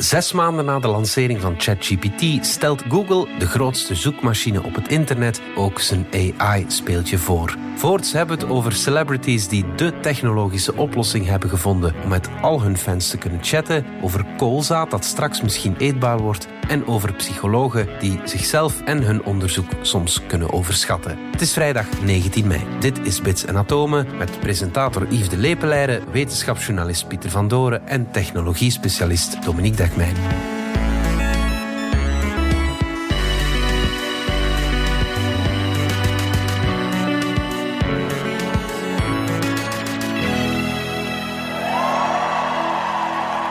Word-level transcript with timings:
Zes 0.00 0.32
maanden 0.32 0.64
na 0.64 0.78
de 0.78 0.88
lancering 0.88 1.40
van 1.40 1.54
ChatGPT 1.58 2.46
stelt 2.46 2.82
Google, 2.88 3.38
de 3.38 3.46
grootste 3.46 3.94
zoekmachine 3.94 4.62
op 4.62 4.74
het 4.74 4.88
internet, 4.88 5.40
ook 5.56 5.80
zijn 5.80 6.06
AI-speeltje 6.38 7.18
voor. 7.18 7.56
Voorts 7.76 8.12
hebben 8.12 8.38
we 8.38 8.42
het 8.42 8.52
over 8.52 8.72
celebrities 8.72 9.48
die 9.48 9.64
de 9.74 10.00
technologische 10.00 10.76
oplossing 10.76 11.26
hebben 11.26 11.48
gevonden 11.48 11.94
om 12.02 12.08
met 12.08 12.28
al 12.40 12.62
hun 12.62 12.76
fans 12.76 13.10
te 13.10 13.18
kunnen 13.18 13.44
chatten, 13.44 13.84
over 14.02 14.24
koolzaad 14.36 14.90
dat 14.90 15.04
straks 15.04 15.42
misschien 15.42 15.76
eetbaar 15.78 16.18
wordt 16.18 16.48
en 16.68 16.86
over 16.86 17.12
psychologen 17.12 17.88
die 17.98 18.20
zichzelf 18.24 18.80
en 18.80 19.02
hun 19.02 19.24
onderzoek 19.24 19.70
soms 19.82 20.20
kunnen 20.26 20.52
overschatten. 20.52 21.18
Het 21.30 21.40
is 21.40 21.52
vrijdag 21.52 21.86
19 22.02 22.46
mei. 22.46 22.60
Dit 22.80 23.06
is 23.06 23.20
Bits 23.20 23.44
en 23.44 23.56
Atomen 23.56 24.06
met 24.18 24.40
presentator 24.40 25.06
Yves 25.08 25.28
de 25.28 25.36
Lepeleire, 25.36 26.00
wetenschapsjournalist 26.12 27.08
Pieter 27.08 27.30
van 27.30 27.48
Doren 27.48 27.88
en 27.88 28.10
technologiespecialist 28.10 29.44
Dominique 29.44 29.76
Dekmijn. 29.90 30.14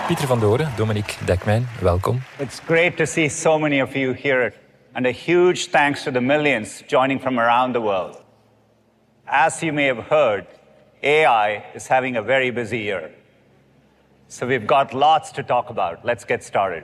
Pieter 0.08 0.28
van 0.28 0.40
Doren, 0.40 0.72
Dominique 0.76 1.26
Dekmijn, 1.26 1.68
welkom. 1.82 2.22
It's 2.38 2.60
great 2.66 2.98
to 2.98 3.06
see 3.06 3.30
so 3.30 3.60
many 3.60 3.82
of 3.82 3.94
you 3.94 4.14
here, 4.14 4.54
and 4.94 5.06
a 5.06 5.12
huge 5.12 5.70
thanks 5.70 6.04
to 6.04 6.12
the 6.12 6.22
millions 6.22 6.84
joining 6.88 7.22
from 7.22 7.40
around 7.40 7.74
the 7.74 7.82
world. 7.82 8.24
As 9.26 9.60
you 9.60 9.74
may 9.74 9.86
have 9.86 10.04
heard, 10.10 10.46
AI 11.02 11.64
is 11.74 11.88
having 11.88 12.18
a 12.18 12.22
very 12.22 12.52
busy 12.52 12.78
year. 12.78 13.19
So 14.32 14.46
we've 14.46 14.66
got 14.66 14.94
lots 14.94 15.32
to 15.32 15.44
talk 15.44 15.70
about. 15.70 15.98
Let's 16.04 16.24
get 16.28 16.44
started. 16.44 16.84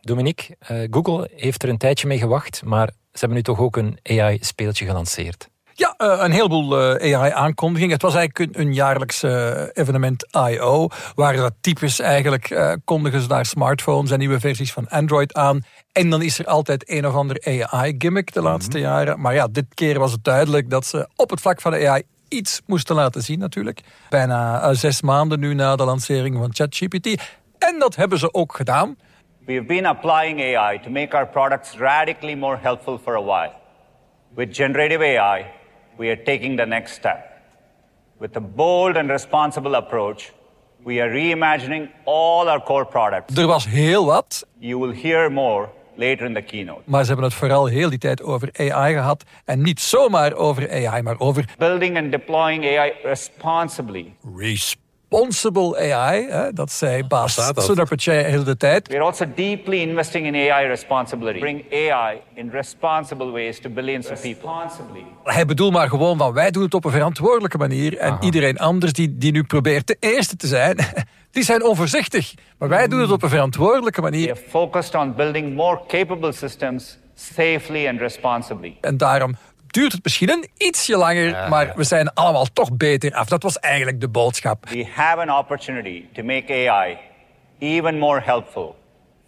Dominique, 0.00 0.56
uh, 0.70 0.86
Google 0.90 1.30
heeft 1.36 1.62
er 1.62 1.68
een 1.68 1.78
tijdje 1.78 2.06
mee 2.06 2.18
gewacht, 2.18 2.62
maar 2.64 2.86
ze 2.86 3.18
hebben 3.18 3.36
nu 3.36 3.42
toch 3.42 3.58
ook 3.58 3.76
een 3.76 3.98
AI-speeltje 4.02 4.86
gelanceerd. 4.86 5.48
Ja, 5.72 5.94
uh, 5.98 6.22
een 6.22 6.30
heleboel 6.30 6.96
uh, 7.02 7.16
AI-aankondigingen. 7.16 7.92
Het 7.92 8.02
was 8.02 8.14
eigenlijk 8.14 8.56
een, 8.56 8.66
een 8.66 8.74
jaarlijks 8.74 9.22
evenement 9.72 10.26
I.O., 10.48 10.88
waar 11.14 11.36
dat 11.36 11.54
typisch 11.60 12.00
eigenlijk 12.00 12.78
kondigen 12.84 13.20
ze 13.20 13.28
daar 13.28 13.46
smartphones 13.46 14.10
en 14.10 14.18
nieuwe 14.18 14.40
versies 14.40 14.72
van 14.72 14.88
Android 14.88 15.34
aan. 15.34 15.62
En 15.92 16.10
dan 16.10 16.22
is 16.22 16.38
er 16.38 16.46
altijd 16.46 16.90
een 16.90 17.06
of 17.06 17.14
ander 17.14 17.66
AI-gimmick 17.70 18.32
de 18.32 18.42
laatste 18.42 18.78
mhm. 18.78 18.86
jaren. 18.86 19.20
Maar 19.20 19.34
ja, 19.34 19.48
dit 19.48 19.74
keer 19.74 19.98
was 19.98 20.12
het 20.12 20.24
duidelijk 20.24 20.70
dat 20.70 20.86
ze 20.86 21.08
op 21.16 21.30
het 21.30 21.40
vlak 21.40 21.60
van 21.60 21.72
de 21.72 21.88
AI 21.88 22.02
iets 22.28 22.62
moesten 22.66 22.94
laten 22.94 23.22
zien 23.22 23.38
natuurlijk. 23.38 23.80
Bijna 24.10 24.74
zes 24.74 25.02
maanden 25.02 25.40
nu 25.40 25.54
na 25.54 25.76
de 25.76 25.84
lancering 25.84 26.36
van 26.36 26.54
ChatGPT. 26.54 27.22
En 27.58 27.78
dat 27.78 27.96
hebben 27.96 28.18
ze 28.18 28.34
ook 28.34 28.54
gedaan. 28.54 28.96
We 29.46 29.52
have 29.54 29.66
been 29.66 29.86
applying 29.86 30.56
AI 30.56 30.80
to 30.80 30.90
make 30.90 31.16
our 31.16 31.26
products 31.26 31.76
radically 31.76 32.34
more 32.34 32.58
helpful 32.60 32.98
for 32.98 33.16
a 33.16 33.22
while. 33.22 33.52
With 34.34 34.56
generative 34.56 35.02
AI, 35.02 35.44
we 35.96 36.06
are 36.06 36.22
taking 36.22 36.56
the 36.58 36.66
next 36.66 36.94
step. 36.94 37.18
With 38.18 38.36
a 38.36 38.40
bold 38.40 38.96
and 38.96 39.10
responsible 39.10 39.76
approach, 39.76 40.32
we 40.84 41.00
are 41.00 41.10
reimagining 41.10 41.88
all 42.04 42.48
our 42.48 42.62
core 42.62 42.86
products. 42.86 43.36
Er 43.36 43.46
was 43.46 43.66
heel 43.66 44.04
wat. 44.04 44.46
You 44.58 44.78
will 44.78 44.94
hear 45.02 45.32
more 45.32 45.68
later 45.96 46.26
in 46.26 46.34
the 46.34 46.42
keynote. 46.42 46.82
Maar 46.84 47.00
ze 47.00 47.06
hebben 47.06 47.24
het 47.24 47.34
vooral 47.34 47.66
heel 47.66 47.90
die 47.90 47.98
tijd 47.98 48.22
over 48.22 48.48
AI 48.56 48.94
gehad. 48.94 49.24
En 49.44 49.62
niet 49.62 49.80
zomaar 49.80 50.34
over 50.34 50.70
AI, 50.70 51.02
maar 51.02 51.18
over... 51.18 51.44
Building 51.58 51.98
and 51.98 52.10
deploying 52.10 52.64
AI 52.64 52.92
responsibly. 53.02 54.14
Responsibly 54.36 54.82
responsible 55.10 55.76
AI. 55.76 56.26
Hè, 56.28 56.52
dat 56.52 56.72
zei 56.72 57.04
baas 57.04 57.50
Sundar 57.54 57.88
Pichai 57.88 58.24
heel 58.24 58.44
de 58.44 58.56
tijd. 58.56 58.88
We 58.88 58.94
are 58.94 59.04
also 59.04 59.24
deeply 59.34 59.80
investing 59.80 60.26
in 60.26 60.50
AI 60.50 60.66
responsibility. 60.66 61.38
Bring 61.38 61.64
AI 61.72 62.20
in 62.34 62.50
responsible 62.50 63.30
ways 63.30 63.60
to 63.60 63.70
billions 63.70 64.10
of 64.10 64.20
people. 64.20 64.50
Hij 65.22 65.46
bedoelt 65.46 65.72
maar 65.72 65.88
gewoon 65.88 66.18
van 66.18 66.32
wij 66.32 66.50
doen 66.50 66.62
het 66.62 66.74
op 66.74 66.84
een 66.84 66.90
verantwoordelijke 66.90 67.58
manier. 67.58 67.98
En 67.98 68.16
iedereen 68.20 68.58
anders 68.58 68.92
die, 68.92 69.18
die 69.18 69.32
nu 69.32 69.42
probeert 69.42 69.86
de 69.86 69.96
eerste 70.00 70.36
te 70.36 70.46
zijn, 70.46 70.76
die 71.30 71.44
zijn 71.44 71.64
onvoorzichtig. 71.64 72.34
Maar 72.58 72.68
wij 72.68 72.88
doen 72.88 73.00
het 73.00 73.10
op 73.10 73.22
een 73.22 73.28
verantwoordelijke 73.28 74.00
manier. 74.00 74.26
We 74.26 74.30
are 74.40 74.48
focused 74.48 74.94
on 74.94 75.14
building 75.14 75.54
more 75.54 75.80
capable 75.86 76.32
systems 76.32 76.98
safely 77.14 77.88
and 77.88 78.00
responsibly. 78.00 78.76
En 78.80 78.96
daarom 78.96 79.36
duurt 79.74 79.92
het 79.92 80.02
misschien 80.02 80.30
een 80.30 80.48
ietsje 80.56 80.96
langer, 80.96 81.48
maar 81.48 81.72
we 81.76 81.84
zijn 81.84 82.12
allemaal 82.12 82.46
toch 82.52 82.76
beter 82.76 83.14
af. 83.14 83.28
Dat 83.28 83.42
was 83.42 83.58
eigenlijk 83.58 84.00
de 84.00 84.08
boodschap. 84.08 84.68
We 84.68 84.86
have 84.94 85.20
an 85.20 85.38
opportunity 85.38 86.04
to 86.12 86.22
make 86.22 86.68
AI 86.68 86.98
even 87.58 87.98
more 87.98 88.20
helpful 88.20 88.76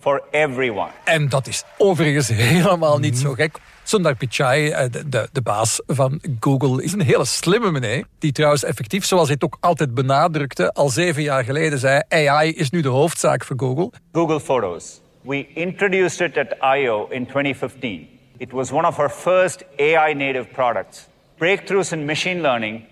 for 0.01 0.23
everyone. 0.31 0.91
En 1.05 1.29
dat 1.29 1.47
is 1.47 1.65
overigens 1.79 2.29
helemaal 2.29 2.99
niet 2.99 3.19
zo 3.19 3.33
gek. 3.33 3.59
Sundar 3.83 4.17
Pichai, 4.17 4.71
eh, 4.71 4.91
de, 4.91 5.09
de, 5.09 5.29
de, 5.33 5.43
baas 5.43 5.81
van 5.87 6.21
Google, 6.41 6.83
is 6.83 6.93
een 6.93 7.01
hele 7.01 7.25
slimme 7.25 7.71
meneer. 7.71 8.05
Die 8.19 8.33
trouwens 8.33 8.65
effectief, 8.65 9.05
zoals 9.05 9.25
hij 9.25 9.34
het 9.34 9.45
ook 9.45 9.57
altijd 9.61 9.95
benadrukte, 9.95 10.73
al 10.73 10.89
zeven 10.89 11.23
jaar 11.23 11.45
geleden 11.45 11.78
zei: 11.78 12.03
AI 12.09 12.53
is 12.53 12.71
nu 12.71 12.81
de 12.81 12.89
hoofdzaak 12.89 13.45
voor 13.45 13.59
Google. 13.59 13.91
Google 14.13 14.41
Photos. 14.41 15.01
We 15.21 15.47
introduced 15.55 16.21
it 16.21 16.39
at 16.39 16.77
I.O. 16.77 17.07
in 17.11 17.27
2015. 17.27 18.16
It 18.39 18.53
was 18.53 18.71
one 18.71 18.87
of 18.87 18.99
our 18.99 19.11
first 19.11 19.65
AI 19.79 20.15
native 20.15 20.51
products. 20.53 21.09
Breakthroughs 21.39 21.93
in 21.93 22.05
machine 22.05 22.41
learning 22.41 22.85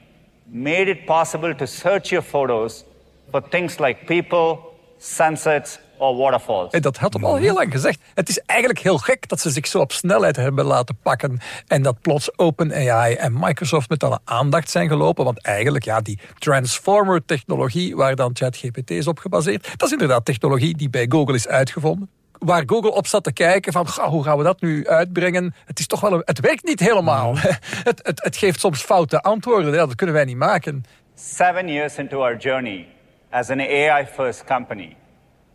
made 0.46 0.88
it 0.88 1.04
possible 1.04 1.54
to 1.54 1.66
search 1.66 2.08
your 2.08 2.24
photos 2.24 2.84
for 3.30 3.42
things 3.48 3.78
like 3.78 4.06
people, 4.06 4.58
sunsets 4.98 5.78
or 5.98 6.16
waterfalls. 6.16 6.72
En 6.72 6.82
dat 6.82 6.96
had 6.96 7.12
hem 7.12 7.24
al 7.24 7.36
heel 7.36 7.54
lang 7.54 7.72
gezegd. 7.72 8.00
Het 8.14 8.28
is 8.28 8.38
eigenlijk 8.38 8.80
heel 8.80 8.98
gek 8.98 9.28
dat 9.28 9.40
ze 9.40 9.50
zich 9.50 9.66
zo 9.66 9.80
op 9.80 9.92
snelheid 9.92 10.36
hebben 10.36 10.64
laten 10.64 10.96
pakken 11.02 11.38
en 11.66 11.82
dat 11.82 12.00
plots 12.00 12.38
OpenAI 12.38 13.14
en 13.14 13.32
Microsoft 13.38 13.88
met 13.88 14.04
alle 14.04 14.18
aandacht 14.24 14.70
zijn 14.70 14.88
gelopen. 14.88 15.24
Want 15.24 15.42
eigenlijk, 15.42 15.84
ja, 15.84 16.00
die 16.00 16.18
transformer-technologie 16.38 17.96
waar 17.96 18.16
dan 18.16 18.30
ChatGPT 18.34 18.90
is 18.90 19.06
op 19.06 19.18
gebaseerd, 19.18 19.70
dat 19.76 19.86
is 19.86 19.92
inderdaad 19.92 20.24
technologie 20.24 20.76
die 20.76 20.90
bij 20.90 21.06
Google 21.08 21.34
is 21.34 21.48
uitgevonden 21.48 22.10
waar 22.44 22.62
Google 22.66 22.92
op 22.92 23.06
zat 23.06 23.24
te 23.24 23.32
kijken 23.32 23.72
van 23.72 23.86
hoe 24.00 24.24
gaan 24.24 24.38
we 24.38 24.44
dat 24.44 24.60
nu 24.60 24.86
uitbrengen. 24.86 25.54
Het 25.64 25.78
is 25.78 25.86
toch 25.86 26.00
wel 26.00 26.12
een, 26.12 26.22
het 26.24 26.40
werkt 26.40 26.64
niet 26.64 26.80
helemaal. 26.80 27.36
Het, 27.84 28.00
het, 28.02 28.22
het 28.22 28.36
geeft 28.36 28.60
soms 28.60 28.82
foute 28.82 29.20
antwoorden. 29.20 29.72
Ja, 29.72 29.86
dat 29.86 29.94
kunnen 29.94 30.14
wij 30.14 30.24
niet 30.24 30.36
maken. 30.36 30.84
Seven 31.14 31.68
years 31.68 31.98
into 31.98 32.22
our 32.22 32.36
journey 32.36 32.86
as 33.30 33.50
an 33.50 33.60
AI-first 33.60 34.44
company, 34.44 34.96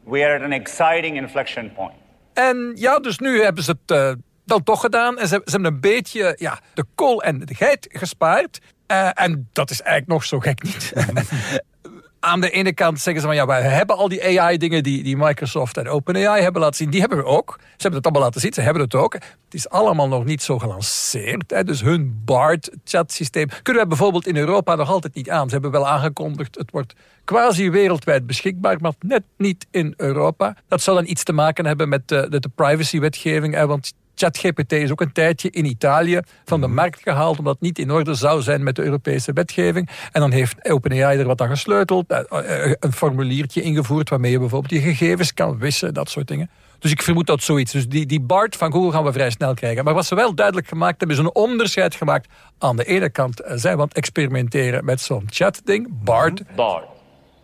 we 0.04 0.24
are 0.24 0.36
at 0.36 0.42
an 0.42 0.52
exciting 0.52 1.18
inflection 1.18 1.72
point. 1.74 1.94
En 2.34 2.72
ja, 2.76 3.00
dus 3.00 3.20
nu 3.20 3.42
hebben 3.42 3.64
ze 3.64 3.78
het 3.86 3.98
uh, 3.98 4.12
dan 4.46 4.64
toch 4.64 4.82
gedaan. 4.82 5.18
En 5.18 5.28
ze, 5.28 5.42
ze, 5.46 5.52
hebben 5.52 5.74
een 5.74 5.80
beetje 5.80 6.36
ja, 6.38 6.60
de 6.74 6.86
kool 6.96 7.24
en 7.24 7.40
de 7.40 7.56
geit 7.56 7.88
gespaard. 7.92 8.60
Uh, 8.92 9.10
en 9.14 9.50
dat 9.54 9.70
is 9.70 9.82
eigenlijk 9.82 10.12
nog 10.12 10.24
zo 10.24 10.40
gek 10.40 10.64
niet. 10.64 10.94
aan 12.20 12.42
de 12.42 12.50
ene 12.50 12.74
kant 12.74 13.00
zeggen 13.00 13.22
ze 13.22 13.28
van 13.28 13.36
ja, 13.36 13.46
wij 13.46 13.62
hebben 13.62 13.98
al 13.98 14.08
die 14.08 14.42
AI-dingen 14.42 14.84
die, 14.84 15.04
die 15.04 15.18
Microsoft 15.18 15.78
en 15.78 15.88
OpenAI 15.88 16.42
hebben 16.42 16.62
laten 16.62 16.78
zien. 16.78 16.90
Die 16.90 17.00
hebben 17.00 17.18
we 17.18 17.24
ook. 17.24 17.56
Ze 17.60 17.66
hebben 17.78 17.94
het 17.94 18.04
allemaal 18.04 18.24
laten 18.24 18.42
zien, 18.42 18.54
ze 18.54 18.62
hebben 18.62 18.84
het 18.84 18.96
ook. 18.96 19.14
Het 19.14 19.24
is 19.52 19.70
allemaal 19.70 20.08
nog 20.08 20.26
niet 20.26 20.42
zo 20.42 20.60
gelanceerd. 20.60 21.52
Hè. 21.52 21.64
Dus 21.64 21.82
hun 21.82 22.22
BART-chatsysteem 22.26 23.48
kunnen 23.64 23.84
we 23.84 23.90
bijvoorbeeld 23.90 24.28
in 24.28 24.38
Europa 24.38 24.76
nog 24.76 24.90
altijd 24.90 25.16
niet 25.16 25.30
aan. 25.30 25.48
Ze 25.48 25.54
hebben 25.54 25.72
wel 25.72 25.88
aangekondigd, 25.88 26.56
het 26.56 26.72
wordt 26.72 26.94
quasi 27.24 27.70
wereldwijd 27.70 28.28
beschikbaar, 28.28 28.78
maar 28.82 28.94
net 29.00 29.24
niet 29.38 29.68
in 29.72 29.94
Europa. 29.98 30.56
Dat 30.68 30.82
zou 30.82 30.98
dan 30.98 31.08
iets 31.08 31.24
te 31.24 31.34
maken 31.34 31.66
hebben 31.66 31.90
met 31.90 32.08
de, 32.08 32.28
de, 32.30 32.40
de 32.40 32.50
privacy-wetgeving. 32.56 33.66
Want 33.66 33.94
ChatGPT 34.20 34.72
is 34.72 34.92
ook 34.92 35.02
een 35.02 35.12
tijdje 35.12 35.50
in 35.50 35.66
Italië 35.66 36.20
van 36.46 36.62
de 36.62 36.68
mhm. 36.68 36.76
markt 36.76 37.00
gehaald 37.02 37.38
omdat 37.38 37.54
het 37.54 37.62
niet 37.62 37.80
in 37.80 37.92
orde 37.92 38.14
zou 38.14 38.42
zijn 38.42 38.64
met 38.64 38.76
de 38.76 38.84
Europese 38.84 39.34
wetgeving. 39.34 39.90
En 40.12 40.22
dan 40.22 40.32
heeft 40.32 40.70
OpenAI 40.70 41.20
er 41.20 41.26
wat 41.26 41.42
aan 41.42 41.50
gesleuteld, 41.50 42.08
eh, 42.08 42.20
eh, 42.30 42.76
een 42.80 42.94
formuliertje 42.94 43.62
ingevoerd 43.62 44.10
waarmee 44.10 44.32
je 44.32 44.40
bijvoorbeeld 44.40 44.74
je 44.74 44.90
gegevens 44.90 45.34
kan 45.34 45.58
wissen, 45.58 45.94
dat 45.94 46.10
soort 46.10 46.28
dingen. 46.28 46.50
Dus 46.80 46.92
ik 46.92 47.02
vermoed 47.02 47.28
dat 47.28 47.44
zoiets. 47.44 47.72
Dus 47.72 47.88
die, 47.88 48.06
die 48.06 48.22
BART 48.22 48.56
van 48.56 48.72
Google 48.72 48.92
gaan 48.92 49.04
we 49.04 49.12
vrij 49.12 49.30
snel 49.30 49.54
krijgen. 49.54 49.84
Maar 49.84 49.94
wat 49.94 50.06
ze 50.06 50.16
wel 50.16 50.36
duidelijk 50.36 50.68
gemaakt 50.68 51.00
hebben, 51.00 51.18
is 51.18 51.24
een 51.24 51.36
onderscheid 51.36 51.96
gemaakt. 51.96 52.28
Aan 52.58 52.76
de 52.76 52.86
ene 52.86 53.10
kant 53.10 53.42
eh, 53.42 53.54
zijn 53.56 53.76
we 53.76 53.82
aan 53.82 53.88
het 53.88 53.98
experimenteren 53.98 54.86
met 54.86 55.02
zo'n 55.02 55.28
chat-ding, 55.30 55.88
BART. 56.04 56.56
BART. 56.56 56.86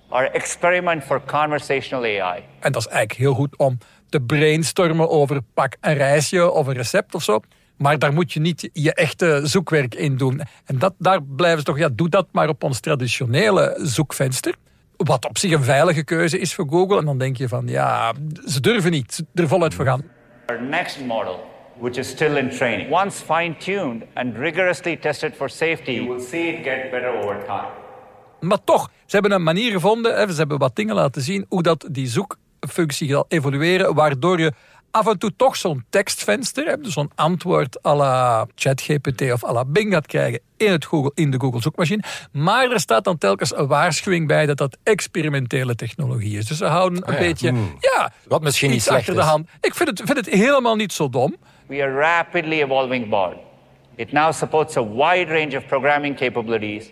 Our 0.09 0.31
experiment 0.31 1.03
for 1.03 1.21
conversational 1.25 2.03
AI. 2.03 2.43
En 2.59 2.71
dat 2.71 2.81
is 2.81 2.87
eigenlijk 2.87 3.19
heel 3.19 3.33
goed 3.33 3.57
om 3.57 3.77
te 4.15 4.21
brainstormen 4.21 5.09
over 5.09 5.41
pak 5.53 5.75
een 5.81 5.93
reisje 5.93 6.51
of 6.51 6.67
een 6.67 6.73
recept 6.73 7.15
of 7.15 7.23
zo. 7.23 7.39
Maar 7.77 7.99
daar 7.99 8.13
moet 8.13 8.33
je 8.33 8.39
niet 8.39 8.69
je 8.73 8.93
echte 8.93 9.41
zoekwerk 9.43 9.95
in 9.95 10.17
doen. 10.17 10.41
En 10.65 10.79
dat, 10.79 10.93
daar 10.97 11.23
blijven 11.23 11.59
ze 11.59 11.65
toch, 11.65 11.77
ja, 11.77 11.89
doe 11.91 12.09
dat 12.09 12.27
maar 12.31 12.49
op 12.49 12.63
ons 12.63 12.79
traditionele 12.79 13.79
zoekvenster. 13.81 14.55
Wat 14.97 15.25
op 15.25 15.37
zich 15.37 15.51
een 15.51 15.63
veilige 15.63 16.03
keuze 16.03 16.39
is 16.39 16.53
voor 16.53 16.67
Google. 16.69 16.97
En 16.97 17.05
dan 17.05 17.17
denk 17.17 17.37
je 17.37 17.47
van, 17.47 17.67
ja, 17.67 18.13
ze 18.45 18.59
durven 18.59 18.91
niet 18.91 19.23
er 19.33 19.47
voluit 19.47 19.73
voor 19.73 19.85
gaan. 19.85 20.03
Our 20.45 20.61
next 20.61 20.99
model, 21.05 21.39
which 21.79 21.95
is 21.95 22.07
still 22.07 22.37
in 22.37 22.49
training. 22.49 22.91
Once 22.91 23.23
fine-tuned 23.23 24.03
and 24.13 24.37
rigorously 24.37 24.97
tested 24.97 25.35
for 25.35 25.49
safety, 25.49 25.91
you 25.91 26.07
will 26.07 26.25
see 26.25 26.47
it 26.47 26.63
get 26.63 26.91
better 26.91 27.23
over 27.23 27.43
time. 27.45 27.69
Maar 28.39 28.63
toch, 28.63 28.89
ze 29.05 29.15
hebben 29.15 29.31
een 29.31 29.43
manier 29.43 29.71
gevonden, 29.71 30.29
ze 30.29 30.37
hebben 30.37 30.57
wat 30.57 30.75
dingen 30.75 30.95
laten 30.95 31.21
zien, 31.21 31.45
hoe 31.49 31.63
dat 31.63 31.87
die 31.91 32.07
zoek 32.07 32.37
functie 32.67 33.09
zal 33.09 33.25
evolueren, 33.27 33.93
waardoor 33.93 34.39
je 34.39 34.53
af 34.91 35.07
en 35.07 35.19
toe 35.19 35.35
toch 35.35 35.55
zo'n 35.55 35.85
tekstvenster 35.89 36.65
hebt, 36.65 36.83
dus 36.83 36.93
zo'n 36.93 37.11
antwoord 37.15 37.85
à 37.85 37.95
la 37.95 38.45
ChatGPT 38.55 39.21
of 39.31 39.43
à 39.43 39.51
la 39.51 39.65
Bing 39.65 39.93
gaat 39.93 40.05
krijgen 40.07 40.39
in, 40.57 40.71
het 40.71 40.85
Google, 40.85 41.11
in 41.13 41.31
de 41.31 41.39
Google 41.39 41.61
zoekmachine. 41.61 42.03
Maar 42.31 42.71
er 42.71 42.79
staat 42.79 43.03
dan 43.03 43.17
telkens 43.17 43.57
een 43.57 43.67
waarschuwing 43.67 44.27
bij 44.27 44.45
dat 44.45 44.57
dat 44.57 44.77
experimentele 44.83 45.75
technologie 45.75 46.37
is. 46.37 46.45
Dus 46.45 46.57
ze 46.57 46.65
houden 46.65 46.97
een 46.97 47.05
Ah 47.05 47.13
ja, 47.13 47.19
beetje, 47.19 47.53
ja, 47.79 48.11
Wat 48.27 48.41
misschien 48.41 48.69
niet 48.69 48.77
iets 48.77 48.89
achter 48.89 49.13
de 49.13 49.21
hand. 49.21 49.47
Ik 49.61 49.75
vind 49.75 49.89
het, 49.89 50.01
vind 50.05 50.17
het 50.25 50.29
helemaal 50.29 50.75
niet 50.75 50.93
zo 50.93 51.09
dom. 51.09 51.35
We 51.65 51.81
are 51.81 51.91
a 51.91 51.99
rapidly 51.99 52.61
evolving 52.61 53.09
board. 53.09 53.37
It 53.95 54.11
now 54.11 54.33
supports 54.33 54.77
a 54.77 54.83
wide 54.83 55.31
range 55.31 55.57
of 55.57 55.65
programming 55.65 56.17
capabilities, 56.17 56.91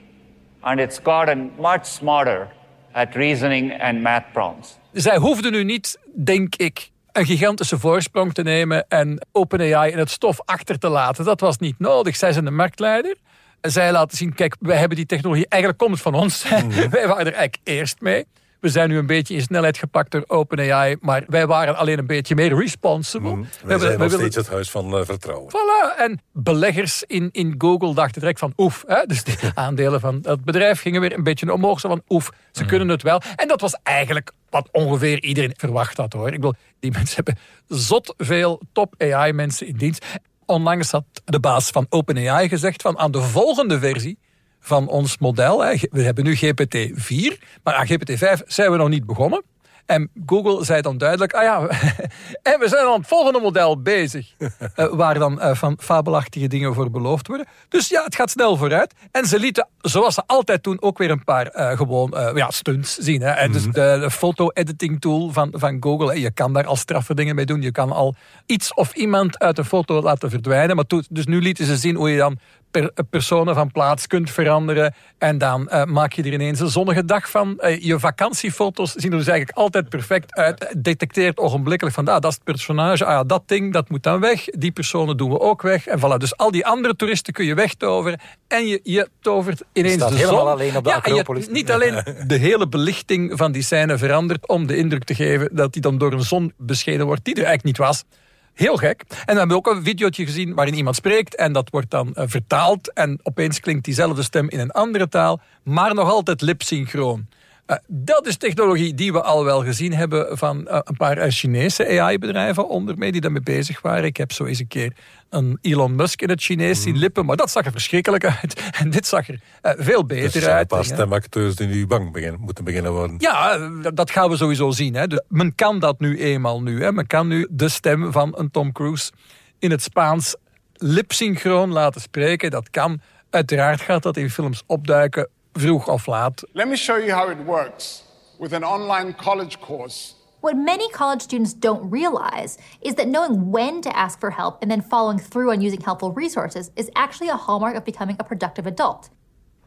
and 0.59 0.79
it's 0.79 0.99
gotten 1.03 1.51
much 1.59 1.85
smarter 1.85 2.47
at 2.93 3.15
reasoning 3.15 3.81
and 3.81 4.01
math 4.01 4.23
problems. 4.31 4.77
Zij 4.91 5.17
hoefden 5.17 5.51
nu 5.51 5.63
niet, 5.63 5.99
denk 6.15 6.55
ik, 6.55 6.91
een 7.11 7.25
gigantische 7.25 7.79
voorsprong 7.79 8.33
te 8.33 8.41
nemen 8.41 8.85
en 8.87 9.25
OpenAI 9.31 9.91
in 9.91 9.97
het 9.97 10.09
stof 10.09 10.41
achter 10.45 10.79
te 10.79 10.89
laten. 10.89 11.25
Dat 11.25 11.39
was 11.39 11.57
niet 11.57 11.79
nodig. 11.79 12.15
Zij 12.15 12.31
zijn 12.31 12.45
de 12.45 12.51
marktleider. 12.51 13.15
Zij 13.61 13.91
laten 13.91 14.17
zien, 14.17 14.33
kijk, 14.33 14.55
wij 14.59 14.77
hebben 14.77 14.97
die 14.97 15.05
technologie, 15.05 15.45
eigenlijk 15.47 15.81
komt 15.81 15.93
het 15.93 16.01
van 16.01 16.13
ons. 16.13 16.43
wij 16.89 17.07
waren 17.07 17.25
er 17.25 17.33
eigenlijk 17.33 17.57
eerst 17.63 18.01
mee. 18.01 18.25
We 18.63 18.69
zijn 18.69 18.89
nu 18.89 18.97
een 18.97 19.05
beetje 19.05 19.33
in 19.35 19.41
snelheid 19.41 19.77
gepakt 19.77 20.11
door 20.11 20.23
OpenAI, 20.27 20.95
maar 21.01 21.23
wij 21.27 21.47
waren 21.47 21.75
alleen 21.77 21.99
een 21.99 22.05
beetje 22.07 22.35
meer 22.35 22.57
responsible. 22.59 23.29
Wij 23.35 23.45
hebben- 23.59 23.79
zijn 23.79 23.91
nog 23.91 23.97
willen- 23.97 24.19
steeds 24.19 24.35
het 24.35 24.47
huis 24.49 24.69
van 24.71 24.97
eh, 24.97 25.05
vertrouwen. 25.05 25.49
Voilà. 25.51 25.97
En 25.99 26.21
beleggers 26.31 27.03
in, 27.07 27.29
in 27.31 27.55
Google 27.57 27.93
dachten 27.93 28.19
direct 28.21 28.39
van 28.39 28.53
oef. 28.57 28.83
Hè? 28.87 29.05
Dus 29.05 29.23
de 29.23 29.51
aandelen 29.53 29.99
van 29.99 30.21
dat 30.21 30.43
bedrijf 30.43 30.81
gingen 30.81 31.01
weer 31.01 31.13
een 31.17 31.23
beetje 31.23 31.53
omhoog. 31.53 31.79
Zo 31.79 31.89
van 31.89 32.01
oef, 32.09 32.29
ze 32.51 32.65
kunnen 32.65 32.87
het 32.87 33.01
wel. 33.01 33.21
En 33.35 33.47
dat 33.47 33.61
was 33.61 33.77
eigenlijk 33.83 34.31
wat 34.49 34.69
ongeveer 34.71 35.23
iedereen 35.23 35.53
verwacht 35.57 35.97
had 35.97 36.13
hoor. 36.13 36.27
Ik 36.27 36.33
bedoel, 36.33 36.53
die 36.79 36.91
mensen 36.97 37.15
hebben 37.15 37.37
zot 37.67 38.13
veel 38.17 38.61
top 38.73 38.93
AI 38.97 39.33
mensen 39.33 39.67
in 39.67 39.75
dienst. 39.77 40.05
Onlangs 40.45 40.91
had 40.91 41.05
de 41.25 41.39
baas 41.39 41.69
van 41.69 41.85
OpenAI 41.89 42.47
gezegd 42.49 42.81
van 42.81 42.97
aan 42.97 43.11
de 43.11 43.21
volgende 43.21 43.79
versie 43.79 44.17
van 44.63 44.87
ons 44.87 45.17
model. 45.17 45.57
We 45.91 46.01
hebben 46.01 46.23
nu 46.23 46.35
GPT-4, 46.35 47.37
maar 47.63 47.73
aan 47.73 47.87
GPT-5 47.87 48.41
zijn 48.47 48.71
we 48.71 48.77
nog 48.77 48.89
niet 48.89 49.05
begonnen. 49.05 49.43
En 49.85 50.09
Google 50.25 50.65
zei 50.65 50.81
dan 50.81 50.97
duidelijk, 50.97 51.33
ah 51.33 51.43
ja, 51.43 51.59
en 52.53 52.59
we 52.59 52.67
zijn 52.67 52.85
aan 52.85 52.97
het 52.99 53.07
volgende 53.07 53.39
model 53.39 53.81
bezig. 53.81 54.27
Eh, 54.75 54.87
waar 54.91 55.19
dan 55.19 55.41
eh, 55.41 55.55
van 55.55 55.77
fabelachtige 55.81 56.47
dingen 56.47 56.73
voor 56.73 56.89
beloofd 56.91 57.27
worden. 57.27 57.47
Dus 57.69 57.87
ja, 57.89 58.03
het 58.03 58.15
gaat 58.15 58.29
snel 58.29 58.57
vooruit. 58.57 58.93
En 59.11 59.25
ze 59.25 59.39
lieten, 59.39 59.67
zoals 59.81 60.13
ze 60.13 60.23
altijd 60.25 60.63
doen, 60.63 60.81
ook 60.81 60.97
weer 60.97 61.11
een 61.11 61.23
paar 61.23 61.47
eh, 61.47 61.77
gewoon 61.77 62.13
ja, 62.35 62.51
stunts 62.51 62.97
zien. 62.97 63.21
Hè. 63.21 63.29
En 63.29 63.51
dus 63.51 63.63
de, 63.63 63.71
de 64.01 64.11
foto-editing 64.11 65.01
tool 65.01 65.29
van, 65.31 65.53
van 65.55 65.77
Google. 65.79 66.07
hè, 66.07 66.13
Je 66.13 66.31
kan 66.31 66.53
daar 66.53 66.65
al 66.65 66.75
straffe 66.75 67.13
dingen 67.13 67.35
mee 67.35 67.45
doen. 67.45 67.61
Je 67.61 67.71
kan 67.71 67.91
al 67.91 68.15
iets 68.45 68.73
of 68.73 68.93
iemand 68.95 69.39
uit 69.39 69.57
een 69.57 69.65
foto 69.65 70.01
laten 70.01 70.29
verdwijnen. 70.29 70.75
Maar 70.75 70.85
toen- 70.87 71.05
dus 71.09 71.25
nu 71.25 71.41
lieten 71.41 71.65
ze 71.65 71.77
zien 71.77 71.95
hoe 71.95 72.09
je 72.09 72.17
dan 72.17 72.37
per, 72.73 72.91
personen 73.09 73.55
van 73.55 73.71
plaats 73.71 74.07
kunt 74.07 74.29
veranderen. 74.31 74.93
En 75.17 75.37
dan 75.37 75.69
eh, 75.69 75.83
maak 75.83 76.13
je 76.13 76.23
er 76.23 76.33
ineens 76.33 76.59
een 76.59 76.69
zonnige 76.69 77.05
dag 77.05 77.29
van. 77.29 77.59
Eh, 77.59 77.81
je 77.81 77.99
vakantiefoto's 77.99 78.91
zien 78.93 79.11
er 79.11 79.17
dus 79.17 79.27
eigenlijk 79.27 79.57
altijd 79.57 79.89
perfect 79.89 80.33
uit. 80.35 80.73
Detecteert 80.77 81.37
ogenblikkelijk 81.37 81.95
van, 81.95 82.07
ah, 82.07 82.13
dat 82.19 82.31
is 82.31 82.35
het 82.35 82.43
personage. 82.43 83.05
Ah, 83.05 83.21
dat 83.27 83.43
ding, 83.45 83.73
dat 83.73 83.89
moet 83.89 84.03
dan 84.03 84.19
weg. 84.19 84.45
Die 84.45 84.71
personen 84.71 85.17
doen 85.17 85.29
we 85.29 85.39
ook 85.39 85.61
weg. 85.61 85.87
En 85.87 85.99
voilà, 85.99 86.17
dus 86.17 86.37
al 86.37 86.51
die 86.51 86.65
andere 86.65 86.95
toeristen 86.95 87.33
kun 87.33 87.45
je 87.45 87.53
wegtoveren. 87.55 88.19
En 88.47 88.67
je, 88.67 88.79
je 88.83 89.09
tovert 89.21 89.63
ineens 89.73 90.07
de 90.07 90.15
helemaal 90.15 90.39
zon. 90.39 90.47
alleen 90.47 90.77
op 90.77 90.83
de 90.83 90.89
ja, 90.89 91.01
je- 91.03 91.47
niet 91.49 91.71
alleen 91.71 92.03
de 92.27 92.37
hele 92.37 92.67
belichting 92.67 93.31
van 93.35 93.51
die 93.51 93.61
scène 93.63 93.97
verandert 93.97 94.47
om 94.47 94.67
de 94.67 94.75
indruk 94.77 95.03
te 95.03 95.15
geven 95.15 95.49
dat 95.51 95.73
die 95.73 95.81
dan 95.81 95.97
door 95.97 96.13
een 96.13 96.23
zon 96.23 96.53
beschenen 96.57 97.05
wordt 97.05 97.23
die 97.25 97.33
er 97.35 97.43
eigenlijk 97.43 97.77
niet 97.77 97.87
was. 97.87 98.03
Heel 98.53 98.77
gek. 98.77 99.03
En 99.25 99.33
we 99.33 99.39
hebben 99.39 99.57
ook 99.57 99.67
een 99.67 99.83
videootje 99.83 100.25
gezien 100.25 100.53
waarin 100.53 100.73
iemand 100.73 100.95
spreekt 100.95 101.35
en 101.35 101.53
dat 101.53 101.69
wordt 101.69 101.89
dan 101.89 102.15
eh, 102.15 102.23
vertaald 102.27 102.93
en 102.93 103.19
opeens 103.23 103.59
klinkt 103.59 103.85
diezelfde 103.85 104.23
stem 104.23 104.49
in 104.49 104.59
een 104.59 104.71
andere 104.71 105.09
taal, 105.09 105.41
maar 105.63 105.93
nog 105.93 106.09
altijd 106.09 106.41
lipsynchroon. 106.41 107.27
Eh, 107.65 107.77
dat 107.87 108.27
is 108.27 108.37
technologie 108.37 108.93
die 108.93 109.11
we 109.13 109.21
al 109.21 109.43
wel 109.45 109.63
gezien 109.63 109.93
hebben 109.93 110.37
van 110.37 110.67
eh, 110.67 110.79
een 110.83 110.97
paar 110.97 111.17
eh, 111.17 111.31
Chinese 111.31 111.99
AI-bedrijven 112.01 112.69
onder 112.69 113.11
die 113.11 113.21
daarmee 113.21 113.41
bezig 113.41 113.81
waren. 113.81 114.03
Ik 114.03 114.17
heb 114.17 114.31
zo 114.31 114.45
eens 114.45 114.59
een 114.59 114.67
keer 114.67 114.93
een 115.29 115.57
Elon 115.61 115.95
Musk 115.95 116.21
in 116.21 116.29
het 116.29 116.41
Chinees 116.41 116.81
zien 116.81 116.97
lippen, 116.97 117.25
maar 117.25 117.35
dat 117.35 117.51
zag 117.51 117.65
er 117.65 117.71
verschrikkelijk 117.71 118.25
uit. 118.25 118.61
En 118.79 118.89
dit 118.89 119.07
zag 119.07 119.27
er 119.29 119.39
veel 119.61 120.07
Dus 120.07 120.17
beter 120.17 120.25
er 120.35 120.41
zijn 120.41 120.45
een 120.51 120.57
uit. 120.57 120.67
paar 120.67 120.79
Ja. 120.85 120.93
stemacteurs 120.93 121.55
die 121.55 121.67
nu 121.67 121.87
bang 121.87 122.11
beginnen, 122.11 122.39
moeten 122.41 122.63
beginnen 122.63 122.91
worden. 122.91 123.15
Ja, 123.19 123.57
dat- 123.93 124.11
gaan 124.11 124.29
we 124.29 124.37
sowieso 124.37 124.71
zien. 124.71 124.93
Hè. 124.93 125.07
De- 125.07 125.23
men 125.27 125.55
kan 125.55 125.79
dat 125.79 125.99
nu 125.99 126.19
eenmaal 126.19 126.61
nu. 126.61 126.81
Hè. 126.83 126.91
Men 126.91 127.07
kan 127.07 127.27
nu 127.27 127.47
de 127.51 127.69
stem 127.69 128.11
van 128.11 128.33
een 128.37 128.51
Tom 128.51 128.71
Cruise 128.71 129.11
in 129.59 129.71
het 129.71 129.81
Spaans 129.83 130.35
lipsynchroon 130.73 131.69
laten 131.71 132.01
spreken. 132.01 132.51
Dat 132.51 132.69
kan. 132.69 133.01
Uiteraard 133.29 133.81
gaat 133.81 134.03
dat 134.03 134.17
in 134.17 134.29
films 134.29 134.63
opduiken, 134.65 135.29
vroeg 135.53 135.87
of 135.87 136.05
laat. 136.07 136.43
Let 136.53 136.67
me 136.67 136.75
show 136.75 136.97
you 136.97 137.13
how 137.13 137.29
it 137.29 137.37
works 137.45 138.03
with 138.39 138.53
an 138.53 138.63
online 138.63 139.13
college 139.13 139.59
course. 139.59 140.15
What 140.41 140.57
many 140.57 140.89
college 140.89 141.21
students 141.21 141.53
don't 141.53 141.89
realize 141.89 142.57
is 142.81 142.95
that 142.95 143.07
knowing 143.07 143.51
when 143.51 143.81
to 143.81 143.97
ask 143.97 144.19
for 144.19 144.31
help 144.31 144.61
and 144.61 144.69
then 144.69 144.81
following 144.81 145.17
through 145.17 145.51
on 145.51 145.61
using 145.61 145.79
helpful 145.79 146.11
resources 146.11 146.69
is 146.75 146.91
actually 146.95 147.29
a 147.29 147.37
hallmark 147.37 147.77
of 147.77 147.85
becoming 147.85 148.17
a 148.19 148.23
productive 148.23 148.67
adult. 148.67 149.09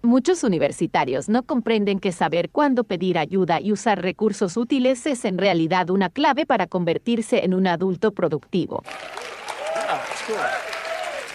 Muchos 0.02 0.44
universitarios 0.44 1.28
no 1.28 1.42
comprenden 1.42 1.98
que 1.98 2.12
saber 2.12 2.50
cuándo 2.50 2.84
pedir 2.84 3.18
ayuda 3.18 3.60
y 3.60 3.72
usar 3.72 4.02
recursos 4.02 4.56
útiles 4.56 5.06
es 5.06 5.24
en 5.24 5.38
realidad 5.38 5.90
una 5.90 6.10
clave 6.10 6.46
para 6.46 6.66
convertirse 6.66 7.44
en 7.44 7.54
un 7.54 7.66
adulto 7.66 8.12
productivo. 8.12 8.82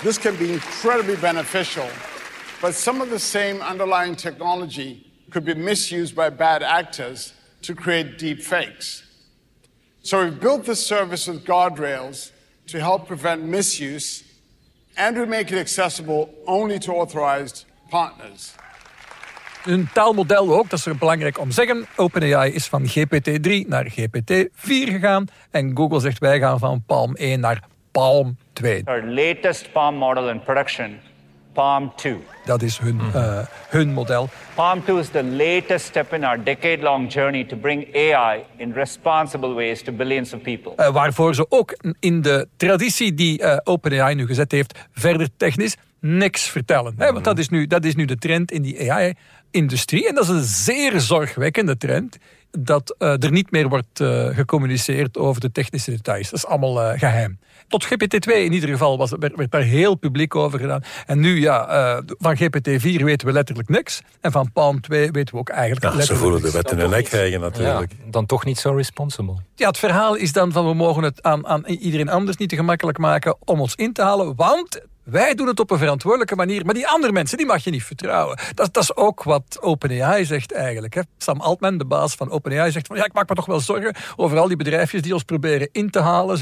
This 0.03 0.17
can 0.17 0.35
be 0.37 0.53
incredibly 0.53 1.15
beneficial, 1.15 1.85
but 2.61 2.75
some 2.75 3.01
of 3.01 3.09
the 3.09 3.19
same 3.19 3.61
underlying 3.61 4.15
technology 4.15 5.11
could 5.31 5.45
be 5.45 5.55
misused 5.55 6.15
by 6.15 6.29
bad 6.29 6.61
actors 6.63 7.33
to 7.61 7.73
create 7.73 8.17
deep 8.17 8.41
fakes. 8.41 9.03
So 10.01 10.23
we've 10.23 10.39
built 10.39 10.65
this 10.65 10.85
service 10.85 11.31
with 11.31 11.45
guardrails 11.45 12.31
to 12.67 12.79
help 12.79 13.07
prevent 13.07 13.43
misuse, 13.43 14.23
and 14.95 15.17
we 15.17 15.25
make 15.25 15.51
it 15.51 15.59
accessible 15.59 16.29
only 16.45 16.79
to 16.79 16.91
authorized 16.91 17.65
partners. 17.89 18.55
Een 19.65 19.89
taalmodel 19.93 20.57
ook, 20.57 20.69
dat 20.69 20.79
is 20.79 20.85
er 20.85 20.97
belangrijk 20.97 21.39
om 21.39 21.47
te 21.47 21.53
zeggen. 21.53 21.85
OpenAI 21.95 22.51
is 22.51 22.67
van 22.67 22.87
GPT-3 22.87 23.67
naar 23.67 23.91
GPT-4 23.91 24.89
gegaan. 24.91 25.25
En 25.51 25.71
Google 25.77 25.99
zegt 25.99 26.19
wij 26.19 26.39
gaan 26.39 26.59
van 26.59 26.83
Palm 26.85 27.15
1 27.15 27.39
naar 27.39 27.63
Palm 27.91 28.37
2. 28.53 28.81
Our 28.85 29.03
latest 29.03 29.71
Palm 29.71 29.95
model 29.95 30.29
in 30.29 30.41
production, 30.41 30.99
Palm 31.53 31.91
2. 31.95 32.17
Dat 32.45 32.61
is 32.61 32.77
hun, 32.77 32.99
eh, 33.13 33.39
hun 33.69 33.93
model. 33.93 34.29
Palm 34.53 34.83
2 34.83 34.99
is 34.99 35.09
the 35.09 35.23
latest 35.23 35.85
step 35.85 36.13
in 36.13 36.23
our 36.23 36.43
decade 36.43 36.81
long 36.81 37.13
journey 37.13 37.43
to 37.43 37.57
bring 37.57 37.95
AI 37.95 38.43
in 38.57 38.73
responsible 38.73 39.53
ways 39.53 39.81
to 39.81 39.91
billions 39.91 40.33
of 40.33 40.41
people. 40.41 40.75
Eh, 40.75 40.93
waarvoor 40.93 41.35
ze 41.35 41.45
ook 41.49 41.77
in 41.99 42.21
de 42.21 42.47
traditie 42.57 43.13
die 43.13 43.41
eh, 43.41 43.57
OpenAI 43.63 44.15
nu 44.15 44.25
gezet 44.25 44.51
heeft, 44.51 44.79
verder 44.91 45.27
technisch 45.37 45.75
niks 46.01 46.49
vertellen. 46.49 46.93
Hè, 46.97 47.11
want 47.11 47.23
dat 47.23 47.39
is, 47.39 47.49
nu, 47.49 47.67
dat 47.67 47.85
is 47.85 47.95
nu 47.95 48.05
de 48.05 48.17
trend 48.17 48.51
in 48.51 48.61
die 48.61 48.91
AI-industrie. 48.91 50.07
En 50.07 50.15
dat 50.15 50.23
is 50.23 50.29
een 50.29 50.43
zeer 50.43 50.99
zorgwekkende 50.99 51.77
trend. 51.77 52.17
Dat 52.51 52.95
eh, 52.97 53.23
er 53.23 53.31
niet 53.31 53.51
meer 53.51 53.69
wordt 53.69 53.99
eh, 53.99 54.25
gecommuniceerd 54.27 55.17
over 55.17 55.41
de 55.41 55.51
technische 55.51 55.91
details. 55.91 56.29
Dat 56.29 56.39
is 56.39 56.45
allemaal 56.45 56.81
eh, 56.81 56.99
geheim. 56.99 57.39
Tot 57.71 57.85
GPT-2 57.85 58.33
in 58.33 58.53
ieder 58.53 58.69
geval 58.69 58.97
was, 58.97 59.11
werd, 59.19 59.35
werd 59.35 59.51
daar 59.51 59.61
heel 59.61 59.95
publiek 59.95 60.35
over 60.35 60.59
gedaan. 60.59 60.83
En 61.05 61.19
nu, 61.19 61.39
ja, 61.39 61.67
eh, 61.67 62.03
van 62.19 62.35
GPT-4 62.37 63.03
weten 63.03 63.27
we 63.27 63.33
letterlijk 63.33 63.69
niks. 63.69 64.01
En 64.21 64.31
van 64.31 64.51
Palm 64.51 64.81
2 64.81 65.11
weten 65.11 65.33
we 65.33 65.39
ook 65.39 65.49
eigenlijk 65.49 65.83
Ja, 65.83 65.91
ze 65.91 65.97
letterlijk 65.97 66.25
voelen 66.25 66.41
de 66.41 66.57
niks. 66.57 66.61
wet 66.61 66.71
in 66.71 66.79
hun 66.79 66.89
nek 66.89 67.05
krijgen 67.05 67.31
Ja, 67.31 67.39
natuurlijk. 67.39 67.91
dan 68.05 68.25
toch 68.25 68.45
niet 68.45 68.57
zo 68.59 68.71
responsible. 68.75 69.35
Ja, 69.55 69.67
het 69.67 69.77
verhaal 69.77 70.15
is 70.15 70.31
dan 70.33 70.51
van 70.51 70.67
we 70.67 70.73
mogen 70.73 71.03
het 71.03 71.23
aan, 71.23 71.47
aan 71.47 71.65
iedereen 71.65 72.09
anders 72.09 72.37
niet 72.37 72.49
te 72.49 72.55
gemakkelijk 72.55 72.97
maken 72.97 73.35
om 73.45 73.59
ons 73.61 73.75
in 73.75 73.93
te 73.93 74.01
halen, 74.01 74.35
want 74.35 74.81
wij 75.11 75.33
doen 75.33 75.47
het 75.47 75.59
op 75.59 75.71
een 75.71 75.77
verantwoordelijke 75.77 76.35
manier, 76.35 76.65
maar 76.65 76.73
die 76.73 76.87
andere 76.87 77.13
mensen 77.13 77.37
die 77.37 77.45
mag 77.45 77.63
je 77.63 77.69
niet 77.71 77.83
vertrouwen. 77.83 78.39
Dat, 78.53 78.73
dat 78.73 78.83
is 78.83 78.95
ook 78.95 79.23
wat 79.23 79.57
OpenAI 79.61 80.25
zegt 80.25 80.51
eigenlijk. 80.51 80.93
Hè. 80.93 81.01
Sam 81.17 81.41
Altman, 81.41 81.77
de 81.77 81.85
baas 81.85 82.15
van 82.15 82.29
OpenAI, 82.29 82.71
zegt 82.71 82.87
van 82.87 82.95
ja, 82.95 83.05
ik 83.05 83.13
maak 83.13 83.29
me 83.29 83.35
toch 83.35 83.45
wel 83.45 83.59
zorgen 83.59 83.95
over 84.15 84.37
al 84.37 84.47
die 84.47 84.57
bedrijfjes 84.57 85.01
die 85.01 85.13
ons 85.13 85.23
proberen 85.23 85.69
in 85.71 85.89
te 85.89 85.99
halen. 85.99 86.39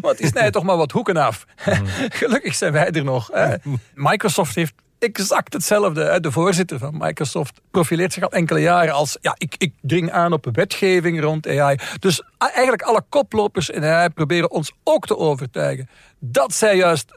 Want 0.00 0.18
die 0.18 0.26
snijden 0.26 0.52
toch 0.52 0.62
maar 0.62 0.76
wat 0.76 0.92
hoeken 0.92 1.16
af. 1.16 1.46
Gelukkig 2.20 2.54
zijn 2.54 2.72
wij 2.72 2.90
er 2.90 3.04
nog. 3.04 3.28
Hè. 3.32 3.54
Microsoft 3.94 4.54
heeft 4.54 4.74
exact 4.98 5.52
hetzelfde. 5.52 6.04
hè. 6.04 6.20
De 6.20 6.32
voorzitter 6.32 6.78
van 6.78 6.94
Microsoft 6.98 7.60
profileert 7.70 8.12
zich 8.12 8.22
al 8.22 8.32
enkele 8.32 8.60
jaren 8.60 8.94
als... 8.94 9.18
ja, 9.20 9.34
ik, 9.38 9.54
ik 9.58 9.72
dring 9.80 10.10
aan 10.10 10.32
op 10.32 10.48
wetgeving 10.52 11.20
rond 11.20 11.46
AI. 11.46 11.78
Dus 11.98 12.22
eigenlijk 12.38 12.82
alle 12.82 13.02
koplopers 13.08 13.70
in 13.70 13.84
AI 13.84 14.08
proberen 14.08 14.50
ons 14.50 14.72
ook 14.84 15.06
te 15.06 15.16
overtuigen... 15.16 15.88
dat 16.18 16.54
zij 16.54 16.76
juist 16.76 17.12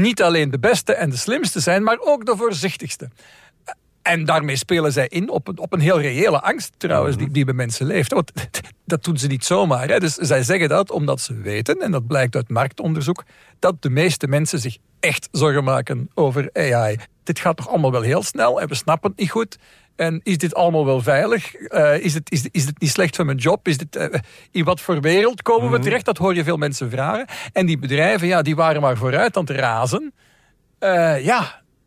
niet 0.00 0.22
alleen 0.22 0.50
de 0.50 0.58
beste 0.58 0.94
en 0.94 1.10
de 1.10 1.16
slimste 1.16 1.60
zijn... 1.60 1.82
maar 1.82 1.98
ook 2.00 2.26
de 2.26 2.36
voorzichtigste. 2.36 3.08
En 4.02 4.24
daarmee 4.24 4.56
spelen 4.56 4.92
zij 4.92 5.06
in 5.08 5.28
op 5.30 5.48
een, 5.48 5.58
op 5.58 5.72
een 5.72 5.80
heel 5.80 6.00
reële 6.00 6.40
angst 6.40 6.72
trouwens, 6.76 7.16
die, 7.16 7.30
die 7.30 7.44
bij 7.44 7.54
mensen 7.54 7.86
leeft. 7.86 8.12
Want 8.12 8.32
dat 8.84 9.04
doen 9.04 9.18
ze 9.18 9.26
niet 9.26 9.44
zomaar. 9.44 9.88
Hè. 9.88 9.98
Dus 9.98 10.14
zij 10.14 10.42
zeggen 10.42 10.68
dat 10.68 10.90
omdat 10.90 11.20
ze 11.20 11.34
weten, 11.34 11.80
en 11.80 11.90
dat 11.90 12.06
blijkt 12.06 12.34
uit 12.34 12.48
marktonderzoek, 12.48 13.24
dat 13.58 13.82
de 13.82 13.90
meeste 13.90 14.26
mensen 14.26 14.58
zich 14.58 14.76
echt 15.00 15.28
zorgen 15.32 15.64
maken 15.64 16.10
over 16.14 16.50
AI. 16.52 16.96
Dit 17.22 17.38
gaat 17.38 17.56
toch 17.56 17.68
allemaal 17.68 17.92
wel 17.92 18.02
heel 18.02 18.22
snel 18.22 18.60
en 18.60 18.68
we 18.68 18.74
snappen 18.74 19.10
het 19.10 19.18
niet 19.18 19.30
goed. 19.30 19.58
En 19.96 20.20
is 20.22 20.38
dit 20.38 20.54
allemaal 20.54 20.86
wel 20.86 21.00
veilig? 21.02 21.58
Uh, 21.58 22.04
is, 22.04 22.14
het, 22.14 22.30
is, 22.30 22.48
is 22.50 22.64
het 22.64 22.80
niet 22.80 22.90
slecht 22.90 23.16
voor 23.16 23.24
mijn 23.24 23.36
job? 23.36 23.68
Is 23.68 23.78
dit, 23.78 23.96
uh, 23.96 24.06
in 24.50 24.64
wat 24.64 24.80
voor 24.80 25.00
wereld 25.00 25.42
komen 25.42 25.70
we 25.70 25.78
terecht? 25.78 26.04
Dat 26.04 26.18
hoor 26.18 26.34
je 26.34 26.44
veel 26.44 26.56
mensen 26.56 26.90
vragen. 26.90 27.26
En 27.52 27.66
die 27.66 27.78
bedrijven, 27.78 28.26
ja, 28.26 28.42
die 28.42 28.56
waren 28.56 28.80
maar 28.80 28.96
vooruit 28.96 29.36
aan 29.36 29.44
het 29.44 29.56
razen. 29.56 30.14
Uh, 30.80 31.24
ja, 31.24 31.40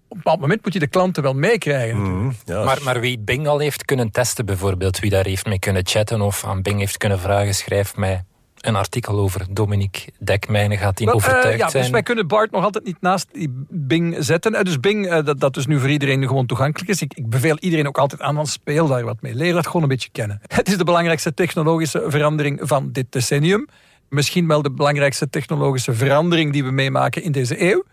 op 0.08 0.16
een 0.16 0.18
bepaald 0.18 0.40
moment 0.40 0.64
moet 0.64 0.74
je 0.74 0.80
de 0.80 0.88
klanten 0.88 1.24
wel 1.24 1.34
meekrijgen. 1.34 2.00
Mm, 2.00 2.36
ja. 2.46 2.64
maar, 2.64 2.80
maar 2.84 3.00
wie 3.00 3.20
Bing 3.20 3.48
al 3.48 3.60
heeft 3.60 3.86
kunnen 3.86 4.12
testen 4.12 4.46
bijvoorbeeld, 4.46 5.00
wie 5.00 5.10
daar 5.10 5.26
heeft 5.26 5.46
mee 5.46 5.60
kunnen 5.60 5.88
chatten 5.88 6.22
of 6.22 6.46
aan 6.46 6.62
Bing 6.62 6.80
heeft 6.80 6.98
kunnen 6.98 7.20
vragen, 7.20 7.54
schrijf 7.54 7.96
mij 7.96 8.24
een 8.62 8.76
artikel 8.76 9.20
over 9.20 9.46
Dominique 9.50 10.12
Dekmijnen. 10.20 10.78
Gaat 10.78 11.00
hij 11.00 11.14
overtuigd 11.14 11.54
uh, 11.54 11.58
ja, 11.58 11.70
zijn? 11.70 11.84
Dus 11.84 11.92
wij 11.92 12.04
kunnen 12.04 12.28
Bart 12.28 12.52
nog 12.52 12.64
altijd 12.64 12.86
niet 12.86 13.02
naast 13.02 13.28
die 13.32 13.66
Bing 13.70 14.16
zetten. 14.20 14.54
Uh, 14.54 14.62
dus 14.62 14.80
Bing, 14.80 15.06
uh, 15.06 15.26
dat, 15.26 15.40
dat 15.40 15.54
dus 15.54 15.68
nu 15.68 15.80
voor 15.80 15.90
iedereen 15.90 16.28
gewoon 16.28 16.46
toegankelijk 16.46 16.90
is. 16.90 17.02
Ik, 17.02 17.14
ik 17.14 17.30
beveel 17.30 17.58
iedereen 17.60 17.88
ook 17.88 17.98
altijd 17.98 18.22
aan, 18.22 18.36
van 18.36 18.48
speel 18.48 18.88
daar 18.88 19.04
wat 19.04 19.22
mee. 19.22 19.36
Leer 19.36 19.54
dat 19.54 19.66
gewoon 19.66 19.82
een 19.82 19.88
beetje 19.88 20.10
kennen. 20.12 20.42
Het 20.48 20.68
is 20.68 20.78
de 20.78 20.84
belangrijkste 20.84 21.34
technologische 21.34 22.04
verandering 22.08 22.60
van 22.62 22.92
dit 22.92 23.06
decennium. 23.10 23.68
Misschien 24.10 24.48
wel 24.48 24.62
de 24.62 24.72
belangrijkste 24.72 25.30
technologische 25.30 25.94
verandering 25.94 26.54
die 26.54 26.64
we 26.64 26.72
meemaken 26.72 27.24
in 27.24 27.32
deze 27.32 27.72
eeuw. 27.72 27.84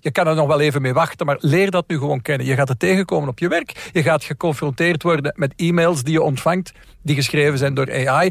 je 0.00 0.10
kan 0.10 0.26
er 0.26 0.34
nog 0.34 0.46
wel 0.46 0.60
even 0.60 0.82
mee 0.82 0.92
wachten, 0.92 1.26
maar 1.26 1.36
leer 1.40 1.70
dat 1.70 1.88
nu 1.88 1.98
gewoon 1.98 2.22
kennen. 2.22 2.46
Je 2.46 2.54
gaat 2.54 2.68
het 2.68 2.78
tegenkomen 2.78 3.28
op 3.28 3.38
je 3.38 3.48
werk. 3.48 3.90
Je 3.92 4.02
gaat 4.02 4.24
geconfronteerd 4.24 5.02
worden 5.02 5.34
met 5.36 5.52
e-mails 5.56 6.02
die 6.02 6.12
je 6.12 6.22
ontvangt, 6.22 6.72
die 7.02 7.14
geschreven 7.14 7.58
zijn 7.58 7.74
door 7.74 8.08
AI 8.08 8.30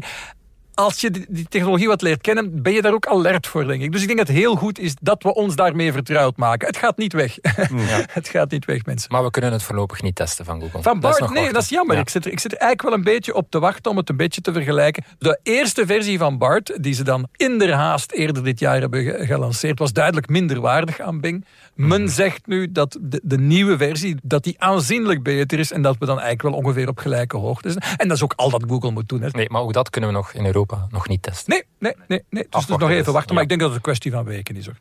als 0.78 1.00
je 1.00 1.10
die, 1.10 1.48
technologie 1.48 1.86
wat 1.86 2.02
leert 2.02 2.20
kennen, 2.20 2.62
ben 2.62 2.72
je 2.72 2.82
daar 2.82 2.92
ook 2.92 3.06
alert 3.06 3.46
voor, 3.46 3.66
denk 3.66 3.82
ik. 3.82 3.92
Dus 3.92 4.00
ik 4.00 4.06
denk 4.06 4.18
dat 4.18 4.28
het 4.28 4.36
heel 4.36 4.54
goed 4.54 4.78
is 4.78 4.94
dat 5.00 5.22
we 5.22 5.34
ons 5.34 5.56
daarmee 5.56 5.92
vertrouwd 5.92 6.36
maken. 6.36 6.66
Het 6.66 6.76
gaat 6.76 6.96
niet 6.96 7.12
weg. 7.12 7.36
Ja. 7.88 8.04
het 8.10 8.28
gaat 8.28 8.50
niet 8.50 8.64
weg, 8.64 8.84
mensen. 8.84 9.12
Maar 9.12 9.22
we 9.22 9.30
kunnen 9.30 9.52
het 9.52 9.62
voorlopig 9.62 10.02
niet 10.02 10.14
testen 10.14 10.44
van 10.44 10.60
Google. 10.60 10.82
Van 10.82 11.00
Bart, 11.00 11.18
dat 11.18 11.32
nee, 11.32 11.52
dat 11.52 11.62
is 11.62 11.68
jammer. 11.68 11.98
Ik, 11.98 12.08
zit 12.08 12.24
er, 12.24 12.32
ik 12.32 12.40
zit 12.40 12.52
er 12.52 12.58
eigenlijk 12.58 12.88
wel 12.88 12.98
een 12.98 13.14
beetje 13.14 13.34
op 13.34 13.50
te 13.50 13.58
wachten 13.58 13.90
om 13.90 13.96
het 13.96 14.08
een 14.08 14.16
beetje 14.16 14.40
te 14.40 14.52
vergelijken. 14.52 15.04
De 15.18 15.40
eerste 15.42 15.86
versie 15.86 16.18
van 16.18 16.38
Bart, 16.38 16.72
die 16.80 16.94
ze 16.94 17.04
dan 17.04 17.28
in 17.36 17.58
der 17.58 17.72
haast 17.72 18.12
eerder 18.12 18.44
dit 18.44 18.58
jaar 18.58 18.80
hebben 18.80 19.26
gelanceerd, 19.26 19.78
was 19.78 19.92
duidelijk 19.92 20.28
minder 20.28 20.60
waardig 20.60 21.00
aan 21.00 21.20
Bing. 21.20 21.44
Men 21.74 22.02
mhm. 22.02 22.10
zegt 22.10 22.46
nu 22.46 22.72
dat 22.72 22.98
de, 23.00 23.20
de, 23.24 23.38
nieuwe 23.38 23.76
versie 23.76 24.16
dat 24.22 24.44
die 24.44 24.54
aanzienlijk 24.58 25.22
beter 25.22 25.58
is 25.58 25.72
en 25.72 25.82
dat 25.82 25.96
we 25.98 26.06
dan 26.06 26.20
eigenlijk 26.20 26.42
wel 26.42 26.64
ongeveer 26.64 26.88
op 26.88 26.98
gelijke 26.98 27.36
hoogte 27.36 27.70
zijn. 27.70 27.84
En 27.96 28.08
dat 28.08 28.16
is 28.16 28.22
ook 28.22 28.32
al 28.36 28.50
dat 28.50 28.64
Google 28.68 28.90
moet 28.90 29.08
doen. 29.08 29.22
Hè. 29.22 29.28
Nee, 29.32 29.50
maar 29.50 29.62
ook 29.62 29.72
dat 29.72 29.90
kunnen 29.90 30.10
we 30.10 30.16
nog 30.16 30.32
in 30.32 30.46
Europa 30.46 30.67
nog 30.90 31.08
niet 31.08 31.22
testen. 31.22 31.52
Nee, 31.52 31.62
nee, 31.78 31.94
nee. 32.06 32.24
nee. 32.30 32.46
Dus, 32.50 32.66
dus 32.66 32.76
nog 32.76 32.90
even 32.90 33.12
wachten, 33.12 33.34
maar 33.34 33.42
ik 33.42 33.48
denk 33.48 33.60
dat 33.60 33.68
het 33.68 33.78
een 33.78 33.84
kwestie 33.84 34.12
van 34.12 34.24
weken 34.24 34.56
is. 34.56 34.66
Hoor. 34.66 34.76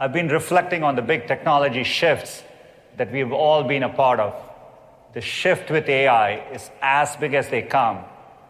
I've 0.00 0.10
been 0.10 0.28
reflecting 0.28 0.84
on 0.84 0.94
the 0.94 1.02
big 1.02 1.26
technology 1.26 1.82
shifts 1.82 2.42
that 2.96 3.10
we've 3.10 3.34
all 3.34 3.64
been 3.64 3.82
a 3.82 3.88
part 3.88 4.20
of. 4.20 4.32
The 5.12 5.20
shift 5.20 5.68
with 5.68 5.88
AI 5.88 6.40
is 6.52 6.70
as 6.80 7.16
big 7.18 7.34
as 7.34 7.48
they 7.48 7.62
come. 7.62 7.98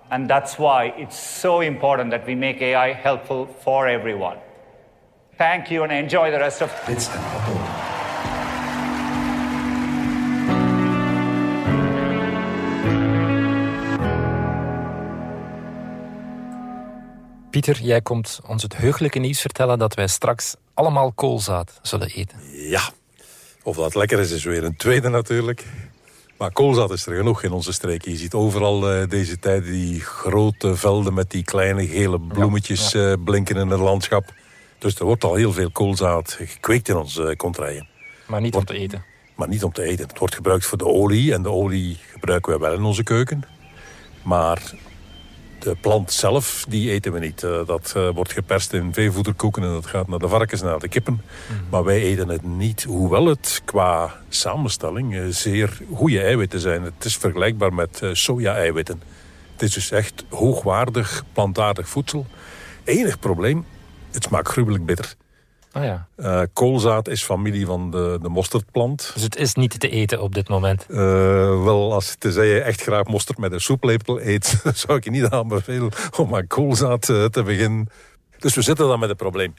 And 0.09 0.29
that's 0.29 0.57
why 0.57 0.93
it's 0.97 1.41
so 1.41 1.61
important 1.61 2.11
that 2.11 2.27
we 2.27 2.35
make 2.35 2.63
AI 2.63 2.93
helpful 2.93 3.47
for 3.47 3.87
everyone. 3.87 4.39
Thank 5.37 5.71
you 5.71 5.83
and 5.83 5.93
enjoy 5.93 6.31
the 6.31 6.39
rest 6.39 6.63
of 6.63 6.71
Bits 6.87 7.09
and 7.09 7.68
Pieter, 17.59 17.83
jij 17.83 18.01
komt 18.01 18.41
ons 18.47 18.63
het 18.63 18.77
heugelijke 18.77 19.19
nieuws 19.19 19.41
vertellen 19.41 19.79
dat 19.79 19.95
wij 19.95 20.07
straks 20.07 20.55
allemaal 20.75 21.13
koolzaad 21.13 21.79
zullen 21.83 22.09
eten. 22.09 22.39
Ja, 22.53 22.91
of 23.63 23.77
dat 23.77 23.95
lekker 23.95 24.19
is, 24.19 24.31
is 24.31 24.45
weer 24.45 24.65
een 24.65 24.77
tweede 24.77 25.09
natuurlijk. 25.09 25.65
Maar 26.37 26.53
koolzaad 26.53 26.91
is 26.91 27.07
er 27.07 27.17
genoeg 27.17 27.43
in 27.43 27.53
onze 27.53 27.73
streek. 27.73 28.05
Je 28.05 28.17
ziet 28.17 28.35
overal 28.35 28.95
uh, 28.95 29.09
deze 29.09 29.39
tijd 29.39 29.65
die 29.65 30.01
grote 30.01 30.77
velden 30.77 31.15
met 31.15 31.31
die 31.31 31.45
kleine 31.45 31.87
gele 31.87 32.21
bloemetjes 32.21 32.93
ja, 32.93 33.11
Uh, 33.11 33.15
blinken 33.25 33.57
in 33.57 33.69
het 33.69 33.81
landschap. 33.81 34.35
Dus 34.79 34.99
er 34.99 35.05
wordt 35.05 35.25
al 35.25 35.35
heel 35.35 35.53
veel 35.53 35.71
koolzaad 35.71 36.33
gekweekt 36.33 36.89
in 36.89 36.97
onze 36.97 37.23
uh, 37.23 37.37
kontrijen. 37.37 37.89
Maar 38.27 38.41
niet 38.41 38.55
om 38.55 38.65
te 38.65 38.75
eten? 38.75 39.05
Maar 39.35 39.49
niet 39.49 39.65
om 39.65 39.73
te 39.73 39.83
eten. 39.83 40.07
Het 40.07 40.19
wordt 40.19 40.35
gebruikt 40.35 40.67
voor 40.67 40.79
de 40.79 40.87
olie. 40.87 41.33
En 41.33 41.43
de 41.43 41.51
olie 41.51 41.99
gebruiken 42.13 42.53
we 42.53 42.59
wel 42.59 42.73
in 42.73 42.83
onze 42.83 43.03
keuken. 43.03 43.43
Maar 44.23 44.75
de 45.59 45.77
plant 45.81 46.13
zelf, 46.13 46.65
die 46.69 46.91
eten 46.91 47.13
we 47.13 47.19
niet. 47.19 47.43
Uh, 47.43 47.67
dat 47.67 47.95
uh, 47.97 48.09
wordt 48.15 48.33
geperst 48.33 48.73
in 48.73 48.95
veevoederkoeken 48.95 49.63
en 49.63 49.73
dat 49.73 49.87
gaat 49.87 50.09
naar 50.09 50.19
de 50.19 50.29
varkens 50.29 50.61
en 50.61 50.67
naar 50.67 50.79
de 50.79 50.89
kippen. 50.89 51.13
Mm. 51.15 51.57
Maar 51.71 51.85
wij 51.85 52.01
eten 52.01 52.29
het 52.29 52.43
niet, 52.43 52.85
hoewel 52.85 53.27
het 53.27 53.63
qua 53.65 54.15
samenstelling 54.29 55.15
uh, 55.15 55.27
zeer 55.29 55.79
goede 55.95 56.21
eiwitten 56.21 56.61
zijn. 56.61 56.83
Het 56.83 57.05
is 57.05 57.17
vergelijkbaar 57.17 57.75
met 57.75 58.01
soja-eiwitten. 58.13 59.03
Het 59.53 59.63
is 59.63 59.73
dus 59.73 59.91
echt 59.91 60.25
hoogwaardig 60.29 61.25
plantaardig 61.33 61.89
voedsel. 61.89 62.27
Enig 62.85 63.19
probleem, 63.19 63.65
het 64.11 64.25
smaakt 64.25 64.49
gruwelijk 64.49 64.87
bitter. 64.87 65.15
Ah 65.73 65.85
ja. 65.85 66.09
Uh, 66.17 66.43
koolzaad 66.53 67.09
is 67.09 67.23
familie 67.23 67.67
van 67.67 67.91
de, 67.91 68.19
de 68.23 68.29
mosterdplant. 68.29 69.11
Dus 69.15 69.23
het 69.23 69.37
is 69.37 69.55
niet 69.55 69.81
te 69.81 69.89
eten 69.89 70.21
op 70.21 70.35
dit 70.35 70.49
moment? 70.49 70.87
Uh, 70.89 70.99
wel, 71.65 71.93
als 71.93 72.15
tenzij 72.19 72.47
je 72.47 72.61
echt 72.61 72.83
graag 72.83 73.07
mosterd 73.07 73.39
met 73.39 73.53
een 73.53 73.61
soeplepel 73.61 74.21
eet... 74.21 74.63
zou 74.75 74.99
ik 74.99 75.05
je 75.05 75.11
niet 75.11 75.29
aanbevelen 75.29 75.93
om 76.17 76.35
aan 76.35 76.47
koolzaad 76.47 77.09
uh, 77.09 77.25
te 77.25 77.43
beginnen. 77.43 77.89
Dus 78.39 78.55
we 78.55 78.63
zitten 78.63 78.89
dan 78.89 78.99
met 78.99 79.11
een 79.11 79.17
probleem. 79.17 79.55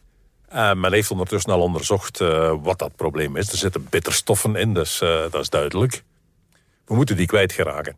men 0.52 0.94
heeft 0.94 1.12
ondertussen 1.12 1.52
al 1.52 1.62
onderzocht 1.62 2.20
wat 2.62 2.80
dat 2.80 2.96
probleem 2.96 3.36
is. 3.36 3.52
Er 3.52 3.58
zitten 3.58 3.88
bitterstoffen 3.90 4.56
in, 4.56 4.74
dus 4.74 5.00
dat 5.00 5.36
is 5.36 5.50
duidelijk. 5.50 6.04
We 6.86 6.96
moeten 6.96 7.16
die 7.16 7.26
kwijtgeraken. 7.26 7.96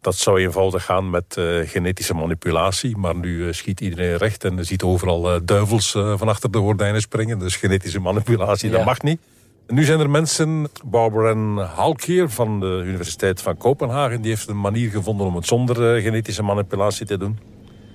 Dat 0.00 0.16
zou 0.16 0.40
eenvoudig 0.40 0.84
gaan 0.84 1.10
met 1.10 1.36
uh, 1.38 1.68
genetische 1.68 2.14
manipulatie. 2.14 2.96
Maar 2.96 3.16
nu 3.16 3.36
uh, 3.36 3.52
schiet 3.52 3.80
iedereen 3.80 4.16
recht 4.16 4.44
en 4.44 4.64
ziet 4.64 4.82
overal 4.82 5.34
uh, 5.34 5.40
duivels 5.44 5.90
van 5.90 6.28
achter 6.28 6.50
de 6.50 6.58
gordijnen 6.58 7.00
springen. 7.00 7.38
Dus 7.38 7.56
genetische 7.56 8.00
manipulatie, 8.00 8.70
ja. 8.70 8.76
dat 8.76 8.84
mag 8.84 9.02
niet. 9.02 9.20
Nu 9.66 9.84
zijn 9.84 10.00
er 10.00 10.10
mensen, 10.10 10.68
Barbara 10.84 11.64
Halkier 11.64 12.28
van 12.28 12.60
de 12.60 12.82
Universiteit 12.84 13.42
van 13.42 13.56
Kopenhagen... 13.56 14.20
die 14.20 14.30
heeft 14.30 14.48
een 14.48 14.60
manier 14.60 14.90
gevonden 14.90 15.26
om 15.26 15.36
het 15.36 15.46
zonder 15.46 16.00
genetische 16.00 16.42
manipulatie 16.42 17.06
te 17.06 17.18
doen. 17.18 17.38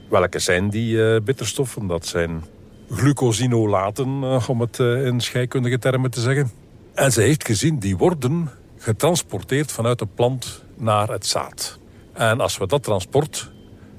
Welke 0.10 0.40
zijn 0.40 0.70
die 0.70 1.22
bitterstoffen? 1.22 1.88
Dat 1.88 2.06
zijn 2.06 2.44
glucosinolaten, 2.92 4.42
om 4.48 4.62
het 4.62 4.80
in 4.80 5.22
scheikundige 5.22 5.80
termen 5.80 6.12
te 6.12 6.20
zeggen. 6.22 6.52
En 6.94 7.12
ze 7.12 7.22
heeft 7.22 7.46
gezien, 7.46 7.80
die 7.80 7.98
worden 7.98 8.50
getransporteerd 8.78 9.72
vanuit 9.72 10.00
de 10.00 10.08
plant 10.16 10.64
naar 10.76 11.08
het 11.08 11.26
zaad. 11.26 11.80
En 12.16 12.40
als 12.40 12.58
we 12.58 12.68
dat 12.68 12.84
transport 12.84 13.52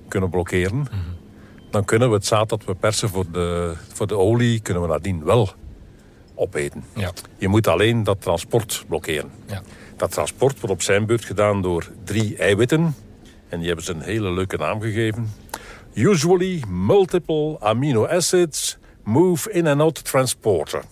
kunnen 0.09 0.31
blokkeren... 0.31 0.87
dan 1.71 1.85
kunnen 1.85 2.09
we 2.09 2.15
het 2.15 2.27
zaad 2.27 2.49
dat 2.49 2.65
we 2.65 2.75
persen 2.75 3.09
voor 3.09 3.31
de, 3.31 3.75
voor 3.93 4.07
de 4.07 4.17
olie... 4.17 4.61
kunnen 4.61 4.83
we 4.83 4.89
nadien 4.89 5.25
wel 5.25 5.49
opeten. 6.35 6.85
Ja. 6.95 7.13
Je 7.39 7.49
moet 7.49 7.67
alleen 7.67 8.05
dat 8.05 8.21
transport 8.21 8.85
blokkeren. 8.89 9.31
Ja. 9.47 9.63
Dat 9.97 10.11
transport 10.11 10.61
wordt 10.61 10.75
op 10.75 10.83
zijn 10.83 11.07
beurt 11.07 11.25
gedaan 11.25 11.63
door 11.63 11.91
drie 12.05 12.37
eiwitten. 12.37 12.95
En 13.49 13.59
die 13.59 13.67
hebben 13.67 13.85
ze 13.85 13.93
een 13.93 14.01
hele 14.01 14.31
leuke 14.31 14.57
naam 14.57 14.81
gegeven. 14.81 15.31
Usually 15.95 16.63
multiple 16.69 17.61
amino 17.61 18.07
acids 18.07 18.79
move 19.05 19.53
in 19.53 19.67
and 19.67 19.81
out 19.81 20.05
transporter. 20.05 20.83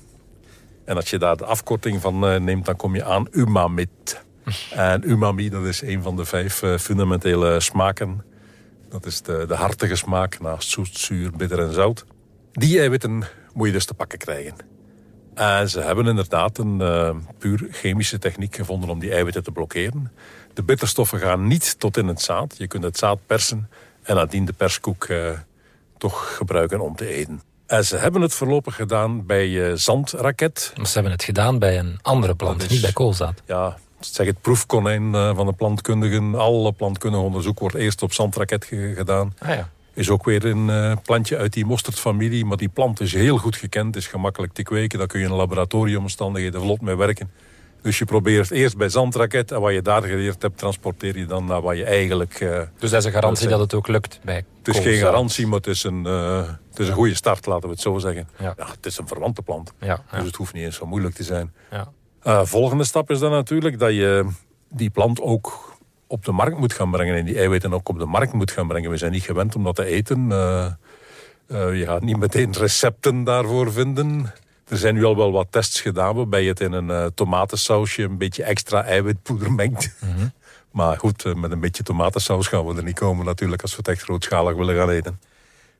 En 0.84 0.96
als 0.96 1.10
je 1.10 1.18
daar 1.18 1.36
de 1.36 1.44
afkorting 1.44 2.00
van 2.00 2.32
uh, 2.32 2.40
neemt, 2.40 2.66
dan 2.66 2.76
kom 2.76 2.94
je 2.94 3.04
aan 3.04 3.26
umamid. 3.30 4.24
En 4.70 5.10
umami, 5.10 5.48
dat 5.48 5.64
is 5.64 5.82
een 5.82 6.02
van 6.02 6.16
de 6.16 6.24
vijf 6.24 6.62
uh, 6.62 6.78
fundamentele 6.78 7.60
smaken. 7.60 8.24
Dat 8.88 9.06
is 9.06 9.22
de, 9.22 9.44
de 9.48 9.54
hartige 9.54 9.96
smaak, 9.96 10.40
naast 10.40 10.68
zoet, 10.68 10.98
zuur, 10.98 11.30
bitter 11.36 11.58
en 11.58 11.72
zout. 11.72 12.04
Die 12.52 12.78
eiwitten 12.78 13.24
moet 13.52 13.66
je 13.66 13.72
dus 13.72 13.84
te 13.84 13.94
pakken 13.94 14.18
krijgen. 14.18 14.54
En 15.34 15.70
ze 15.70 15.80
hebben 15.80 16.06
inderdaad 16.06 16.58
een 16.58 16.80
uh, 16.80 17.10
puur 17.38 17.68
chemische 17.70 18.18
techniek 18.18 18.56
gevonden 18.56 18.90
om 18.90 18.98
die 18.98 19.12
eiwitten 19.12 19.42
te 19.42 19.50
blokkeren. 19.50 20.12
De 20.52 20.62
bitterstoffen 20.62 21.18
gaan 21.18 21.46
niet 21.46 21.78
tot 21.78 21.96
in 21.96 22.06
het 22.08 22.22
zaad. 22.22 22.54
Je 22.58 22.66
kunt 22.66 22.84
het 22.84 22.98
zaad 22.98 23.18
persen 23.26 23.70
en 24.02 24.14
nadien 24.14 24.44
de 24.44 24.52
perskoek 24.52 25.08
uh, 25.08 25.30
toch 25.98 26.36
gebruiken 26.36 26.80
om 26.80 26.96
te 26.96 27.06
eten. 27.06 27.42
En 27.66 27.84
ze 27.84 27.96
hebben 27.96 28.20
het 28.20 28.34
voorlopig 28.34 28.74
gedaan 28.74 29.26
bij 29.26 29.48
uh, 29.48 29.72
zandraket. 29.74 30.72
Maar 30.76 30.86
ze 30.86 30.92
hebben 30.92 31.12
het 31.12 31.24
gedaan 31.24 31.58
bij 31.58 31.78
een 31.78 31.98
andere 32.02 32.34
plant, 32.34 32.68
niet 32.70 32.80
bij 32.80 32.92
koolzaad. 32.92 33.42
Ja, 33.46 33.76
zeg 34.06 34.26
het 34.26 34.40
proefkonijn 34.40 35.14
eh, 35.14 35.36
van 35.36 35.46
de 35.46 35.52
plantkundigen. 35.52 36.34
Alle 36.34 36.72
plantkundig 36.72 37.20
onderzoek 37.20 37.58
wordt 37.58 37.76
eerst 37.76 38.02
op 38.02 38.12
zandraket 38.12 38.64
gedaan. 38.94 39.34
Ah, 39.38 39.48
ja. 39.48 39.70
Is 39.94 40.10
ook 40.10 40.24
weer 40.24 40.44
een 40.44 40.68
uh, 40.68 40.96
plantje 41.02 41.36
uit 41.36 41.52
die 41.52 41.64
mosterdfamilie. 41.64 42.44
Maar 42.44 42.56
die 42.56 42.68
plant 42.68 43.00
is 43.00 43.12
heel 43.12 43.38
goed 43.38 43.56
gekend, 43.56 43.96
is 43.96 44.06
gemakkelijk 44.06 44.52
te 44.52 44.62
kweken. 44.62 44.98
Daar 44.98 45.06
kun 45.06 45.20
je 45.20 45.26
in 45.26 45.32
laboratoriumomstandigheden 45.32 46.60
vlot 46.60 46.80
mee 46.80 46.96
werken. 46.96 47.30
Dus 47.84 47.98
je 47.98 48.04
probeert 48.04 48.50
eerst 48.50 48.76
bij 48.76 48.88
zandraket 48.88 49.52
en 49.52 49.60
wat 49.60 49.72
je 49.72 49.82
daar 49.82 50.02
geleerd 50.02 50.42
hebt, 50.42 50.58
transporteer 50.58 51.18
je 51.18 51.26
dan 51.26 51.44
naar 51.44 51.60
wat 51.60 51.76
je 51.76 51.84
eigenlijk... 51.84 52.40
Uh, 52.40 52.60
dus 52.78 52.90
dat 52.90 53.00
is 53.00 53.04
een 53.04 53.12
garantie 53.12 53.48
dat 53.48 53.60
het 53.60 53.74
ook 53.74 53.88
lukt 53.88 54.20
bij 54.22 54.44
Het 54.62 54.74
is 54.74 54.78
geen 54.78 54.98
garantie, 54.98 55.46
maar 55.46 55.56
het 55.56 55.66
is 55.66 55.84
een, 55.84 56.04
uh, 56.06 56.48
het 56.70 56.78
is 56.78 56.88
een 56.88 56.94
goede 56.94 57.14
start, 57.14 57.46
laten 57.46 57.68
we 57.68 57.74
het 57.74 57.80
zo 57.80 57.98
zeggen. 57.98 58.28
Ja. 58.38 58.54
ja 58.56 58.66
het 58.66 58.86
is 58.86 58.98
een 58.98 59.08
verwante 59.08 59.42
plant, 59.42 59.72
ja, 59.80 60.04
dus 60.10 60.24
het 60.24 60.36
hoeft 60.36 60.52
niet 60.52 60.64
eens 60.64 60.76
zo 60.76 60.86
moeilijk 60.86 61.14
te 61.14 61.22
zijn. 61.22 61.52
Ja. 61.70 61.92
Uh, 62.26 62.44
volgende 62.44 62.84
stap 62.84 63.10
is 63.10 63.18
dan 63.18 63.30
natuurlijk 63.30 63.78
dat 63.78 63.90
je 63.90 64.26
die 64.68 64.90
plant 64.90 65.20
ook 65.20 65.76
op 66.06 66.24
de 66.24 66.32
markt 66.32 66.58
moet 66.58 66.72
gaan 66.72 66.90
brengen. 66.90 67.16
En 67.16 67.24
die 67.24 67.38
eiwitten 67.38 67.74
ook 67.74 67.88
op 67.88 67.98
de 67.98 68.06
markt 68.06 68.32
moet 68.32 68.50
gaan 68.50 68.68
brengen. 68.68 68.90
We 68.90 68.96
zijn 68.96 69.12
niet 69.12 69.22
gewend 69.22 69.56
om 69.56 69.64
dat 69.64 69.74
te 69.74 69.84
eten. 69.84 70.28
je 71.48 71.82
gaat 71.86 72.02
niet 72.02 72.16
meteen 72.16 72.52
recepten 72.52 73.24
daarvoor 73.24 73.72
vinden. 73.72 74.32
Er 74.68 74.76
zijn 74.76 74.94
nu 74.94 75.04
al 75.04 75.16
wel 75.16 75.32
wat 75.32 75.46
tests 75.50 75.80
gedaan 75.80 76.14
waarbij 76.14 76.42
je 76.42 76.48
het 76.48 76.60
in 76.60 76.72
een 76.72 76.88
uh, 76.88 77.06
tomatensausje 77.14 78.02
een 78.02 78.18
beetje 78.18 78.42
extra 78.42 78.84
eiwitpoeder 78.84 79.52
mengt. 79.52 79.94
Mhm. 80.00 80.26
Maar 80.70 80.98
goed, 80.98 81.24
eh, 81.24 81.34
met 81.34 81.50
een 81.50 81.60
beetje 81.60 81.82
tomatensaus 81.82 82.46
gaan 82.46 82.66
we 82.66 82.76
er 82.76 82.82
niet 82.82 82.98
komen 82.98 83.26
natuurlijk 83.26 83.62
als 83.62 83.70
we 83.70 83.76
het 83.76 83.88
echt 83.88 84.02
grootschalig 84.02 84.54
willen 84.54 84.76
gaan 84.76 84.90
eten. 84.90 85.20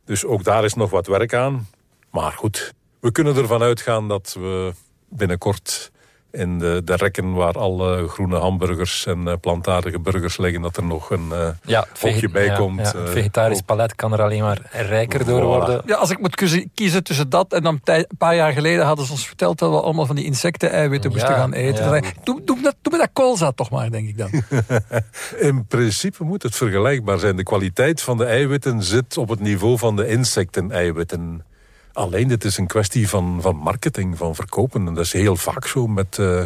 Dus 0.05 0.25
ook 0.25 0.45
daar 0.45 0.65
is 0.65 0.75
nog 0.75 0.91
wat 0.91 1.07
werk 1.07 1.35
aan. 1.35 1.69
Maar 2.11 2.33
goed, 2.33 2.75
we 3.01 3.13
kunnen 3.13 3.37
ervan 3.37 3.63
uitgaan 3.63 4.09
dat 4.09 4.37
we 4.39 4.73
binnenkort 5.09 5.93
in 6.35 6.59
de, 6.59 6.83
de 6.85 6.95
rekken 6.95 7.33
waar 7.33 7.53
alle 7.53 8.09
groene 8.09 8.37
hamburgers 8.37 9.07
en 9.07 9.21
uh, 9.21 9.33
plantaardige 9.41 10.01
burgers 10.01 10.37
liggen, 10.37 10.63
dat 10.63 10.77
er 10.77 10.85
nog 10.85 11.11
een 11.11 11.29
uh, 11.33 11.49
ja, 11.65 11.87
hokje 12.01 12.29
bij 12.29 12.53
komt. 12.53 12.81
Ja, 12.81 12.99
het 12.99 13.11
vegetarisch 13.11 13.61
palet 13.61 13.95
kan 13.95 14.13
er 14.13 14.23
alleen 14.23 14.43
maar 14.43 14.59
rijker 14.73 15.25
door 15.25 15.43
worden. 15.43 15.83
Ja, 15.87 15.97
als 15.97 16.11
ik 16.11 16.19
moet 16.19 16.35
kiezen 16.75 17.03
tussen 17.03 17.29
dat 17.29 17.53
en 17.53 17.63
dan 17.63 17.81
een 17.85 18.07
paar 18.19 18.35
jaar 18.35 18.53
geleden 18.53 18.87
hadden 18.87 19.07
ze 19.07 19.13
ons 19.13 19.27
verteld 19.27 19.59
dat 19.59 19.71
we 19.71 19.81
allemaal 19.81 20.07
van 20.07 20.17
die 20.17 20.25
insecten-eiwitten 20.25 21.11
moesten 21.11 21.35
gaan 21.35 21.53
eten. 21.53 22.03
Doe, 22.23 22.41
doe, 22.45 22.63
dat, 22.63 22.75
doe 22.83 22.93
me 22.93 22.99
dat 22.99 23.11
koolzaad 23.13 23.57
toch 23.57 23.71
maar, 23.71 23.91
denk 23.91 24.09
ik 24.09 24.19
dan. 24.19 24.31
in 25.49 25.67
principe 25.67 26.25
moet 26.25 26.43
het 26.43 26.57
vergelijkbaar 26.57 27.19
zijn. 27.19 27.37
De 27.37 27.43
kwaliteit 27.43 28.03
van 28.03 28.17
de 28.17 28.25
eiwitten 28.25 28.83
zit 28.83 29.17
op 29.17 29.29
het 29.29 29.41
niveau 29.41 29.79
van 29.79 29.97
de 29.97 30.09
insecten-eiwitten. 30.09 31.45
Alleen 31.95 32.29
dit 32.29 32.45
is 32.45 32.59
een 32.59 32.67
kwestie 32.67 33.09
van, 33.09 33.39
van 33.41 33.57
marketing, 33.57 34.19
van 34.19 34.35
verkopen. 34.35 34.87
En 34.87 34.95
dat 34.95 35.05
is 35.05 35.13
heel 35.13 35.37
vaak 35.37 35.67
zo 35.67 35.87
met 35.87 36.19
uh, 36.19 36.43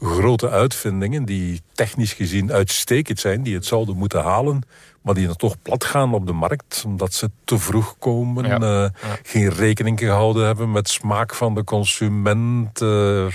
grote 0.00 0.50
uitvindingen 0.50 1.24
die 1.24 1.62
technisch 1.72 2.12
gezien 2.12 2.52
uitstekend 2.52 3.20
zijn, 3.20 3.42
die 3.42 3.54
het 3.54 3.66
zouden 3.66 3.96
moeten 3.96 4.22
halen, 4.22 4.62
maar 5.00 5.14
die 5.14 5.26
dan 5.26 5.36
toch 5.36 5.62
plat 5.62 5.84
gaan 5.84 6.14
op 6.14 6.26
de 6.26 6.32
markt, 6.32 6.82
omdat 6.86 7.14
ze 7.14 7.30
te 7.44 7.58
vroeg 7.58 7.96
komen, 7.98 8.44
ja. 8.44 8.60
Uh, 8.60 8.88
geen 9.22 9.48
rekening 9.48 9.98
gehouden 9.98 10.46
hebben 10.46 10.72
met 10.72 10.88
smaak 10.88 11.34
van 11.34 11.54
de 11.54 11.64
consument. 11.64 12.80
Uh, 12.80 13.26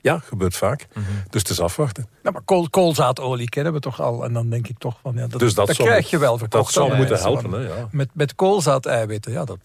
ja, 0.00 0.18
gebeurt 0.18 0.56
vaak. 0.56 0.86
Mm 0.94 1.02
-hmm. 1.04 1.22
Dus 1.30 1.40
het 1.40 1.50
is 1.50 1.60
afwachten. 1.60 2.06
Ja, 2.22 2.30
maar 2.30 2.42
kool, 2.44 2.70
koolzaadolie 2.70 3.48
kennen 3.48 3.72
we 3.72 3.80
toch 3.80 4.00
al. 4.00 4.24
En 4.24 4.32
dan 4.32 4.50
denk 4.50 4.68
ik 4.68 4.78
toch 4.78 4.98
van, 5.02 5.14
ja, 5.14 5.26
dat, 5.26 5.40
dus 5.40 5.54
dat, 5.54 5.66
dat 5.66 5.76
zou, 5.76 5.88
krijg 5.88 6.10
je 6.10 6.18
wel 6.18 6.38
verkocht. 6.38 6.64
Dat 6.64 6.72
zou 6.72 6.96
moeten 6.96 7.18
helpen. 7.18 7.52
Hè, 7.52 7.58
ja. 7.58 7.88
Met, 7.90 8.08
met 8.12 8.34
koolzaad-eiwitten, 8.34 9.32
ja, 9.32 9.44
dat, 9.44 9.58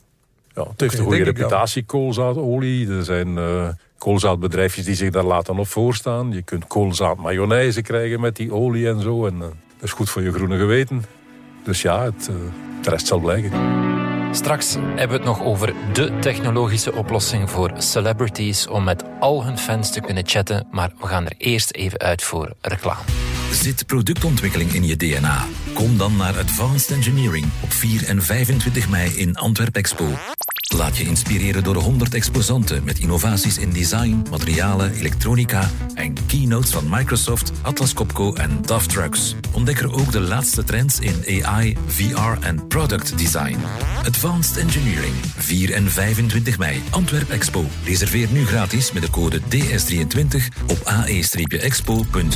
ja, 0.57 0.67
het 0.69 0.81
heeft 0.81 0.97
een 0.97 1.03
goede 1.03 1.23
reputatie, 1.23 1.83
koolzaadolie. 1.83 2.89
Er 2.89 3.03
zijn 3.03 3.27
uh, 3.27 3.67
koolzaadbedrijfjes 3.97 4.85
die 4.85 4.95
zich 4.95 5.09
daar 5.09 5.23
laten 5.23 5.59
op 5.59 5.67
voorstaan. 5.67 6.31
Je 6.31 6.41
kunt 6.41 6.67
koolzaad 6.67 7.17
mayonaise 7.17 7.81
krijgen 7.81 8.19
met 8.19 8.35
die 8.35 8.53
olie 8.53 8.87
en 8.87 9.01
zo. 9.01 9.25
En 9.25 9.33
uh, 9.33 9.41
dat 9.41 9.49
is 9.81 9.91
goed 9.91 10.09
voor 10.09 10.21
je 10.21 10.31
groene 10.31 10.57
geweten. 10.57 11.05
Dus 11.63 11.81
ja, 11.81 12.03
het, 12.03 12.29
uh, 12.31 12.35
de 12.81 12.89
rest 12.89 13.07
zal 13.07 13.19
blijken. 13.19 13.51
Straks 14.31 14.73
hebben 14.73 15.07
we 15.07 15.13
het 15.13 15.23
nog 15.23 15.43
over 15.43 15.73
de 15.93 16.19
technologische 16.19 16.93
oplossing 16.93 17.49
voor 17.49 17.71
celebrities 17.77 18.67
om 18.67 18.83
met 18.83 19.03
al 19.19 19.43
hun 19.43 19.57
fans 19.57 19.91
te 19.91 20.01
kunnen 20.01 20.27
chatten. 20.27 20.67
Maar 20.71 20.91
we 20.99 21.07
gaan 21.07 21.25
er 21.25 21.33
eerst 21.37 21.71
even 21.71 21.99
uit 21.99 22.23
voor 22.23 22.53
reclame. 22.61 23.01
Zit 23.51 23.85
productontwikkeling 23.85 24.73
in 24.73 24.85
je 24.85 24.95
DNA? 24.95 25.45
Kom 25.73 25.97
dan 25.97 26.15
naar 26.15 26.37
Advanced 26.37 26.91
Engineering 26.91 27.45
op 27.63 27.71
4 27.71 28.07
en 28.07 28.21
25 28.21 28.89
mei 28.89 29.09
in 29.09 29.35
Antwerp 29.35 29.75
Expo. 29.75 30.05
Laat 30.75 30.97
je 30.97 31.03
inspireren 31.03 31.63
door 31.63 31.75
100 31.75 32.13
exposanten 32.13 32.83
met 32.83 32.99
innovaties 32.99 33.57
in 33.57 33.69
design, 33.69 34.23
materialen, 34.29 34.91
elektronica 34.91 35.69
en 35.93 36.25
keynotes 36.25 36.71
van 36.71 36.89
Microsoft, 36.89 37.51
Atlas 37.61 37.93
Copco 37.93 38.33
en 38.33 38.61
DAF 38.61 38.87
Trucks. 38.87 39.35
Ontdek 39.51 39.79
er 39.79 39.93
ook 39.93 40.11
de 40.11 40.19
laatste 40.19 40.63
trends 40.63 40.99
in 40.99 41.43
AI, 41.43 41.77
VR 41.87 42.41
en 42.41 42.67
product 42.67 43.17
design. 43.17 43.57
Advanced 44.05 44.57
Engineering, 44.57 45.15
4 45.37 45.73
en 45.73 45.91
25 45.91 46.57
mei, 46.57 46.81
Antwerp 46.89 47.29
Expo. 47.29 47.65
Reserveer 47.83 48.27
nu 48.31 48.45
gratis 48.45 48.91
met 48.91 49.01
de 49.01 49.09
code 49.09 49.39
DS23 49.41 49.45
op 50.67 50.81
ae-expo.be. 50.83 52.35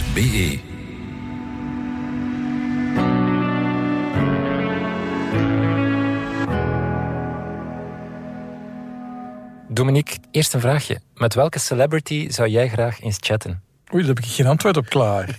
Dominique, 9.74 10.18
eerst 10.32 10.54
een 10.54 10.60
vraagje. 10.60 11.00
Met 11.16 11.34
welke 11.34 11.60
celebrity 11.60 12.30
zou 12.30 12.48
jij 12.50 12.68
graag 12.70 13.02
eens 13.02 13.18
chatten? 13.20 13.64
Oei, 13.94 14.04
daar 14.06 14.16
heb 14.16 14.24
ik 14.24 14.30
geen 14.32 14.46
antwoord 14.48 14.78
op 14.78 14.90
klaar. 14.90 15.38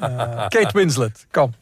uh, 0.00 0.48
Kate 0.56 0.70
Winslet, 0.72 1.26
kom. 1.30 1.54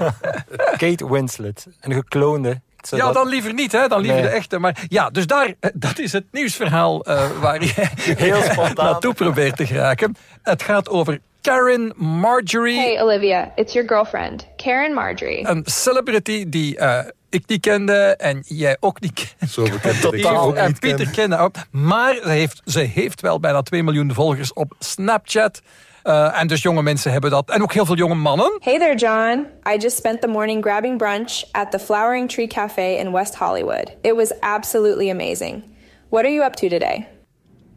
Kate 0.82 1.10
Winslet, 1.10 1.66
een 1.80 1.92
gekloonde. 1.92 2.60
Ja, 2.90 3.12
dan 3.12 3.28
liever 3.28 3.54
niet, 3.54 3.72
hè? 3.72 3.88
dan 3.88 4.00
liever 4.00 4.22
de 4.22 4.28
echte. 4.28 4.58
Maar 4.58 4.84
ja, 4.88 5.10
dus 5.10 5.26
daar, 5.26 5.54
eh, 5.60 5.70
dat 5.74 5.98
is 5.98 6.12
het 6.12 6.24
nieuwsverhaal 6.30 7.08
uh, 7.08 7.30
waar 7.40 7.62
je 7.62 7.72
Heel 8.16 8.42
spontaan. 8.42 8.84
naartoe 8.84 9.14
probeert 9.14 9.56
te 9.56 9.66
geraken. 9.66 10.16
Het 10.42 10.62
gaat 10.62 10.88
over 10.88 11.20
Karen 11.40 11.92
Marjorie. 11.96 12.78
Hey 12.78 13.02
Olivia, 13.02 13.52
it's 13.54 13.72
your 13.72 13.88
girlfriend, 13.88 14.46
Karen 14.56 14.94
Marjorie. 14.94 15.48
Een 15.48 15.62
celebrity 15.64 16.48
die 16.48 16.78
uh, 16.78 16.98
ik 17.32 17.42
niet 17.46 17.60
kende 17.60 18.16
en 18.16 18.42
jij 18.46 18.76
ook 18.80 19.00
niet 19.00 19.12
kende. 19.12 19.52
Zo 19.52 19.62
bekend 19.62 20.02
dat 20.02 20.14
ik 20.14 20.26
ook 20.26 20.54
En 20.54 20.78
Pieter 20.78 21.10
kende 21.10 21.36
ook. 21.36 21.54
Maar 21.70 22.14
ze 22.14 22.28
heeft, 22.28 22.62
ze 22.64 22.80
heeft 22.80 23.20
wel 23.20 23.40
bijna 23.40 23.62
2 23.62 23.82
miljoen 23.82 24.14
volgers 24.14 24.52
op 24.52 24.74
Snapchat. 24.78 25.62
Uh, 26.04 26.40
en 26.40 26.46
dus 26.46 26.62
jonge 26.62 26.82
mensen 26.82 27.12
hebben 27.12 27.30
dat. 27.30 27.50
En 27.50 27.62
ook 27.62 27.72
heel 27.72 27.86
veel 27.86 27.96
jonge 27.96 28.14
mannen. 28.14 28.58
Hey 28.60 28.78
there, 28.78 28.94
John. 28.94 29.46
I 29.74 29.76
just 29.78 29.96
spent 29.96 30.20
the 30.20 30.28
morning 30.28 30.62
grabbing 30.64 30.98
brunch 30.98 31.42
at 31.50 31.70
the 31.70 31.78
Flowering 31.78 32.30
Tree 32.30 32.46
Cafe 32.46 32.96
in 32.98 33.12
West 33.12 33.34
Hollywood. 33.34 33.92
It 34.00 34.14
was 34.14 34.40
absolutely 34.40 35.10
amazing. 35.10 35.62
What 36.08 36.24
are 36.24 36.32
you 36.32 36.46
up 36.46 36.54
to 36.54 36.68
today? 36.68 37.06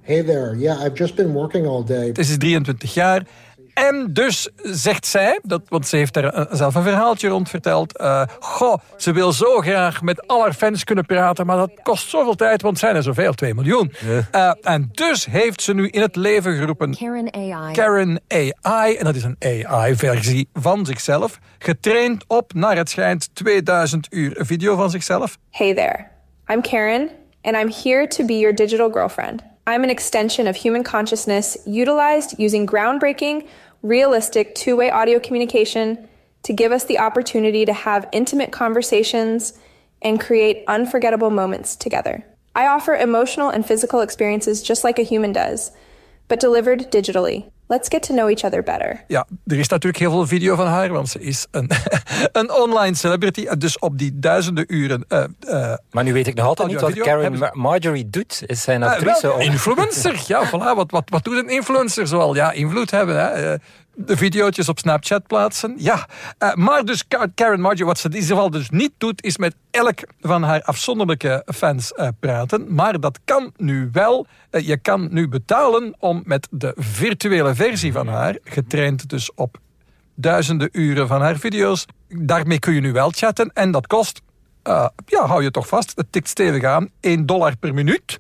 Hey 0.02 0.24
there. 0.24 0.56
Yeah, 0.56 0.86
I've 0.86 0.96
just 0.96 1.16
been 1.16 1.34
working 1.34 1.68
all 1.68 1.84
day. 1.84 2.08
Het 2.08 2.18
is 2.18 2.38
23 2.38 2.94
jaar. 2.94 3.24
En 3.76 4.08
dus 4.14 4.50
zegt 4.56 5.06
zij, 5.06 5.40
dat, 5.44 5.62
want 5.68 5.88
ze 5.88 5.96
heeft 5.98 6.16
er 6.16 6.48
zelf 6.52 6.76
een 6.76 6.84
verhaaltje 6.84 7.28
rond 7.28 7.50
verteld. 7.50 8.00
Uh, 8.02 8.22
goh, 8.40 8.78
ze 8.98 9.12
wil 9.12 9.32
zo 9.32 9.60
graag 9.60 10.02
met 10.02 10.28
al 10.28 10.42
haar 10.42 10.54
fans 10.54 10.84
kunnen 10.84 11.06
praten, 11.06 11.46
maar 11.46 11.58
dat 11.58 11.72
kost 11.84 12.10
zoveel 12.10 12.36
tijd, 12.36 12.62
want 12.62 12.80
zijn 12.80 12.96
er 12.96 13.04
zoveel, 13.04 13.34
2 13.34 13.54
miljoen. 13.54 13.94
Uh, 14.36 14.52
en 14.62 14.90
dus 14.92 15.26
heeft 15.26 15.62
ze 15.62 15.74
nu 15.74 15.88
in 15.88 16.02
het 16.02 16.16
leven 16.16 16.58
geroepen 16.58 16.98
Karen 16.98 17.34
AI. 17.34 17.74
Karen 17.74 18.22
AI, 18.28 18.96
en 18.96 19.06
dat 19.06 19.16
is 19.16 19.24
een 19.24 19.66
AI-versie 19.66 20.50
van 20.54 20.86
zichzelf, 20.86 21.40
getraind 21.60 22.24
op, 22.28 22.54
naar 22.54 22.78
het 22.78 22.90
schijnt, 22.90 23.30
2000 23.34 24.08
uur 24.10 24.36
video 24.38 24.76
van 24.76 24.90
zichzelf. 24.90 25.38
Hey 25.52 25.74
there, 25.74 26.08
I'm 26.48 26.62
Karen, 26.62 27.10
and 27.42 27.56
I'm 27.56 27.72
here 27.84 28.08
to 28.08 28.26
be 28.26 28.34
your 28.34 28.56
digital 28.56 28.90
girlfriend. 28.92 29.54
I'm 29.68 29.84
an 29.84 29.90
extension 29.90 30.48
of 30.48 30.56
human 30.56 30.84
consciousness 30.84 31.58
utilized 31.66 32.40
using 32.40 32.70
groundbreaking 32.70 33.44
realistic 33.86 34.56
two 34.56 34.76
way 34.76 34.90
audio 34.90 35.20
communication 35.20 36.08
to 36.44 36.54
give 36.54 36.72
us 36.72 36.86
the 36.86 37.00
opportunity 37.00 37.66
to 37.66 37.74
have 37.74 38.10
intimate 38.12 38.52
conversations 38.52 39.54
and 40.02 40.20
create 40.20 40.64
unforgettable 40.68 41.30
moments 41.30 41.76
together. 41.76 42.26
I 42.56 42.68
offer 42.68 42.96
emotional 42.96 43.50
and 43.50 43.66
physical 43.66 44.02
experiences 44.02 44.64
just 44.64 44.84
like 44.84 44.98
a 44.98 45.04
human 45.04 45.34
does, 45.34 45.72
but 46.28 46.40
delivered 46.40 46.92
digitally. 46.92 47.52
Let's 47.68 47.88
get 47.88 48.04
to 48.04 48.14
know 48.14 48.30
each 48.30 48.44
other 48.44 48.64
better. 48.64 49.04
Ja, 49.08 49.28
er 49.46 49.60
is 49.60 49.68
natuurlijk 49.68 50.04
heel 50.04 50.12
veel 50.12 50.28
video 50.28 50.56
van 50.56 50.68
haar, 50.68 50.90
want 50.90 51.10
ze 51.10 51.20
is 51.20 51.46
een, 51.52 51.70
een 52.32 52.52
online 52.52 52.96
celebrity. 52.96 53.48
Dus 53.58 53.80
op 53.80 53.98
die 53.98 54.20
duizenden 54.20 54.66
uren. 54.68 55.06
Uh, 55.10 55.24
uh, 55.48 55.74
maar 55.92 56.04
nu 56.04 56.14
weet 56.14 56.28
ik 56.28 56.36
nog 56.36 56.46
altijd 56.46 56.68
niet 56.68 56.82
wat 56.82 56.94
Karen 56.94 57.50
Marjorie 57.54 58.10
doet. 58.10 58.44
Is 58.46 58.62
zij 58.62 58.76
een 58.76 58.82
uh, 58.82 58.88
actrice? 58.88 59.28
Wel, 59.28 59.40
influencer, 59.40 60.24
ja, 60.28 60.46
voilà. 60.52 60.76
Wat, 60.76 60.92
wat, 60.92 61.10
wat 61.10 61.24
doet 61.24 61.38
een 61.38 61.50
influencer 61.50 62.08
zoal? 62.08 62.36
Ja, 62.36 62.52
invloed 62.52 62.92
hebben. 62.92 63.16
Hè? 63.20 63.56
De 63.96 64.18
video's 64.18 64.68
op 64.68 64.80
Snapchat 64.80 65.28
plaatsen. 65.28 65.76
Ja, 65.78 66.08
uh, 66.40 66.54
maar 66.54 66.86
dus 66.86 67.08
Karen 67.36 67.60
Marjorie, 67.60 67.86
wat 67.86 68.00
ze 68.00 68.08
in 68.08 68.14
ieder 68.14 68.30
geval 68.30 68.50
dus 68.50 68.70
niet 68.70 68.92
doet, 68.98 69.24
is 69.24 69.38
met 69.38 69.56
elk 69.72 70.00
van 70.22 70.44
haar 70.44 70.62
afzonderlijke 70.62 71.46
fans 71.56 71.94
uh, 71.96 72.08
praten. 72.20 72.74
Maar 72.74 73.00
dat 73.00 73.20
kan 73.26 73.52
nu 73.58 73.90
wel. 73.92 74.28
Uh, 74.52 74.68
je 74.68 74.78
kan 74.78 75.08
nu 75.12 75.28
betalen 75.28 75.96
om 76.00 76.22
met 76.26 76.48
de 76.52 76.74
virtuele 76.76 77.56
versie 77.56 77.92
van 77.92 78.08
haar, 78.08 78.38
getraind 78.44 79.10
dus 79.10 79.34
op 79.34 79.58
duizenden 80.16 80.70
uren 80.72 81.08
van 81.08 81.22
haar 81.22 81.38
video's, 81.38 81.86
daarmee 82.08 82.60
kun 82.60 82.74
je 82.74 82.82
nu 82.82 82.92
wel 82.92 83.10
chatten 83.10 83.52
en 83.54 83.72
dat 83.72 83.88
kost 83.88 84.22
eh, 84.66 84.88
ja, 85.06 85.26
hou 85.26 85.44
je 85.44 85.52
toch 85.52 85.68
vast, 85.68 85.92
het 85.96 86.12
tikt 86.12 86.30
stevig 86.30 86.64
aan, 86.64 86.90
1 87.00 87.26
dollar 87.26 87.58
per 87.58 87.74
minuut. 87.74 88.20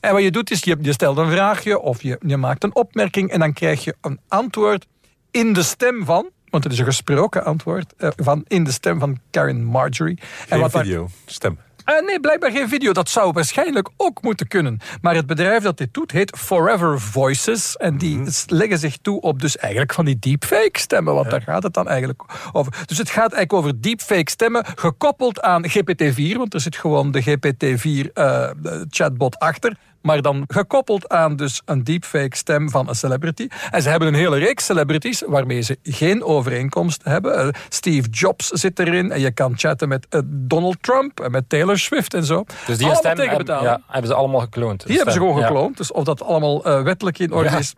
En 0.00 0.12
wat 0.12 0.22
je 0.22 0.30
doet 0.30 0.50
is, 0.50 0.64
je, 0.64 0.76
je 0.80 0.92
stelt 0.92 1.16
een 1.16 1.30
vraagje 1.30 1.80
of 1.80 2.02
je, 2.02 2.18
je 2.26 2.36
maakt 2.36 2.64
een 2.64 2.74
opmerking 2.74 3.30
en 3.30 3.38
dan 3.38 3.52
krijg 3.52 3.84
je 3.84 3.94
een 4.00 4.20
antwoord 4.28 4.86
in 5.30 5.52
de 5.52 5.62
stem 5.62 6.04
van, 6.04 6.28
want 6.50 6.64
het 6.64 6.72
is 6.72 6.78
een 6.78 6.84
gesproken 6.84 7.44
antwoord, 7.44 7.94
eh, 7.96 8.08
van, 8.16 8.44
in 8.48 8.64
de 8.64 8.72
stem 8.72 8.98
van 8.98 9.18
Karen 9.30 9.64
Marjorie. 9.64 10.18
Geen 10.48 10.60
wat 10.60 10.72
daar- 10.72 10.82
video, 10.84 11.08
stem. 11.26 11.58
eh, 11.84 12.02
nee, 12.06 12.20
blijkbaar 12.20 12.50
geen 12.50 12.68
video. 12.68 12.92
Dat 12.92 13.08
zou 13.08 13.32
waarschijnlijk 13.32 13.88
ook 13.96 14.22
moeten 14.22 14.48
kunnen. 14.48 14.78
Maar 15.00 15.14
het 15.14 15.26
bedrijf 15.26 15.62
dat 15.62 15.76
dit 15.78 15.94
doet 15.94 16.10
heet 16.10 16.36
Forever 16.38 17.00
Voices. 17.00 17.76
En 17.76 17.98
die 17.98 18.16
Mhm. 18.18 18.30
leggen 18.46 18.78
zich 18.78 18.96
toe 18.96 19.20
op 19.20 19.40
dus 19.40 19.56
eigenlijk 19.56 19.92
van 19.94 20.04
die 20.04 20.18
deepfake 20.18 20.78
stemmen. 20.78 21.14
Want 21.14 21.30
daar 21.30 21.42
gaat 21.42 21.62
het 21.62 21.74
dan 21.74 21.88
eigenlijk 21.88 22.22
over. 22.52 22.72
Dus 22.86 22.98
het 22.98 23.08
gaat 23.10 23.32
eigenlijk 23.32 23.52
over 23.52 23.80
deepfake 23.80 24.30
stemmen 24.30 24.64
gekoppeld 24.74 25.40
aan 25.40 25.68
GPT-4. 25.68 26.36
Want 26.38 26.54
er 26.54 26.60
zit 26.60 26.76
gewoon 26.76 27.10
de 27.10 27.22
GPT-4 27.22 28.10
eh, 28.14 28.50
chatbot 28.88 29.38
achter. 29.38 29.76
Maar 30.00 30.22
dan 30.22 30.44
gekoppeld 30.46 31.08
aan 31.08 31.36
dus 31.36 31.62
een 31.64 31.84
deepfake 31.84 32.36
stem 32.36 32.70
van 32.70 32.88
een 32.88 32.94
celebrity. 32.94 33.48
En 33.70 33.82
ze 33.82 33.88
hebben 33.88 34.08
een 34.08 34.14
hele 34.14 34.38
reeks 34.38 34.64
celebrities 34.64 35.22
waarmee 35.26 35.60
ze 35.60 35.78
geen 35.82 36.24
overeenkomst 36.24 37.04
hebben. 37.04 37.38
Eh, 37.38 37.48
Steve 37.68 38.08
Jobs 38.08 38.48
zit 38.48 38.78
erin. 38.78 39.12
En 39.12 39.20
je 39.20 39.30
kan 39.30 39.52
chatten 39.56 39.88
met 39.88 40.06
eh, 40.08 40.20
Donald 40.24 40.76
Trump 40.80 41.20
en 41.20 41.30
met 41.30 41.48
Taylor 41.48 41.78
Swift 41.78 42.14
en 42.14 42.24
zo. 42.24 42.44
Dus 42.66 42.76
die 42.78 42.86
Allemaal 42.86 43.12
stem 43.12 43.28
hebben, 43.28 43.62
ja, 43.62 43.80
hebben 43.86 44.10
ze 44.10 44.16
allemaal 44.16 44.40
gekloond. 44.40 44.86
Die 44.86 44.96
hebben 44.96 45.14
ze 45.14 45.20
gewoon 45.20 45.42
gekloond. 45.42 45.76
Dus 45.76 45.92
of 45.92 46.04
dat 46.04 46.22
allemaal 46.22 46.64
eh, 46.64 46.82
wettelijk 46.82 47.18
in 47.18 47.32
orde 47.32 47.58
is, 47.58 47.74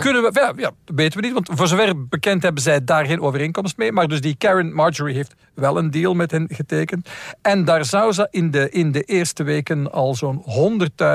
kunnen 0.00 0.22
we, 0.22 0.30
ja, 0.32 0.52
ja, 0.56 0.70
weten 0.84 1.20
we 1.20 1.26
niet. 1.26 1.34
Want 1.34 1.50
voor 1.52 1.66
zover 1.68 2.06
bekend 2.08 2.42
hebben 2.42 2.62
zij 2.62 2.84
daar 2.84 3.04
geen 3.06 3.20
overeenkomst 3.20 3.76
mee. 3.76 3.92
Maar 3.92 4.08
dus 4.08 4.20
die 4.20 4.34
Karen 4.36 4.72
Marjorie 4.74 5.14
heeft 5.14 5.34
wel 5.54 5.78
een 5.78 5.90
deal 5.90 6.14
met 6.14 6.30
hen 6.30 6.48
getekend. 6.52 7.08
En 7.42 7.64
daar 7.64 7.84
zou 7.84 8.12
ze 8.12 8.28
in 8.30 8.50
de, 8.50 8.70
in 8.70 8.92
de 8.92 9.02
eerste 9.02 9.42
weken 9.42 9.92
al 9.92 10.14
zo'n 10.14 10.44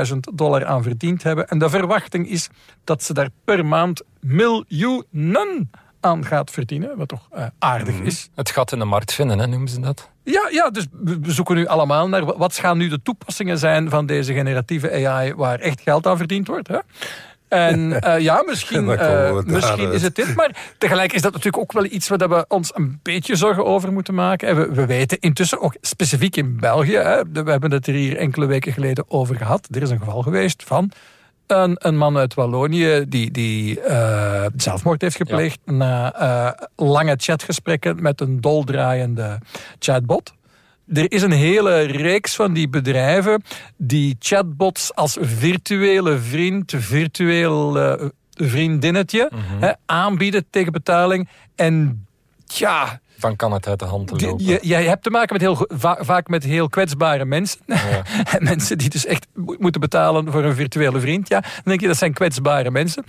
100.000 0.08 0.18
dollar 0.34 0.65
aan 0.65 0.84
verdiend 0.84 1.24
hebben. 1.24 1.48
En 1.48 1.60
de 1.60 1.70
verwachting 1.70 2.30
is 2.30 2.50
dat 2.84 3.04
ze 3.04 3.13
daar 3.13 3.30
per 3.44 3.65
maand 3.65 4.02
miljoenen 4.20 5.70
aan 6.00 6.26
gaat 6.26 6.52
verdienen. 6.52 6.98
Wat 6.98 7.08
toch 7.08 7.28
eh, 7.32 7.46
aardig 7.60 7.96
Mhm. 7.96 8.06
is. 8.06 8.30
Het 8.36 8.50
gat 8.50 8.72
in 8.72 8.80
de 8.80 8.86
markt 8.86 9.13
vinden, 9.13 9.39
hè, 9.39 9.48
noemen 9.48 9.68
ze 9.70 9.80
dat. 9.80 10.10
Ja, 10.24 10.48
ja, 10.52 10.70
dus 10.70 10.86
we 11.04 11.20
zoeken 11.24 11.56
nu 11.56 11.65
allemaal 11.68 12.08
naar 12.10 12.26
wa- 12.26 12.38
wat 12.38 12.54
gaan 12.58 12.78
nu 12.78 12.88
de 12.88 13.02
toepassingen 13.02 13.58
zijn 13.58 13.89
van 13.89 14.06
deze 14.06 14.34
generatieve 14.34 15.08
AI 15.08 15.34
waar 15.34 15.60
echt 15.60 15.82
geld 15.82 16.08
aan 16.08 16.18
verdiend 16.18 16.48
wordt. 16.48 16.68
Hè? 16.68 16.78
En 17.49 18.01
eh, 18.01 18.19
ja, 18.19 18.43
misschien, 18.45 18.89
eh, 18.97 19.39
misschien 19.45 19.91
is 19.91 20.01
het 20.01 20.15
dit. 20.15 20.35
Maar 20.35 20.73
tegelijk 20.77 21.13
is 21.13 21.21
dat 21.21 21.31
natuurlijk 21.31 21.63
ook 21.63 21.71
wel 21.71 21.85
iets 21.85 22.07
waar 22.07 22.29
we 22.29 22.45
ons 22.47 22.71
een 22.75 22.99
beetje 23.03 23.35
zorgen 23.35 23.65
over 23.65 23.93
moeten 23.93 24.13
maken. 24.13 24.47
En 24.47 24.55
we, 24.55 24.73
we 24.73 24.85
weten 24.85 25.19
intussen 25.19 25.62
ook 25.62 25.75
specifiek 25.81 26.35
in 26.35 26.57
België, 26.59 26.97
hè, 26.97 27.21
we 27.31 27.51
hebben 27.51 27.71
het 27.71 27.88
er 27.88 27.93
hier 27.93 28.17
enkele 28.17 28.45
weken 28.45 28.73
geleden 28.73 29.05
over 29.07 29.35
gehad. 29.35 29.67
Er 29.71 29.81
is 29.81 29.89
een 29.89 29.99
geval 29.99 30.21
geweest 30.21 30.63
van 30.63 30.91
een, 31.47 31.75
een 31.77 31.97
man 31.97 32.17
uit 32.17 32.33
Wallonië 32.33 33.05
die, 33.07 33.31
die 33.31 33.81
eh, 33.81 34.45
zelfmoord 34.55 35.01
heeft 35.01 35.15
gepleegd 35.15 35.59
na 35.65 36.55
lange 36.75 37.15
chatgesprekken 37.17 38.01
met 38.01 38.21
een 38.21 38.41
doldraaiende 38.41 39.39
chatbot. 39.79 40.33
Er 40.93 41.12
is 41.12 41.21
een 41.21 41.32
hele 41.32 41.80
reeks 41.82 42.36
van 42.36 42.54
die 42.54 42.69
bedrijven 42.69 43.43
die 43.78 44.15
chatbots 44.19 44.95
als 44.95 45.17
virtuele 45.21 46.17
vriend, 46.19 46.73
virtueel 46.78 47.80
eh, 47.80 48.06
vriendinnetje 48.34 49.30
hè, 49.60 49.71
aanbieden 49.86 50.45
tegen 50.49 50.71
betaling. 50.71 51.30
En 51.56 52.06
ja, 52.45 52.99
Van 53.17 53.36
kan 53.36 53.52
het 53.54 53.67
uit 53.67 53.80
de 53.80 53.86
hand 53.86 54.21
lopen. 54.21 54.45
je, 54.45 54.60
je 54.62 54.73
hebt 54.75 55.04
te 55.04 55.10
maken 55.10 55.34
met 55.34 55.41
heel, 55.41 55.65
va- 55.67 55.97
vaak 56.02 56.28
met 56.28 56.43
heel 56.43 56.69
kwetsbare 56.69 57.25
mensen. 57.25 57.60
En 58.38 58.43
mensen 58.43 58.78
die 58.78 58.89
dus 58.89 59.06
echt 59.06 59.28
mo- 59.34 59.56
moeten 59.60 59.82
betalen 59.82 60.32
voor 60.32 60.43
een 60.43 60.56
virtuele 60.56 60.99
vriend. 60.99 61.28
Ja, 61.30 61.39
dan 61.39 61.52
denk 61.63 61.82
je 61.82 61.88
dat 61.88 61.97
zijn 61.97 62.13
kwetsbare 62.13 62.71
mensen. 62.71 63.04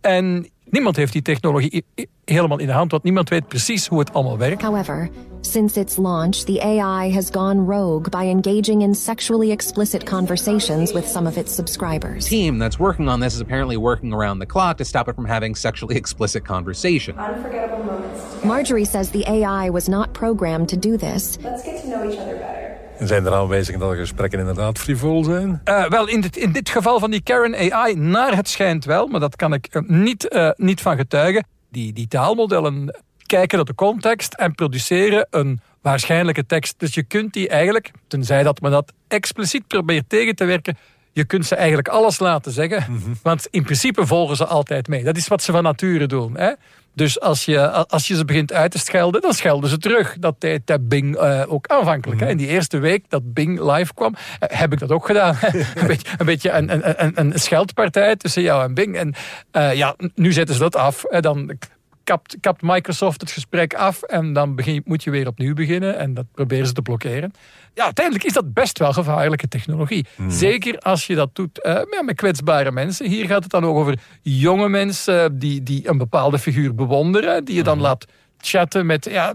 En 0.00 0.48
niemand 0.74 0.96
heeft 0.96 1.12
die 1.12 1.22
technologie 1.22 1.70
i- 1.74 1.84
i- 2.00 2.06
helemaal 2.24 2.58
in 2.58 2.66
de 2.66 2.72
hand, 2.72 2.90
want 2.90 3.02
niemand 3.02 3.28
weet 3.28 3.48
precies 3.48 3.86
hoe 3.86 3.98
het 3.98 4.12
allemaal 4.12 4.38
werkt. 4.38 4.62
However, 4.62 5.08
since 5.40 5.80
its 5.80 5.96
launch, 5.96 6.36
the 6.36 6.60
AI 6.62 7.12
has 7.12 7.28
gone 7.32 7.64
rogue 7.76 8.08
by 8.10 8.24
engaging 8.24 8.82
in 8.82 8.94
sexually 8.94 9.50
explicit 9.50 10.02
conversations 10.04 10.92
with 10.92 11.06
some 11.08 11.28
of 11.28 11.36
its 11.36 11.54
subscribers. 11.54 12.24
team 12.28 12.58
that's 12.58 12.76
working 12.78 13.08
on 13.08 13.20
this 13.20 13.34
is 13.34 13.40
apparently 13.40 13.76
working 13.76 14.12
around 14.14 14.38
the 14.40 14.46
clock 14.46 14.76
to 14.76 14.84
stop 14.84 15.08
it 15.08 15.14
from 15.14 15.26
having 15.26 15.56
sexually 15.56 15.96
explicit 15.96 16.44
conversation. 16.44 17.14
Unforgettable 17.18 17.84
moments. 17.84 18.20
Marjorie 18.44 18.84
says 18.86 19.10
the 19.10 19.24
AI 19.28 19.70
was 19.70 19.88
not 19.88 20.12
programmed 20.12 20.68
to 20.68 20.76
do 20.76 20.96
this. 20.96 21.38
Let's 21.42 21.62
get 21.64 21.82
to 21.82 21.88
know 21.88 22.10
each 22.10 22.18
other 22.18 22.36
better. 22.36 22.63
En 22.98 23.06
zijn 23.06 23.26
er 23.26 23.34
aanwijzingen 23.34 23.80
dat 23.80 23.90
de 23.90 23.96
gesprekken 23.96 24.38
inderdaad 24.38 24.78
frivol 24.78 25.24
zijn? 25.24 25.60
Eh, 25.64 25.88
wel, 25.88 26.08
in 26.08 26.20
dit, 26.20 26.36
in 26.36 26.52
dit 26.52 26.68
geval 26.68 26.98
van 26.98 27.10
die 27.10 27.22
Karen 27.22 27.72
AI, 27.72 27.94
naar 27.94 28.36
het 28.36 28.48
schijnt 28.48 28.84
wel, 28.84 29.06
maar 29.06 29.20
dat 29.20 29.36
kan 29.36 29.52
ik 29.52 29.66
eh, 29.66 29.82
niet, 29.86 30.28
eh, 30.28 30.50
niet 30.56 30.80
van 30.80 30.96
getuigen. 30.96 31.46
Die, 31.70 31.92
die 31.92 32.08
taalmodellen 32.08 33.02
kijken 33.26 33.56
naar 33.56 33.66
de 33.66 33.74
context 33.74 34.34
en 34.34 34.54
produceren 34.54 35.26
een 35.30 35.60
waarschijnlijke 35.82 36.46
tekst. 36.46 36.74
Dus 36.78 36.94
je 36.94 37.02
kunt 37.02 37.32
die 37.32 37.48
eigenlijk, 37.48 37.90
tenzij 38.08 38.42
dat 38.42 38.60
men 38.60 38.70
dat 38.70 38.92
expliciet 39.08 39.66
probeert 39.66 40.08
tegen 40.08 40.34
te 40.34 40.44
werken, 40.44 40.76
je 41.12 41.24
kunt 41.24 41.46
ze 41.46 41.54
eigenlijk 41.54 41.88
alles 41.88 42.18
laten 42.18 42.52
zeggen. 42.52 42.84
Want 43.22 43.46
in 43.50 43.62
principe 43.62 44.06
volgen 44.06 44.36
ze 44.36 44.46
altijd 44.46 44.88
mee. 44.88 45.04
Dat 45.04 45.16
is 45.16 45.28
wat 45.28 45.42
ze 45.42 45.52
van 45.52 45.62
nature 45.62 46.06
doen. 46.06 46.36
Hè? 46.36 46.52
Dus 46.94 47.20
als 47.20 47.44
je, 47.44 47.70
als 47.70 48.06
je 48.06 48.16
ze 48.16 48.24
begint 48.24 48.52
uit 48.52 48.70
te 48.70 48.78
schelden, 48.78 49.20
dan 49.20 49.32
schelden 49.32 49.70
ze 49.70 49.78
terug. 49.78 50.16
Dat 50.18 50.40
deed 50.40 50.88
Bing 50.88 51.16
eh, 51.16 51.42
ook 51.48 51.66
aanvankelijk. 51.66 52.20
hè. 52.20 52.28
In 52.28 52.36
die 52.36 52.46
eerste 52.46 52.78
week 52.78 53.04
dat 53.08 53.32
Bing 53.32 53.72
live 53.72 53.94
kwam, 53.94 54.14
eh, 54.38 54.58
heb 54.58 54.72
ik 54.72 54.78
dat 54.78 54.90
ook 54.90 55.06
gedaan. 55.06 55.36
een 55.42 55.86
beetje, 55.86 56.08
een, 56.18 56.26
beetje 56.26 56.50
een, 56.50 56.72
een, 56.72 57.04
een, 57.04 57.12
een 57.20 57.38
scheldpartij 57.38 58.16
tussen 58.16 58.42
jou 58.42 58.64
en 58.64 58.74
Bing. 58.74 58.96
En 58.96 59.14
eh, 59.50 59.74
ja, 59.74 59.96
nu 60.14 60.32
zetten 60.32 60.54
ze 60.54 60.60
dat 60.60 60.76
af. 60.76 61.04
hè. 61.08 61.20
Dan 61.20 61.58
kapt, 62.04 62.36
kapt 62.40 62.62
Microsoft 62.62 63.20
het 63.20 63.30
gesprek 63.30 63.74
af 63.74 64.02
en 64.02 64.32
dan 64.32 64.54
begin, 64.54 64.82
moet 64.84 65.04
je 65.04 65.10
weer 65.10 65.26
opnieuw 65.26 65.54
beginnen. 65.54 65.98
En 65.98 66.14
dat 66.14 66.24
proberen 66.32 66.66
ze 66.66 66.72
te 66.72 66.82
blokkeren. 66.82 67.32
Ja, 67.74 67.84
uiteindelijk 67.84 68.24
is 68.24 68.32
dat 68.32 68.52
best 68.52 68.78
wel 68.78 68.92
gevaarlijke 68.92 69.48
technologie. 69.48 70.06
Zeker 70.28 70.78
als 70.78 71.06
je 71.06 71.14
dat 71.14 71.30
doet 71.32 71.60
eh, 71.62 71.80
met 72.04 72.16
kwetsbare 72.16 72.72
mensen. 72.72 73.06
Hier 73.08 73.26
gaat 73.26 73.42
het 73.42 73.52
dan 73.52 73.64
ook 73.64 73.76
over 73.76 73.98
jonge 74.22 74.68
mensen 74.68 75.22
eh, 75.24 75.28
die, 75.32 75.62
die 75.62 75.88
een 75.88 75.98
bepaalde 75.98 76.38
figuur 76.38 76.74
bewonderen. 76.74 77.44
Die 77.44 77.54
je 77.54 77.62
dan 77.62 77.80
laat 77.80 78.04
chatten 78.38 78.86
met... 78.86 79.04
Ja, 79.10 79.32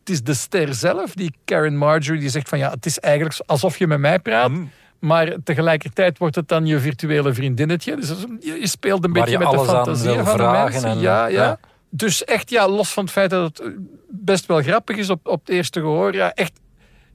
het 0.00 0.10
is 0.10 0.22
de 0.22 0.34
ster 0.34 0.74
zelf, 0.74 1.14
die 1.14 1.34
Karen 1.44 1.76
Marjorie, 1.76 2.20
die 2.20 2.28
zegt 2.30 2.48
van... 2.48 2.58
Ja, 2.58 2.70
het 2.70 2.86
is 2.86 2.98
eigenlijk 2.98 3.40
alsof 3.46 3.78
je 3.78 3.86
met 3.86 3.98
mij 3.98 4.18
praat. 4.18 4.50
Maar 4.98 5.32
tegelijkertijd 5.44 6.18
wordt 6.18 6.34
het 6.34 6.48
dan 6.48 6.66
je 6.66 6.78
virtuele 6.78 7.34
vriendinnetje. 7.34 7.96
Dus 7.96 8.08
een- 8.10 8.38
je 8.40 8.66
speelt 8.66 9.04
een 9.04 9.12
beetje 9.12 9.30
je 9.30 9.38
met 9.38 9.46
de 9.50 9.56
fantasie 9.84 10.08
van 10.24 10.36
de 10.36 10.42
mensen. 10.72 10.88
en- 10.90 10.98
ja, 11.00 11.26
ja. 11.26 11.42
ja. 11.42 11.58
Dus 11.94 12.24
echt, 12.24 12.50
ja, 12.50 12.68
los 12.68 12.92
van 12.92 13.02
het 13.04 13.12
feit 13.12 13.30
dat 13.30 13.58
het 13.58 13.60
eh, 13.66 13.72
best 14.08 14.46
wel 14.46 14.62
grappig 14.62 14.96
is 14.96 15.10
op, 15.10 15.26
op 15.26 15.40
het 15.40 15.48
eerste 15.48 15.80
gehoor. 15.80 16.14
Ja, 16.14 16.32
echt, 16.32 16.52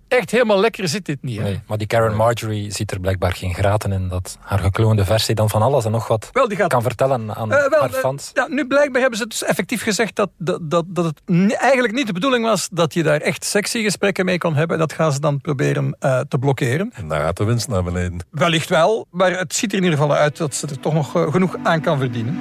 echt 0.07 0.31
helemaal 0.31 0.59
lekker 0.59 0.87
zit 0.87 1.05
dit 1.05 1.21
niet. 1.21 1.37
Hè? 1.37 1.43
Nee, 1.43 1.61
maar 1.67 1.77
die 1.77 1.87
Karen 1.87 2.15
Marjorie 2.15 2.71
ziet 2.71 2.91
er 2.91 2.99
blijkbaar 2.99 3.33
geen 3.33 3.53
graten 3.53 3.91
in 3.91 4.07
dat 4.07 4.37
haar 4.41 4.59
gekloonde 4.59 5.05
versie 5.05 5.35
dan 5.35 5.49
van 5.49 5.61
alles 5.61 5.85
en 5.85 5.91
nog 5.91 6.07
wat 6.07 6.29
Wel, 6.31 6.47
die 6.47 6.57
gaat 6.57 6.69
kan 6.69 6.81
vertellen 6.81 7.35
aan 7.35 7.49
wel, 7.49 7.59
haar 7.69 7.93
eh, 7.93 7.99
fans. 7.99 8.31
ja, 8.33 8.47
nu 8.47 8.67
blijkbaar 8.67 9.01
hebben 9.01 9.19
ze 9.19 9.27
dus 9.27 9.43
effectief 9.43 9.83
gezegd 9.83 10.15
dat, 10.15 10.29
dat, 10.37 10.59
dat, 10.71 10.85
dat 10.87 11.05
het 11.05 11.21
eigenlijk 11.55 11.93
niet 11.93 12.07
de 12.07 12.13
bedoeling 12.13 12.45
was 12.45 12.69
dat 12.71 12.93
je 12.93 13.03
daar 13.03 13.21
echt 13.21 13.45
sexy 13.45 13.83
gesprekken 13.83 14.25
mee 14.25 14.37
kon 14.37 14.55
hebben. 14.55 14.77
Dat 14.77 14.93
gaan 14.93 15.11
ze 15.11 15.19
dan 15.19 15.41
proberen 15.41 15.95
eh, 15.99 16.19
te 16.19 16.37
blokkeren. 16.37 16.91
En 16.93 17.07
daar 17.07 17.21
gaat 17.21 17.37
de 17.37 17.43
winst 17.43 17.67
naar 17.67 17.83
beneden. 17.83 18.25
Wellicht 18.31 18.69
wel, 18.69 19.07
maar 19.11 19.37
het 19.37 19.55
ziet 19.55 19.71
er 19.71 19.77
in 19.77 19.83
ieder 19.83 19.99
geval 19.99 20.15
uit 20.15 20.37
dat 20.37 20.55
ze 20.55 20.67
er 20.67 20.79
toch 20.79 20.93
nog 20.93 21.11
genoeg 21.11 21.55
aan 21.63 21.81
kan 21.81 21.97
verdienen. 21.97 22.37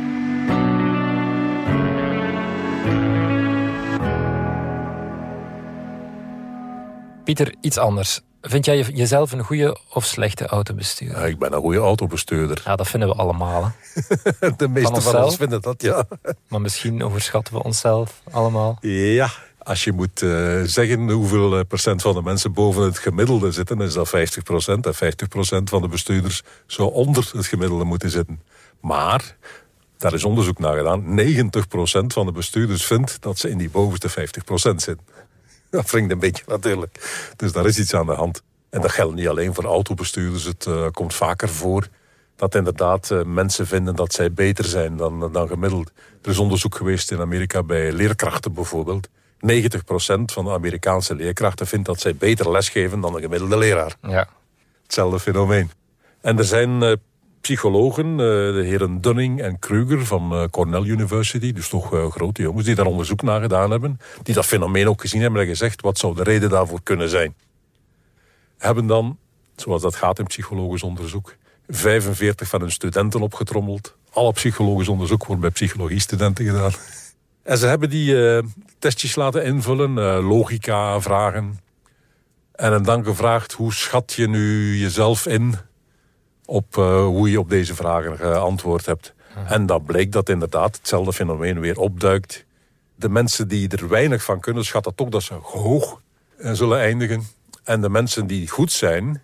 Pieter, 7.27 7.55
iets 7.61 7.79
anders. 7.79 8.21
Vind 8.43 8.65
jij 8.65 8.77
je- 8.77 8.93
jezelf 8.95 9.33
een 9.33 9.45
goede 9.45 9.77
of 9.93 10.05
slechte 10.05 10.47
autobestuurder? 10.47 11.19
Ja, 11.21 11.27
ik 11.27 11.39
ben 11.39 11.53
een 11.53 11.61
goede 11.61 11.79
autobestuurder. 11.79 12.63
Ja, 12.65 12.77
dat 12.77 12.89
vinden 12.89 13.09
we 13.09 13.15
allemaal. 13.15 13.73
Hè. 13.85 14.51
De 14.57 14.69
meeste 14.69 15.01
van, 15.01 15.23
ons 15.25 15.37
vinden 15.37 15.61
dat, 15.63 15.83
ja. 15.83 16.05
Maar 16.49 16.61
misschien 16.61 17.05
overschatten 17.05 17.55
we 17.55 17.63
onszelf 17.63 18.21
allemaal. 18.31 18.79
Ja, 18.81 19.31
als 19.59 19.85
je 19.85 19.93
moet 19.93 20.23
eh, 20.23 20.63
zeggen 20.63 21.11
hoeveel 21.11 21.59
eh, 21.59 21.65
procent 21.69 22.03
van 22.03 22.15
de 22.15 22.23
mensen 22.23 22.53
boven 22.53 22.83
het 22.83 22.99
gemiddelde 22.99 23.53
zitten, 23.53 23.81
is 23.81 23.93
dat 23.95 24.09
50 24.09 24.43
procent. 24.43 24.87
En 24.87 24.95
50 24.95 25.29
procent 25.29 25.69
van 25.69 25.83
de 25.83 25.89
bestuurders 25.89 26.43
zou 26.67 26.93
onder 26.93 27.31
het 27.37 27.47
gemiddelde 27.47 27.85
moeten 27.85 28.11
zitten. 28.11 28.41
Maar, 28.81 29.37
daar 29.99 30.15
is 30.15 30.25
onderzoek 30.25 30.59
naar 30.59 30.77
gedaan, 30.77 31.15
90 31.15 31.69
procent 31.69 32.13
van 32.13 32.27
de 32.27 32.33
bestuurders 32.33 32.85
vindt 32.87 33.17
dat 33.23 33.39
ze 33.39 33.51
in 33.51 33.59
die 33.59 33.71
bovenste 33.71 34.09
50 34.09 34.45
procent 34.45 34.83
zitten. 34.83 35.07
Dat 35.81 35.91
wringt 35.91 36.13
een 36.13 36.19
beetje 36.19 36.45
natuurlijk. 36.47 37.31
Dus 37.37 37.53
daar 37.53 37.67
is 37.67 37.79
iets 37.79 37.95
aan 37.95 38.07
de 38.07 38.13
hand. 38.13 38.43
En 38.71 38.81
dat 38.81 38.91
geldt 38.91 39.15
niet 39.15 39.29
alleen 39.29 39.55
voor 39.55 39.65
autobestuurders. 39.65 40.45
Het 40.45 40.67
eh, 40.67 40.87
komt 40.91 41.15
vaker 41.15 41.49
voor 41.49 41.89
dat 42.37 42.55
inderdaad 42.55 43.11
eh, 43.11 43.23
mensen 43.23 43.67
vinden 43.67 43.97
dat 43.97 44.13
zij 44.13 44.33
beter 44.33 44.65
zijn 44.65 44.97
dan, 44.97 45.33
dan 45.33 45.49
gemiddeld. 45.49 45.91
Er 46.23 46.31
is 46.31 46.39
onderzoek 46.39 46.75
geweest 46.75 47.11
in 47.11 47.21
Amerika 47.21 47.63
bij 47.63 47.93
leerkrachten 47.93 48.53
bijvoorbeeld. 48.53 49.09
van 50.33 50.45
de 50.45 50.51
Amerikaanse 50.51 51.15
leerkrachten 51.15 51.67
vindt 51.67 51.87
dat 51.87 52.01
zij 52.01 52.15
beter 52.17 52.51
lesgeven 52.51 53.01
dan 53.01 53.15
een 53.15 53.21
gemiddelde 53.21 53.59
leraar. 53.59 53.97
Ja. 54.03 54.29
Hetzelfde 54.83 55.21
fenomeen. 55.21 55.71
En 56.21 56.39
er 56.39 56.45
zijn 56.45 56.99
psychologen, 57.47 58.11
uh, 58.11 58.17
de 58.19 58.63
heren 58.65 59.01
Dunning 59.01 59.41
en 59.41 59.59
Kruger 59.59 60.07
van 60.07 60.33
uh, 60.33 60.45
Cornell 60.51 60.83
University, 60.83 61.53
dus 61.53 61.69
toch 61.69 62.11
grote 62.11 62.43
jongens, 62.43 62.65
die 62.65 62.75
daar 62.75 62.87
onderzoek 62.87 63.23
naar 63.23 63.41
gedaan 63.41 63.71
hebben, 63.71 64.01
die 64.23 64.35
dat 64.35 64.47
fenomeen 64.47 64.89
ook 64.89 65.01
gezien 65.01 65.21
hebben 65.21 65.41
en 65.41 65.47
gezegd, 65.47 65.81
wat 65.81 65.99
zou 65.99 66.15
de 66.15 66.23
reden 66.23 66.51
daarvoor 66.51 66.81
kunnen 66.83 67.09
zijn? 67.09 67.35
Hebben 68.59 68.87
dan, 68.87 69.19
zoals 69.57 69.83
dat 69.83 69.95
gaat 69.95 70.19
in 70.19 70.27
psychologisch 70.27 70.83
onderzoek, 70.83 71.37
45 71.69 72.49
van 72.49 72.61
hun 72.61 72.71
studenten 72.71 73.21
opgetrommeld. 73.21 73.97
Alle 74.11 74.33
psychologisch 74.33 74.89
onderzoek 74.89 75.27
wordt 75.27 75.43
bij 75.43 75.51
psychologiestudenten 75.51 76.45
gedaan. 76.45 76.73
En 77.43 77.59
ze 77.59 77.67
hebben 77.67 77.91
die 77.91 78.43
testjes 78.79 79.15
laten 79.15 79.45
invullen, 79.45 79.93
logica 80.23 81.01
vragen. 81.01 81.61
En 82.53 82.83
dan 82.83 83.05
gevraagd, 83.05 83.53
hoe 83.53 83.73
schat 83.73 84.13
je 84.13 84.29
nu 84.29 84.77
jezelf 84.77 85.27
in 85.27 85.55
op 86.47 86.77
uh, 86.77 87.05
hoe 87.05 87.31
je 87.31 87.39
op 87.39 87.51
deze 87.51 87.75
vragen 87.75 88.17
geantwoord 88.17 88.87
hebt. 88.87 89.15
En 89.47 89.67
dat 89.67 89.85
bleek 89.85 90.13
dat 90.13 90.29
inderdaad 90.29 90.77
hetzelfde 90.77 91.13
fenomeen 91.13 91.61
weer 91.61 91.79
opduikt. 91.79 92.45
De 92.95 93.09
mensen 93.09 93.49
die 93.49 93.69
er 93.69 93.89
weinig 93.89 94.25
van 94.25 94.41
kunnen, 94.41 94.65
schatten 94.65 94.95
toch 94.95 95.09
dat 95.09 95.23
ze 95.23 95.35
hoog 95.35 96.01
zullen 96.39 96.79
eindigen. 96.79 97.23
En 97.65 97.81
de 97.81 97.89
mensen 97.89 98.27
die 98.27 98.49
goed 98.49 98.73
zijn, 98.73 99.23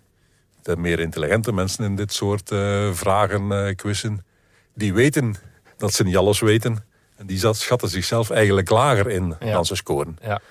de 0.61 0.77
meer 0.77 0.99
intelligente 0.99 1.53
mensen 1.53 1.85
in 1.85 1.95
dit 1.95 2.13
soort 2.13 2.51
vragen, 2.91 3.75
quizzen, 3.75 4.25
die 4.73 4.93
weten 4.93 5.35
dat 5.77 5.93
ze 5.93 6.03
niet 6.03 6.17
alles 6.17 6.39
weten. 6.39 6.85
En 7.15 7.25
die 7.25 7.53
schatten 7.53 7.89
zichzelf 7.89 8.29
eigenlijk 8.29 8.69
lager 8.69 9.09
in 9.09 9.35
ja. 9.39 9.51
dan 9.51 9.65
ze 9.65 9.75
scoren. 9.75 10.17
Ja. 10.21 10.41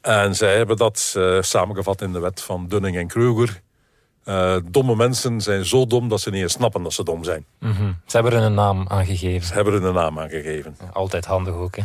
En 0.00 0.34
zij 0.34 0.56
hebben 0.56 0.76
dat 0.76 1.14
uh, 1.16 1.42
samengevat 1.42 2.00
in 2.00 2.12
de 2.12 2.18
wet 2.18 2.40
van 2.40 2.68
Dunning 2.68 2.96
en 2.96 3.06
Kruger. 3.06 3.62
Uh, 4.24 4.56
domme 4.64 4.96
mensen 4.96 5.40
zijn 5.40 5.64
zo 5.64 5.86
dom 5.86 6.08
dat 6.08 6.20
ze 6.20 6.30
niet 6.30 6.42
eens 6.42 6.52
snappen 6.52 6.82
dat 6.82 6.92
ze 6.92 7.04
dom 7.04 7.24
zijn. 7.24 7.44
Mm 7.58 7.72
-hmm. 7.72 7.96
Ze 8.06 8.16
hebben 8.16 8.32
er 8.32 8.42
een 8.42 8.54
naam 8.54 8.88
aangegeven. 8.88 9.46
Ze 9.46 9.54
hebben 9.54 9.74
er 9.74 9.84
een 9.84 9.94
naam 9.94 10.18
aangegeven. 10.18 10.76
Ja, 10.80 10.86
altijd 10.92 11.24
handig 11.24 11.54
ook, 11.54 11.76
hè? 11.76 11.84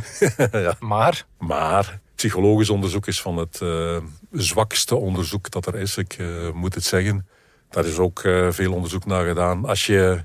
ja. 0.62 0.76
Maar? 0.80 1.26
Maar 1.38 2.00
psychologisch 2.16 2.70
onderzoek 2.70 3.08
is 3.08 3.22
van 3.22 3.38
het 3.38 3.60
uh, 3.64 3.98
zwakste 4.32 4.96
onderzoek 4.96 5.52
dat 5.52 5.66
er 5.66 5.76
is. 5.76 5.98
Ik 5.98 6.18
moet 6.54 6.76
het 6.76 6.84
zeggen. 6.84 7.28
Daar 7.70 7.86
is 7.86 7.98
ook 7.98 8.20
veel 8.50 8.74
onderzoek 8.74 9.06
naar 9.06 9.26
gedaan. 9.26 9.66
Als 9.66 9.86
je 9.86 10.24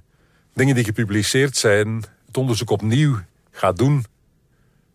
dingen 0.55 0.75
die 0.75 0.85
gepubliceerd 0.85 1.57
zijn, 1.57 2.05
het 2.27 2.37
onderzoek 2.37 2.71
opnieuw 2.71 3.19
gaat 3.51 3.77
doen. 3.77 4.05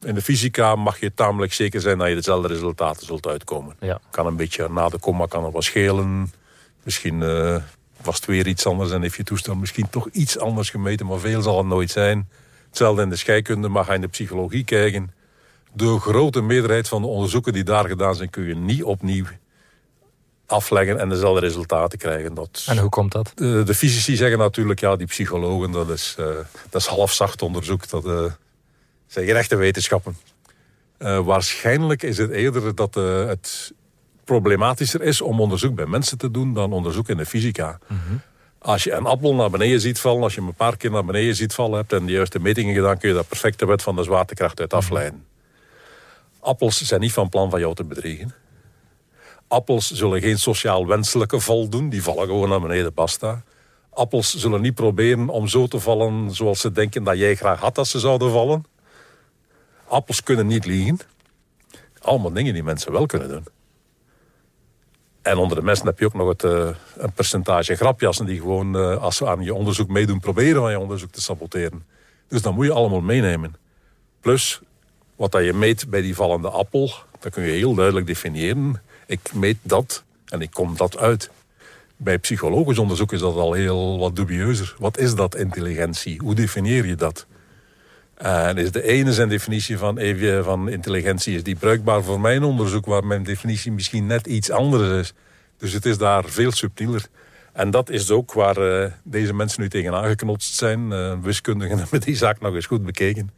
In 0.02 0.16
de 0.16 0.22
fysica 0.22 0.76
mag 0.76 1.00
je 1.00 1.14
tamelijk 1.14 1.54
zeker 1.54 1.82
zijn 1.82 1.98
dat 1.98 2.08
je 2.08 2.16
dezelfde 2.16 2.48
resultaten 2.48 3.06
zult 3.06 3.28
uitkomen. 3.28 3.76
Ja. 3.80 4.00
Kan 4.10 4.26
een 4.26 4.36
beetje 4.36 4.70
na 4.70 4.90
de 4.90 5.00
komma 5.00 5.26
kan 5.26 5.46
er 5.46 5.52
wat 5.52 5.64
schelen. 5.64 6.32
Misschien 6.84 7.22
uh, 7.22 7.56
was 8.02 8.16
het 8.16 8.26
weer 8.26 8.48
iets 8.48 8.66
anders 8.66 8.92
en 8.92 9.02
heeft 9.02 9.16
je 9.16 9.24
toestel 9.24 9.56
misschien 9.56 9.90
toch 9.90 10.10
iets 10.12 10.38
anders 10.38 10.70
gemeten, 10.70 11.06
maar 11.06 11.20
veel 11.20 11.42
zal 11.42 11.58
het 11.58 11.68
nooit 11.68 11.92
zijn. 11.92 12.30
Hetzelfde 12.68 13.02
in 13.02 13.10
de 13.10 13.16
scheikunde, 13.16 13.68
maar 13.68 13.84
ga 13.84 13.90
je 13.90 13.96
in 13.96 14.02
de 14.02 14.08
psychologie 14.08 14.64
kijken. 14.64 15.12
De 15.74 16.00
grote 16.00 16.42
meerderheid 16.42 16.88
van 16.88 17.02
de 17.02 17.08
onderzoeken 17.08 17.54
die 17.54 17.64
daar 17.64 17.88
gedaan 17.88 18.16
zijn, 18.16 18.30
kun 18.30 18.44
je 18.44 18.56
niet 18.56 18.84
opnieuw 18.84 19.26
afleggen 20.46 21.00
en 21.00 21.10
dezelfde 21.10 21.40
resultaten 21.40 21.98
krijgen. 21.98 22.34
Dat, 22.34 22.66
en 22.68 22.78
hoe 22.78 22.90
komt 22.90 23.12
dat? 23.12 23.32
De, 23.36 23.64
de 23.64 23.74
fysici 23.74 24.16
zeggen 24.16 24.38
natuurlijk, 24.38 24.80
ja, 24.80 24.96
die 24.96 25.08
psychologen, 25.08 25.72
dat 25.72 25.90
is, 25.90 26.16
uh, 26.20 26.26
dat 26.70 26.82
is 26.82 26.88
halfzacht 26.88 27.42
onderzoek. 27.42 27.90
Dat 27.90 28.06
uh, 28.06 28.26
zijn 29.08 29.26
geen 29.26 29.36
echte 29.36 29.56
wetenschappen. 29.56 30.18
Uh, 31.00 31.20
waarschijnlijk 31.20 32.04
is 32.04 32.18
het 32.18 32.32
eerder 32.32 32.76
dat 32.76 32.96
het 32.96 33.74
problematischer 34.34 35.02
is 35.02 35.22
om 35.22 35.42
onderzoek 35.42 35.76
bij 35.76 35.86
mensen 35.86 36.18
te 36.18 36.32
doen 36.32 36.54
dan 36.54 36.74
onderzoek 36.74 37.10
in 37.10 37.18
de 37.18 37.26
fysica. 37.26 37.80
Als 38.60 38.84
je 38.84 38.92
een 38.92 39.06
appel 39.06 39.36
naar 39.36 39.50
beneden 39.50 39.82
ziet 39.82 40.00
vallen, 40.00 40.24
als 40.24 40.34
je 40.34 40.40
hem 40.40 40.50
een 40.50 40.56
paar 40.56 40.78
keer 40.78 40.92
naar 40.92 41.06
beneden 41.06 41.36
ziet 41.36 41.54
vallen 41.54 41.78
hebt 41.78 41.94
en 41.94 42.06
de 42.06 42.12
juiste 42.12 42.40
metingen 42.40 42.76
gedaan, 42.76 42.98
kun 42.98 43.10
je 43.10 43.16
daar 43.16 43.24
perfecte 43.24 43.66
wet 43.66 43.82
van 43.82 43.96
de 43.96 44.04
zwaartekracht 44.04 44.60
uit 44.60 44.74
afleiden. 44.74 45.26
Appels 46.40 46.82
zijn 46.82 47.02
niet 47.02 47.14
van 47.14 47.30
plan 47.30 47.50
van 47.50 47.60
jou 47.60 47.76
te 47.76 47.84
bedriegen. 47.84 48.34
Appels 49.48 49.92
zullen 49.92 50.22
geen 50.22 50.38
sociaal 50.38 50.88
wenselijke 50.88 51.40
val 51.40 51.70
doen. 51.70 51.90
Die 51.90 52.04
vallen 52.04 52.28
gewoon 52.28 52.50
naar 52.50 52.62
beneden, 52.62 52.94
basta. 52.94 53.44
Appels 53.90 54.36
zullen 54.36 54.62
niet 54.62 54.76
proberen 54.76 55.30
om 55.30 55.48
zo 55.48 55.68
te 55.68 55.80
vallen 55.80 56.32
zoals 56.32 56.60
ze 56.60 56.72
denken 56.72 57.04
dat 57.04 57.18
jij 57.18 57.36
graag 57.36 57.60
had 57.60 57.76
dat 57.76 57.88
ze 57.88 58.00
zouden 58.00 58.32
vallen. 58.32 58.64
Appels 59.88 60.24
kunnen 60.24 60.48
niet 60.48 60.66
liegen. 60.66 61.00
Allemaal 62.02 62.34
dingen 62.34 62.54
die 62.54 62.64
mensen 62.64 62.92
wel 62.92 63.06
kunnen 63.06 63.30
doen. 63.30 63.59
En 65.22 65.38
onder 65.38 65.58
de 65.58 65.64
mensen 65.64 65.86
heb 65.86 66.00
je 66.00 66.06
ook 66.06 66.14
nog 66.14 66.28
het, 66.28 66.44
uh, 66.44 66.70
een 66.98 67.12
percentage 67.12 67.76
grapjassen... 67.76 68.26
die 68.26 68.40
gewoon, 68.40 68.76
uh, 68.76 68.98
als 68.98 69.16
ze 69.16 69.28
aan 69.28 69.44
je 69.44 69.54
onderzoek 69.54 69.90
meedoen... 69.90 70.20
proberen 70.20 70.62
van 70.62 70.72
je 70.72 70.80
onderzoek 70.80 71.12
te 71.12 71.22
saboteren. 71.22 71.86
Dus 72.28 72.42
dat 72.42 72.54
moet 72.54 72.66
je 72.66 72.74
allemaal 72.74 73.02
meenemen. 73.02 73.56
Plus, 74.22 74.62
wat 75.16 75.32
dat 75.32 75.44
je 75.44 75.54
meet 75.54 75.90
bij 75.90 76.02
die 76.02 76.16
vallende 76.16 76.50
appel... 76.50 76.92
dat 77.20 77.32
kun 77.32 77.44
je 77.44 77.52
heel 77.52 77.74
duidelijk 77.74 78.06
definiëren 78.06 78.82
ik 79.10 79.34
meet 79.34 79.58
dat 79.62 80.04
en 80.26 80.42
ik 80.42 80.52
kom 80.52 80.78
dat 80.78 80.98
uit. 80.98 81.30
Bij 81.98 82.18
psychologisch 82.18 82.78
onderzoek 82.78 83.14
is 83.14 83.20
dat 83.20 83.36
al 83.36 83.54
heel 83.54 84.00
wat 84.00 84.16
dubieuzer. 84.16 84.76
Wat 84.80 84.98
is 84.98 85.16
dat 85.16 85.36
intelligentie? 85.36 86.20
Hoe 86.24 86.36
definieer 86.36 86.86
je 86.86 86.96
dat? 86.96 87.26
En 88.20 88.58
is 88.58 88.72
de 88.72 88.84
ene 88.84 89.14
zijn 89.14 89.30
definitie 89.30 89.78
van, 89.78 90.00
van 90.44 90.70
intelligentie 90.70 91.36
is 91.36 91.44
die 91.44 91.56
bruikbaar 91.56 92.04
voor 92.04 92.20
mijn 92.20 92.44
onderzoek, 92.44 92.86
waar 92.86 93.06
mijn 93.06 93.24
definitie 93.24 93.72
misschien 93.72 94.06
net 94.06 94.28
iets 94.28 94.52
anders 94.52 95.08
is. 95.08 95.14
Dus 95.58 95.74
het 95.74 95.86
is 95.86 95.98
daar 95.98 96.26
veel 96.26 96.52
subtieler. 96.52 97.06
En 97.54 97.72
dat 97.72 97.90
is 97.90 98.12
ook 98.12 98.34
waar 98.34 98.58
uh, 98.58 98.92
deze 99.04 99.34
mensen 99.34 99.62
nu 99.62 99.70
tegenaan 99.70 100.06
geknotst 100.06 100.56
zijn. 100.56 100.92
Uh, 100.92 101.14
wiskundigen 101.22 101.78
hebben 101.80 102.02
die 102.02 102.16
zaak 102.16 102.40
nog 102.40 102.56
eens 102.56 102.66
goed 102.66 102.86
bekeken. 102.86 103.32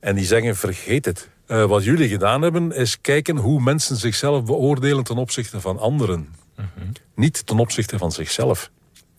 En 0.00 0.14
die 0.14 0.24
zeggen, 0.24 0.56
vergeet 0.56 1.04
het. 1.04 1.28
Uh, 1.48 1.64
wat 1.64 1.84
jullie 1.84 2.08
gedaan 2.08 2.42
hebben, 2.42 2.72
is 2.72 3.00
kijken 3.00 3.36
hoe 3.36 3.62
mensen 3.62 3.96
zichzelf 3.96 4.44
beoordelen 4.44 5.04
ten 5.04 5.16
opzichte 5.16 5.60
van 5.60 5.78
anderen. 5.78 6.28
-hmm. 6.54 6.92
Niet 7.14 7.46
ten 7.46 7.58
opzichte 7.58 7.98
van 7.98 8.12
zichzelf. 8.12 8.70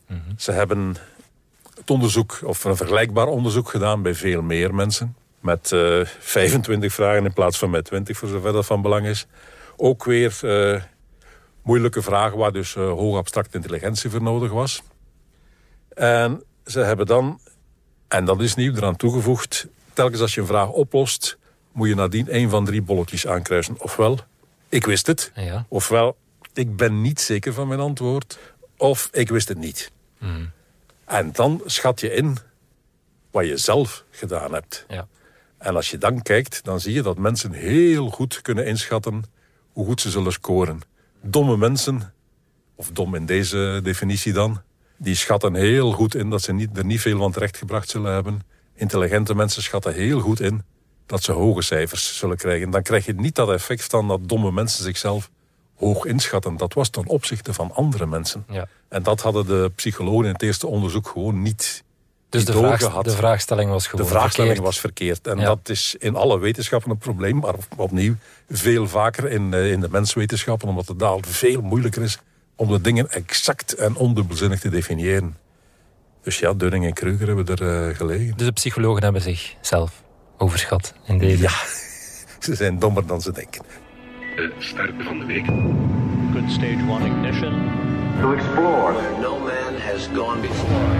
-hmm. 0.07 0.21
Ze 0.37 0.51
hebben 0.51 0.95
onderzoek, 1.89 2.39
of 2.43 2.63
een 2.63 2.75
vergelijkbaar 2.75 3.27
onderzoek 3.27 3.69
gedaan 3.69 4.01
bij 4.01 4.13
veel 4.13 4.41
meer 4.41 4.75
mensen. 4.75 5.15
Met 5.39 5.71
uh, 5.71 6.05
25 6.19 6.93
vragen 6.93 7.25
in 7.25 7.33
plaats 7.33 7.57
van 7.57 7.69
met 7.69 7.85
20, 7.85 8.17
voor 8.17 8.29
zover 8.29 8.53
dat 8.53 8.65
van 8.65 8.81
belang 8.81 9.05
is. 9.05 9.27
Ook 9.75 10.03
weer 10.03 10.39
uh, 10.43 10.81
moeilijke 11.61 12.01
vragen 12.01 12.37
waar 12.37 12.51
dus 12.51 12.75
uh, 12.75 12.89
hoge 12.89 13.17
abstracte 13.17 13.57
intelligentie 13.57 14.09
voor 14.09 14.21
nodig 14.21 14.51
was. 14.51 14.83
En 15.89 16.43
ze 16.65 16.79
hebben 16.79 17.05
dan, 17.05 17.39
en 18.07 18.25
dat 18.25 18.41
is 18.41 18.55
nieuw, 18.55 18.75
eraan 18.75 18.95
toegevoegd... 18.95 19.67
telkens 19.93 20.21
als 20.21 20.33
je 20.33 20.41
een 20.41 20.47
vraag 20.47 20.69
oplost 20.69 21.37
moet 21.71 21.87
je 21.87 21.95
nadien 21.95 22.29
één 22.29 22.49
van 22.49 22.65
drie 22.65 22.81
bolletjes 22.81 23.27
aankruisen. 23.27 23.75
Ofwel, 23.79 24.19
ik 24.69 24.85
wist 24.85 25.07
het. 25.07 25.31
Ja. 25.35 25.65
Ofwel, 25.67 26.17
ik 26.53 26.75
ben 26.75 27.01
niet 27.01 27.21
zeker 27.21 27.53
van 27.53 27.67
mijn 27.67 27.79
antwoord. 27.79 28.39
Of 28.77 29.09
ik 29.11 29.29
wist 29.29 29.47
het 29.47 29.57
niet. 29.57 29.91
Mm. 30.19 30.51
En 31.07 31.31
dan 31.31 31.61
schat 31.65 31.99
je 31.99 32.13
in 32.13 32.37
wat 33.31 33.45
je 33.45 33.57
zelf 33.57 34.03
gedaan 34.09 34.53
hebt. 34.53 34.85
Ja. 34.87 35.07
En 35.57 35.75
als 35.75 35.89
je 35.89 35.97
dan 35.97 36.21
kijkt, 36.21 36.63
dan 36.63 36.79
zie 36.79 36.93
je 36.93 37.01
dat 37.01 37.17
mensen 37.17 37.51
heel 37.51 38.09
goed 38.09 38.41
kunnen 38.41 38.65
inschatten 38.65 39.23
hoe 39.71 39.85
goed 39.85 40.01
ze 40.01 40.09
zullen 40.09 40.31
scoren. 40.31 40.81
Domme 41.21 41.57
mensen, 41.57 42.13
of 42.75 42.89
dom 42.91 43.15
in 43.15 43.25
deze 43.25 43.79
definitie 43.83 44.33
dan, 44.33 44.61
die 44.97 45.15
schatten 45.15 45.53
heel 45.53 45.91
goed 45.91 46.15
in 46.15 46.29
dat 46.29 46.41
ze 46.41 46.53
niet, 46.53 46.77
er 46.77 46.85
niet 46.85 47.01
veel 47.01 47.17
van 47.17 47.31
terechtgebracht 47.31 47.89
zullen 47.89 48.13
hebben. 48.13 48.41
Intelligente 48.73 49.35
mensen 49.35 49.63
schatten 49.63 49.93
heel 49.93 50.19
goed 50.19 50.39
in 50.39 50.63
dat 51.05 51.23
ze 51.23 51.31
hoge 51.31 51.61
cijfers 51.61 52.17
zullen 52.17 52.37
krijgen. 52.37 52.69
Dan 52.69 52.83
krijg 52.83 53.05
je 53.05 53.13
niet 53.13 53.35
dat 53.35 53.49
effect 53.49 53.83
van 53.83 54.07
dat 54.07 54.29
domme 54.29 54.51
mensen 54.51 54.83
zichzelf 54.83 55.29
hoog 55.77 56.05
inschatten. 56.05 56.57
Dat 56.57 56.73
was 56.73 56.89
ten 56.89 57.07
opzichte 57.07 57.53
van 57.53 57.71
andere 57.73 58.05
mensen. 58.05 58.45
Ja. 58.49 58.67
En 58.89 59.03
dat 59.03 59.21
hadden 59.21 59.45
de 59.45 59.71
psychologen 59.75 60.25
in 60.25 60.31
het 60.33 60.41
eerste 60.41 60.67
onderzoek 60.67 61.07
gewoon 61.07 61.41
niet 61.41 61.83
dus 62.29 62.45
de, 62.45 62.53
vraag, 62.53 63.01
de 63.01 63.09
vraagstelling 63.11 63.69
was 63.69 63.87
gewoon 63.87 64.05
De 64.05 64.11
vraagstelling 64.11 64.53
verkeerd. 64.53 64.73
was 64.73 64.79
verkeerd. 64.79 65.27
En 65.27 65.37
Ja. 65.37 65.45
dat 65.45 65.69
is 65.69 65.95
in 65.99 66.15
alle 66.15 66.39
wetenschappen 66.39 66.91
een 66.91 66.97
probleem. 66.97 67.37
Maar 67.39 67.55
opnieuw 67.75 68.15
veel 68.49 68.87
vaker 68.87 69.29
in, 69.31 69.53
eh, 69.53 69.71
in 69.71 69.79
de 69.79 69.87
menswetenschappen. 69.91 70.67
Omdat 70.67 70.87
het 70.87 70.99
daar 70.99 71.17
veel 71.21 71.61
moeilijker 71.61 72.01
is 72.01 72.19
om 72.55 72.67
de 72.67 72.81
dingen 72.81 73.09
exact 73.11 73.73
en 73.73 73.95
ondubbelzinnig 73.95 74.59
te 74.59 74.69
definiëren. 74.69 75.37
Dus 76.21 76.39
ja, 76.39 76.53
Dunning 76.53 76.85
en 76.85 76.93
Kruger 76.93 77.27
hebben 77.27 77.45
er 77.55 77.89
eh, 77.89 77.95
gelegen. 77.95 78.37
Dus 78.37 78.45
de 78.45 78.51
psychologen 78.53 79.03
hebben 79.03 79.21
zichzelf 79.21 80.03
overschat 80.37 80.93
in 81.05 81.17
deze. 81.17 81.41
Ja, 81.41 81.51
ze 82.45 82.55
zijn 82.55 82.79
dommer 82.79 83.07
dan 83.07 83.21
ze 83.21 83.31
denken. 83.31 83.61
De 84.37 84.51
start 84.59 84.91
van 84.99 85.19
de 85.19 85.25
week. 85.25 85.45
Good 86.33 86.51
stage 86.51 86.85
one 86.89 87.05
ignition. 87.05 87.53
To 88.21 88.33
explore 88.33 88.93
where 88.93 89.19
no 89.21 89.39
man 89.39 89.73
has 89.79 90.09
gone 90.13 90.41
before. 90.41 90.95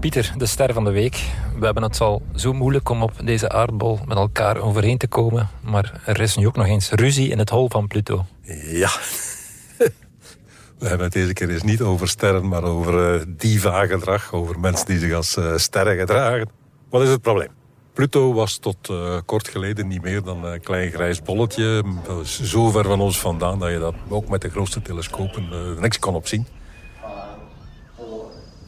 Pieter, 0.00 0.32
de 0.36 0.46
ster 0.46 0.72
van 0.72 0.84
de 0.84 0.90
week. 0.90 1.24
We 1.58 1.64
hebben 1.64 1.82
het 1.82 2.00
al 2.00 2.22
zo 2.34 2.52
moeilijk 2.52 2.88
om 2.88 3.02
op 3.02 3.12
deze 3.24 3.48
aardbol 3.48 3.98
met 4.06 4.16
elkaar 4.16 4.56
overeen 4.56 4.98
te 4.98 5.08
komen. 5.08 5.48
Maar 5.60 6.00
er 6.06 6.20
is 6.20 6.36
nu 6.36 6.46
ook 6.46 6.56
nog 6.56 6.66
eens 6.66 6.90
ruzie 6.90 7.30
in 7.30 7.38
het 7.38 7.50
hol 7.50 7.68
van 7.68 7.86
Pluto. 7.86 8.24
Ja. 8.64 8.90
We 10.78 10.86
hebben 10.88 11.06
het 11.06 11.12
deze 11.12 11.32
keer 11.32 11.50
eens 11.50 11.62
niet 11.62 11.80
over 11.80 12.08
sterren, 12.08 12.48
maar 12.48 12.62
over 12.62 13.14
uh, 13.14 13.22
diva-gedrag. 13.28 14.32
Over 14.32 14.60
mensen 14.60 14.86
die 14.86 14.98
zich 14.98 15.12
als 15.12 15.36
uh, 15.36 15.56
sterren 15.56 15.96
gedragen. 15.96 16.48
Wat 16.88 17.02
is 17.02 17.08
het 17.08 17.22
probleem? 17.22 17.59
Pluto 17.92 18.32
was 18.32 18.56
tot 18.56 18.88
uh, 18.90 19.18
kort 19.24 19.48
geleden 19.48 19.88
niet 19.88 20.02
meer 20.02 20.22
dan 20.22 20.44
een 20.44 20.60
klein 20.60 20.90
grijs 20.90 21.22
bolletje. 21.22 21.84
Zo 22.24 22.70
ver 22.70 22.84
van 22.84 23.00
ons 23.00 23.20
vandaan 23.20 23.58
dat 23.58 23.70
je 23.70 23.78
dat 23.78 23.94
ook 24.08 24.28
met 24.28 24.42
de 24.42 24.50
grootste 24.50 24.82
telescopen 24.82 25.48
niks 25.80 25.98
kon 25.98 26.14
opzien. 26.14 26.46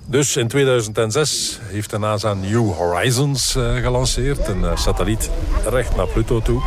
Dus 0.06 0.36
in 0.36 0.48
2006 0.48 1.58
heeft 1.62 1.90
de 1.90 1.98
NASA 1.98 2.34
New 2.34 2.72
Horizons 2.72 3.56
uh, 3.56 3.76
gelanceerd. 3.76 4.48
Een 4.48 4.78
satelliet 4.78 5.30
recht 5.64 5.96
naar 5.96 6.06
Pluto 6.06 6.40
toe. 6.40 6.62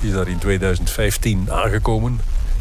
Die 0.00 0.08
is 0.08 0.14
daar 0.14 0.28
in 0.28 0.38
2015 0.38 1.50
aangekomen. 1.50 2.20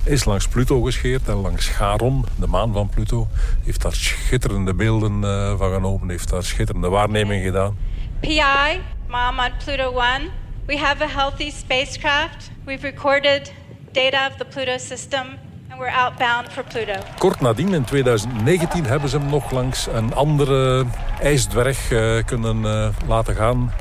Is 0.09 0.25
langs 0.25 0.47
Pluto 0.47 0.81
gescheerd 0.81 1.27
en 1.27 1.35
langs 1.35 1.67
Charon, 1.67 2.25
de 2.35 2.47
maan 2.47 2.73
van 2.73 2.89
Pluto. 2.89 3.27
Heeft 3.63 3.81
daar 3.81 3.93
schitterende 3.93 4.73
beelden 4.73 5.21
uh, 5.21 5.57
van 5.57 5.73
genomen. 5.73 6.09
Heeft 6.09 6.29
daar 6.29 6.43
schitterende 6.43 6.89
waarnemingen 6.89 7.43
gedaan. 7.43 7.77
PI, 8.19 8.41
mom 9.07 9.39
on 9.39 9.51
Pluto 9.65 9.99
1. 9.99 10.29
We 10.65 10.77
have 10.77 11.03
a 11.03 11.07
healthy 11.07 11.51
spacecraft. 11.51 12.51
We've 12.65 12.87
recorded 12.87 13.53
data 13.91 14.27
of 14.27 14.35
the 14.35 14.45
Pluto 14.45 14.77
system 14.77 15.25
we're 15.79 15.89
outbound 15.89 16.51
for 16.51 16.63
Pluto. 16.63 16.93
Kort 17.17 17.39
nadien, 17.39 17.73
in 17.73 17.83
2019, 17.83 18.85
hebben 18.85 19.09
ze 19.09 19.17
hem 19.17 19.29
nog 19.29 19.51
langs 19.51 19.87
een 19.87 20.13
andere 20.13 20.85
ijsdwerg 21.21 21.91
uh, 21.91 22.23
kunnen 22.25 22.57
uh, 22.63 22.87
laten 23.07 23.35
gaan. 23.35 23.71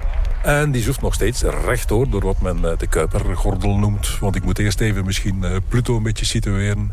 En 0.48 0.70
die 0.70 0.82
zoeft 0.82 1.00
nog 1.00 1.14
steeds 1.14 1.42
rechtdoor 1.42 2.08
door 2.08 2.24
wat 2.24 2.40
men 2.40 2.58
uh, 2.58 2.70
de 2.78 2.86
Kuipergordel 2.86 3.76
noemt. 3.76 4.18
Want 4.18 4.36
ik 4.36 4.44
moet 4.44 4.58
eerst 4.58 4.80
even 4.80 5.04
misschien 5.04 5.44
Pluto 5.68 5.96
een 5.96 6.02
beetje 6.02 6.24
situeren. 6.24 6.92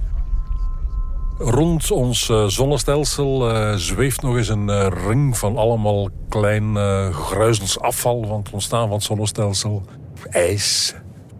Rond 1.37 1.91
ons 1.91 2.31
zonnestelsel 2.47 3.49
zweeft 3.77 4.21
nog 4.21 4.37
eens 4.37 4.49
een 4.49 4.89
ring 4.89 5.37
van 5.37 5.57
allemaal 5.57 6.09
klein 6.29 6.75
gruizels 7.13 7.79
afval 7.79 8.25
van 8.27 8.37
het 8.37 8.49
ontstaan 8.51 8.87
van 8.87 8.95
het 8.95 9.03
zonnestelsel. 9.03 9.83
IJs, 10.29 10.95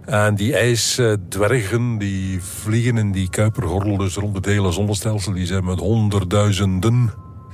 en 0.06 0.36
die 0.36 0.56
ijsdwergen 0.56 1.97
die 1.97 2.43
vliegen 2.43 2.97
in 2.97 3.12
die 3.12 3.30
Kuipergordel, 3.30 3.97
dus 3.97 4.15
rond 4.15 4.36
het 4.36 4.45
hele 4.45 4.71
zonnestelsel, 4.71 5.34
die 5.34 5.45
zijn 5.45 5.65
met 5.65 5.80
honderdduizenden. 5.80 7.13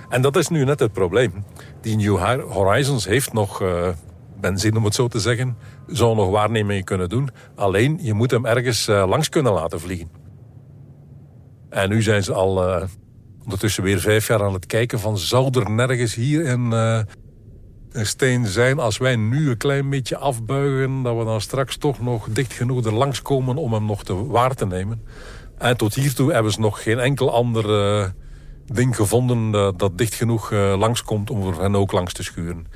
En 0.10 0.22
dat 0.22 0.36
is 0.36 0.48
nu 0.48 0.66
net 0.66 0.80
het 0.80 0.94
probleem. 0.94 1.44
Die 1.82 1.96
New 1.96 2.18
Horizons 2.50 3.06
heeft 3.06 3.34
nog 3.34 3.62
benzine, 4.42 4.78
om 4.78 4.86
het 4.86 4.96
zo 4.96 5.08
te 5.08 5.20
zeggen. 5.20 5.58
Zou 5.88 6.16
nog 6.16 6.30
waarnemingen 6.30 6.84
kunnen 6.84 7.10
doen. 7.10 7.30
Alleen, 7.56 8.00
je 8.02 8.14
moet 8.14 8.32
hem 8.32 8.46
ergens 8.46 8.88
uh, 8.88 9.06
langs 9.08 9.30
kunnen 9.30 9.54
laten 9.54 9.80
vliegen. 9.80 10.10
En 11.70 11.90
nu 11.90 12.02
zijn 12.02 12.24
ze 12.24 12.34
al 12.34 12.68
uh, 12.68 12.84
ondertussen 13.44 13.84
weer 13.84 14.00
vijf 14.00 14.28
jaar 14.28 14.44
aan 14.44 14.54
het 14.54 14.66
kijken 14.66 15.00
van... 15.00 15.18
zou 15.18 15.60
er 15.60 15.72
nergens 15.72 16.16
hier 16.16 16.46
in 16.46 16.72
een 17.92 18.06
steen 18.06 18.48
zijn 18.48 18.80
als 18.80 18.98
wij 18.98 19.16
nu 19.16 19.50
een 19.50 19.58
klein 19.58 19.90
beetje 19.90 20.18
afbuigen... 20.18 21.04
dat 21.04 21.18
we 21.18 21.24
dan 21.24 21.42
straks 21.42 21.78
toch 21.78 22.02
nog 22.02 22.28
dicht 22.30 22.54
genoeg 22.54 22.86
er 22.86 22.94
langskomen 22.94 23.58
om 23.58 23.74
hem 23.74 23.86
nog 23.86 24.04
te 24.04 24.26
waar 24.28 24.54
te 24.54 24.66
nemen. 24.66 25.04
En 25.58 25.78
tot 25.78 25.94
hiertoe 25.94 26.34
hebben 26.34 26.52
ze 26.52 26.60
nog 26.60 26.84
geen 26.84 27.00
enkel 27.00 27.34
ander 27.34 28.14
ding 28.66 28.96
gevonden... 28.96 29.52
Dat 29.78 29.98
dicht 29.98 30.14
genoeg 30.14 30.52
langskomt 30.52 31.30
om 31.30 31.42
voor 31.42 31.62
hen 31.62 31.76
ook 31.76 31.92
langs 31.92 32.14
te 32.14 32.24
schuren. 32.24 32.68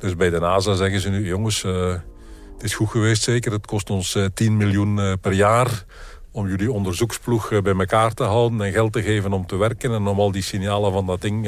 Dus 0.00 0.16
bij 0.16 0.30
de 0.30 0.38
NASA 0.38 0.74
zeggen 0.74 1.00
ze 1.00 1.08
nu... 1.08 1.26
jongens, 1.26 1.62
het 1.62 2.62
is 2.62 2.74
goed 2.74 2.90
geweest 2.90 3.22
zeker. 3.22 3.52
Het 3.52 3.66
kost 3.66 3.90
ons 3.90 4.18
10 4.34 4.56
miljoen 4.56 5.18
per 5.20 5.32
jaar 5.32 5.84
om 6.32 6.48
jullie 6.48 6.72
onderzoeksploeg 6.72 7.62
bij 7.62 7.74
elkaar 7.74 8.14
te 8.14 8.22
houden... 8.22 8.60
en 8.60 8.72
geld 8.72 8.92
te 8.92 9.02
geven 9.02 9.32
om 9.32 9.46
te 9.46 9.56
werken 9.56 9.94
en 9.94 10.06
om 10.06 10.20
al 10.20 10.32
die 10.32 10.42
signalen 10.42 10.92
van 10.92 11.06
dat 11.06 11.20
ding 11.20 11.44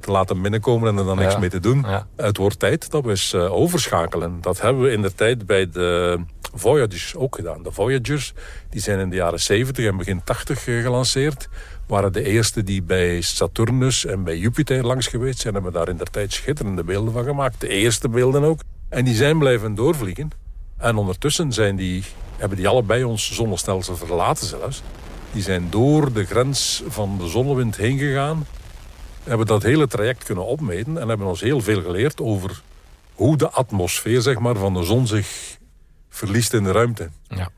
te 0.00 0.10
laten 0.10 0.42
binnenkomen 0.42 0.88
en 0.88 0.98
er 0.98 1.04
dan 1.04 1.18
niks 1.18 1.38
mee 1.38 1.48
te 1.48 1.60
doen. 1.60 1.86
Het 2.16 2.36
wordt 2.36 2.58
tijd 2.58 2.90
dat 2.90 3.04
we 3.04 3.10
eens 3.10 3.34
overschakelen. 3.34 4.40
Dat 4.40 4.60
hebben 4.60 4.82
we 4.82 4.90
in 4.90 5.02
de 5.02 5.14
tijd 5.14 5.46
bij 5.46 5.70
de 5.70 6.20
Voyagers 6.54 7.16
ook 7.16 7.34
gedaan. 7.36 7.62
De 7.62 7.72
Voyagers 7.72 8.32
die 8.70 8.80
zijn 8.80 8.98
in 8.98 9.10
de 9.10 9.16
jaren 9.16 9.40
70 9.40 9.86
en 9.86 9.96
begin 9.96 10.24
80 10.24 10.66
uh, 10.66 10.82
gelanceerd. 10.82 11.48
Waren 11.90 12.12
de 12.12 12.22
eerste 12.22 12.62
die 12.62 12.82
bij 12.82 13.20
Saturnus 13.20 14.04
en 14.04 14.24
bij 14.24 14.36
Jupiter 14.36 14.86
langs 14.86 15.06
geweest 15.06 15.38
zijn. 15.38 15.54
Hebben 15.54 15.72
daar 15.72 15.88
in 15.88 15.96
de 15.96 16.04
tijd 16.04 16.32
schitterende 16.32 16.84
beelden 16.84 17.12
van 17.12 17.24
gemaakt. 17.24 17.60
De 17.60 17.68
eerste 17.68 18.08
beelden 18.08 18.42
ook. 18.42 18.60
En 18.88 19.04
die 19.04 19.14
zijn 19.14 19.38
blijven 19.38 19.74
doorvliegen. 19.74 20.30
En 20.76 20.96
ondertussen 20.96 21.52
zijn 21.52 21.76
die, 21.76 22.04
hebben 22.36 22.56
die 22.58 22.68
allebei 22.68 23.04
ons 23.04 23.34
zonnestelsel 23.34 23.96
verlaten 23.96 24.46
zelfs. 24.46 24.82
Die 25.32 25.42
zijn 25.42 25.66
door 25.70 26.12
de 26.12 26.24
grens 26.24 26.82
van 26.88 27.18
de 27.18 27.28
zonnewind 27.28 27.76
heen 27.76 27.98
gegaan 27.98 28.46
hebben 29.24 29.46
dat 29.46 29.62
hele 29.62 29.86
traject 29.86 30.24
kunnen 30.24 30.46
opmeten 30.46 30.98
en 30.98 31.08
hebben 31.08 31.26
ons 31.26 31.40
heel 31.40 31.60
veel 31.60 31.82
geleerd 31.82 32.20
over 32.20 32.62
hoe 33.14 33.36
de 33.36 33.50
atmosfeer 33.50 34.20
zeg 34.20 34.38
maar, 34.38 34.56
van 34.56 34.74
de 34.74 34.82
zon 34.82 35.06
zich 35.06 35.58
verliest 36.08 36.52
in 36.52 36.64
de 36.64 36.72
ruimte. 36.72 37.10
Ja. 37.28 37.50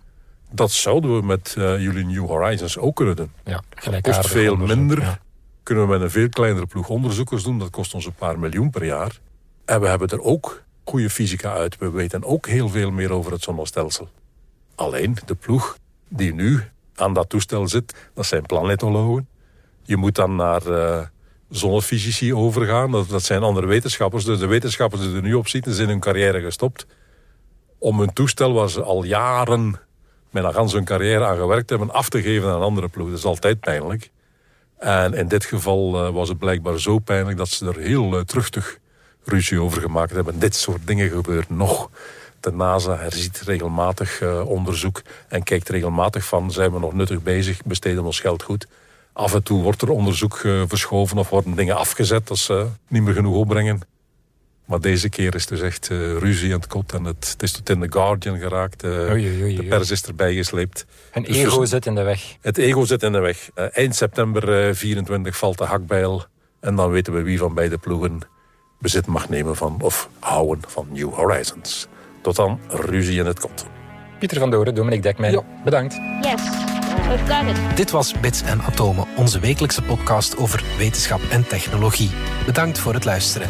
Dat 0.52 0.70
zouden 0.70 1.16
we 1.16 1.26
met 1.26 1.54
uh, 1.58 1.82
jullie 1.82 2.04
New 2.04 2.26
Horizons 2.26 2.78
ook 2.78 2.96
kunnen 2.96 3.16
doen. 3.16 3.32
Ja, 3.44 3.62
dat 3.90 4.00
kost 4.00 4.26
veel 4.26 4.56
minder. 4.56 5.20
Kunnen 5.62 5.84
we 5.84 5.90
met 5.90 6.00
een 6.00 6.10
veel 6.10 6.28
kleinere 6.28 6.66
ploeg 6.66 6.88
onderzoekers 6.88 7.42
doen. 7.42 7.58
Dat 7.58 7.70
kost 7.70 7.94
ons 7.94 8.06
een 8.06 8.14
paar 8.14 8.38
miljoen 8.38 8.70
per 8.70 8.84
jaar. 8.84 9.18
En 9.64 9.80
we 9.80 9.88
hebben 9.88 10.08
er 10.08 10.20
ook 10.20 10.62
goede 10.84 11.10
fysica 11.10 11.52
uit. 11.52 11.78
We 11.78 11.90
weten 11.90 12.24
ook 12.24 12.46
heel 12.46 12.68
veel 12.68 12.90
meer 12.90 13.12
over 13.12 13.32
het 13.32 13.42
zonnestelsel. 13.42 14.08
Alleen 14.74 15.16
de 15.26 15.34
ploeg 15.34 15.76
die 16.08 16.34
nu 16.34 16.62
aan 16.94 17.14
dat 17.14 17.28
toestel 17.28 17.68
zit, 17.68 18.10
dat 18.14 18.26
zijn 18.26 18.42
planetologen. 18.42 19.28
Je 19.82 19.96
moet 19.96 20.14
dan 20.14 20.36
naar 20.36 20.66
uh, 20.66 21.00
zonnefysici 21.48 22.34
overgaan. 22.34 22.90
Dat, 22.90 23.08
dat 23.08 23.22
zijn 23.22 23.42
andere 23.42 23.66
wetenschappers. 23.66 24.24
Dus 24.24 24.38
de 24.38 24.46
wetenschappers 24.46 25.02
die 25.02 25.14
er 25.14 25.22
nu 25.22 25.34
op 25.34 25.48
zitten, 25.48 25.74
zijn 25.74 25.88
hun 25.88 26.00
carrière 26.00 26.40
gestopt. 26.40 26.86
Om 27.78 28.00
een 28.00 28.12
toestel 28.12 28.52
waar 28.52 28.70
ze 28.70 28.82
al 28.82 29.04
jaren 29.04 29.80
een 30.32 30.54
gans 30.54 30.72
hun 30.72 30.84
carrière 30.84 31.24
aan 31.24 31.36
gewerkt 31.36 31.70
hebben, 31.70 31.92
af 31.92 32.08
te 32.08 32.22
geven 32.22 32.48
aan 32.48 32.54
een 32.54 32.62
andere 32.62 32.88
ploeg. 32.88 33.08
Dat 33.08 33.18
is 33.18 33.24
altijd 33.24 33.60
pijnlijk. 33.60 34.10
En 34.78 35.14
in 35.14 35.28
dit 35.28 35.44
geval 35.44 36.06
uh, 36.06 36.12
was 36.12 36.28
het 36.28 36.38
blijkbaar 36.38 36.80
zo 36.80 36.98
pijnlijk 36.98 37.36
dat 37.36 37.48
ze 37.48 37.66
er 37.66 37.78
heel 37.78 38.14
uh, 38.14 38.20
terugtig 38.20 38.78
ruzie 39.24 39.60
over 39.60 39.80
gemaakt 39.80 40.12
hebben. 40.12 40.38
Dit 40.38 40.54
soort 40.54 40.86
dingen 40.86 41.10
gebeuren 41.10 41.56
nog. 41.56 41.90
De 42.40 42.52
NASA 42.52 42.96
herziet 42.96 43.40
regelmatig 43.44 44.20
uh, 44.20 44.48
onderzoek 44.48 45.02
en 45.28 45.42
kijkt 45.42 45.68
regelmatig 45.68 46.24
van 46.24 46.50
zijn 46.50 46.72
we 46.72 46.78
nog 46.78 46.92
nuttig 46.92 47.22
bezig, 47.22 47.64
besteden 47.64 47.98
we 47.98 48.06
ons 48.06 48.20
geld 48.20 48.42
goed. 48.42 48.66
Af 49.12 49.34
en 49.34 49.42
toe 49.42 49.62
wordt 49.62 49.82
er 49.82 49.90
onderzoek 49.90 50.36
verschoven 50.66 51.18
of 51.18 51.28
worden 51.28 51.54
dingen 51.54 51.76
afgezet 51.76 52.30
als 52.30 52.44
ze 52.44 52.66
niet 52.88 53.02
meer 53.02 53.14
genoeg 53.14 53.36
opbrengen. 53.36 53.80
Maar 54.72 54.80
deze 54.80 55.08
keer 55.08 55.34
is 55.34 55.40
het 55.40 55.50
dus 55.50 55.60
echt 55.60 55.90
uh, 55.90 56.18
ruzie 56.18 56.52
aan 56.52 56.60
het 56.60 56.68
kot. 56.68 56.92
En 56.92 57.04
het, 57.04 57.28
het, 57.32 57.42
is 57.42 57.52
tot 57.52 57.70
in 57.70 57.80
The 57.80 57.86
Guardian 57.90 58.38
geraakt. 58.38 58.84
Uh, 58.84 58.90
oei, 58.90 59.28
oei, 59.28 59.42
oei, 59.42 59.56
de 59.56 59.62
pers 59.62 59.90
is 59.90 60.02
erbij 60.02 60.34
gesleept. 60.34 60.86
En 61.10 61.22
dus 61.22 61.36
ego 61.36 61.64
zit 61.64 61.86
in 61.86 61.94
de 61.94 62.02
weg. 62.02 62.36
Het 62.40 62.58
ego 62.58 62.84
zit 62.84 63.02
in 63.02 63.12
de 63.12 63.18
weg. 63.18 63.50
eind 63.54 63.94
september 63.94 64.74
24 64.76 65.36
valt 65.36 65.58
de 65.58 65.64
hakbijl. 65.64 66.24
En 66.60 66.76
dan 66.76 66.90
weten 66.90 67.12
we 67.12 67.22
wie 67.22 67.38
van 67.38 67.54
beide 67.54 67.78
ploegen 67.78 68.20
bezit 68.78 69.06
mag 69.06 69.28
nemen 69.28 69.56
van, 69.56 69.76
of 69.80 70.08
houden 70.18 70.64
van 70.68 70.86
New 70.90 71.12
Horizons. 71.12 71.86
Tot 72.22 72.36
dan, 72.36 72.60
ruzie 72.68 73.18
in 73.18 73.26
het 73.26 73.40
kot. 73.40 73.66
Pieter 74.18 74.38
van 74.38 74.50
Doren, 74.50 74.74
Dominique 74.74 75.02
Dekmijn, 75.02 75.32
ja. 75.32 75.42
bedankt. 75.64 75.94
Yes. 76.20 76.71
Dit 77.74 77.90
was 77.90 78.20
Bits 78.20 78.42
en 78.42 78.62
Atomen, 78.62 79.06
onze 79.16 79.38
wekelijkse 79.38 79.82
podcast 79.82 80.36
over 80.36 80.64
wetenschap 80.78 81.20
en 81.30 81.46
technologie. 81.46 82.10
Bedankt 82.46 82.78
voor 82.78 82.94
het 82.94 83.04
luisteren. 83.04 83.48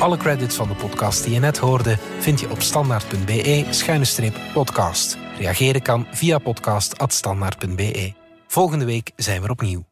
Alle 0.00 0.16
credits 0.16 0.56
van 0.56 0.68
de 0.68 0.74
podcast 0.74 1.24
die 1.24 1.34
je 1.34 1.40
net 1.40 1.58
hoorde 1.58 1.96
vind 2.18 2.40
je 2.40 2.50
op 2.50 2.62
standaard.be-podcast. 2.62 5.18
Reageren 5.38 5.82
kan 5.82 6.06
via 6.10 6.38
podcast.standaard.be. 6.38 8.12
Volgende 8.46 8.84
week 8.84 9.10
zijn 9.16 9.42
we 9.42 9.48
opnieuw. 9.48 9.89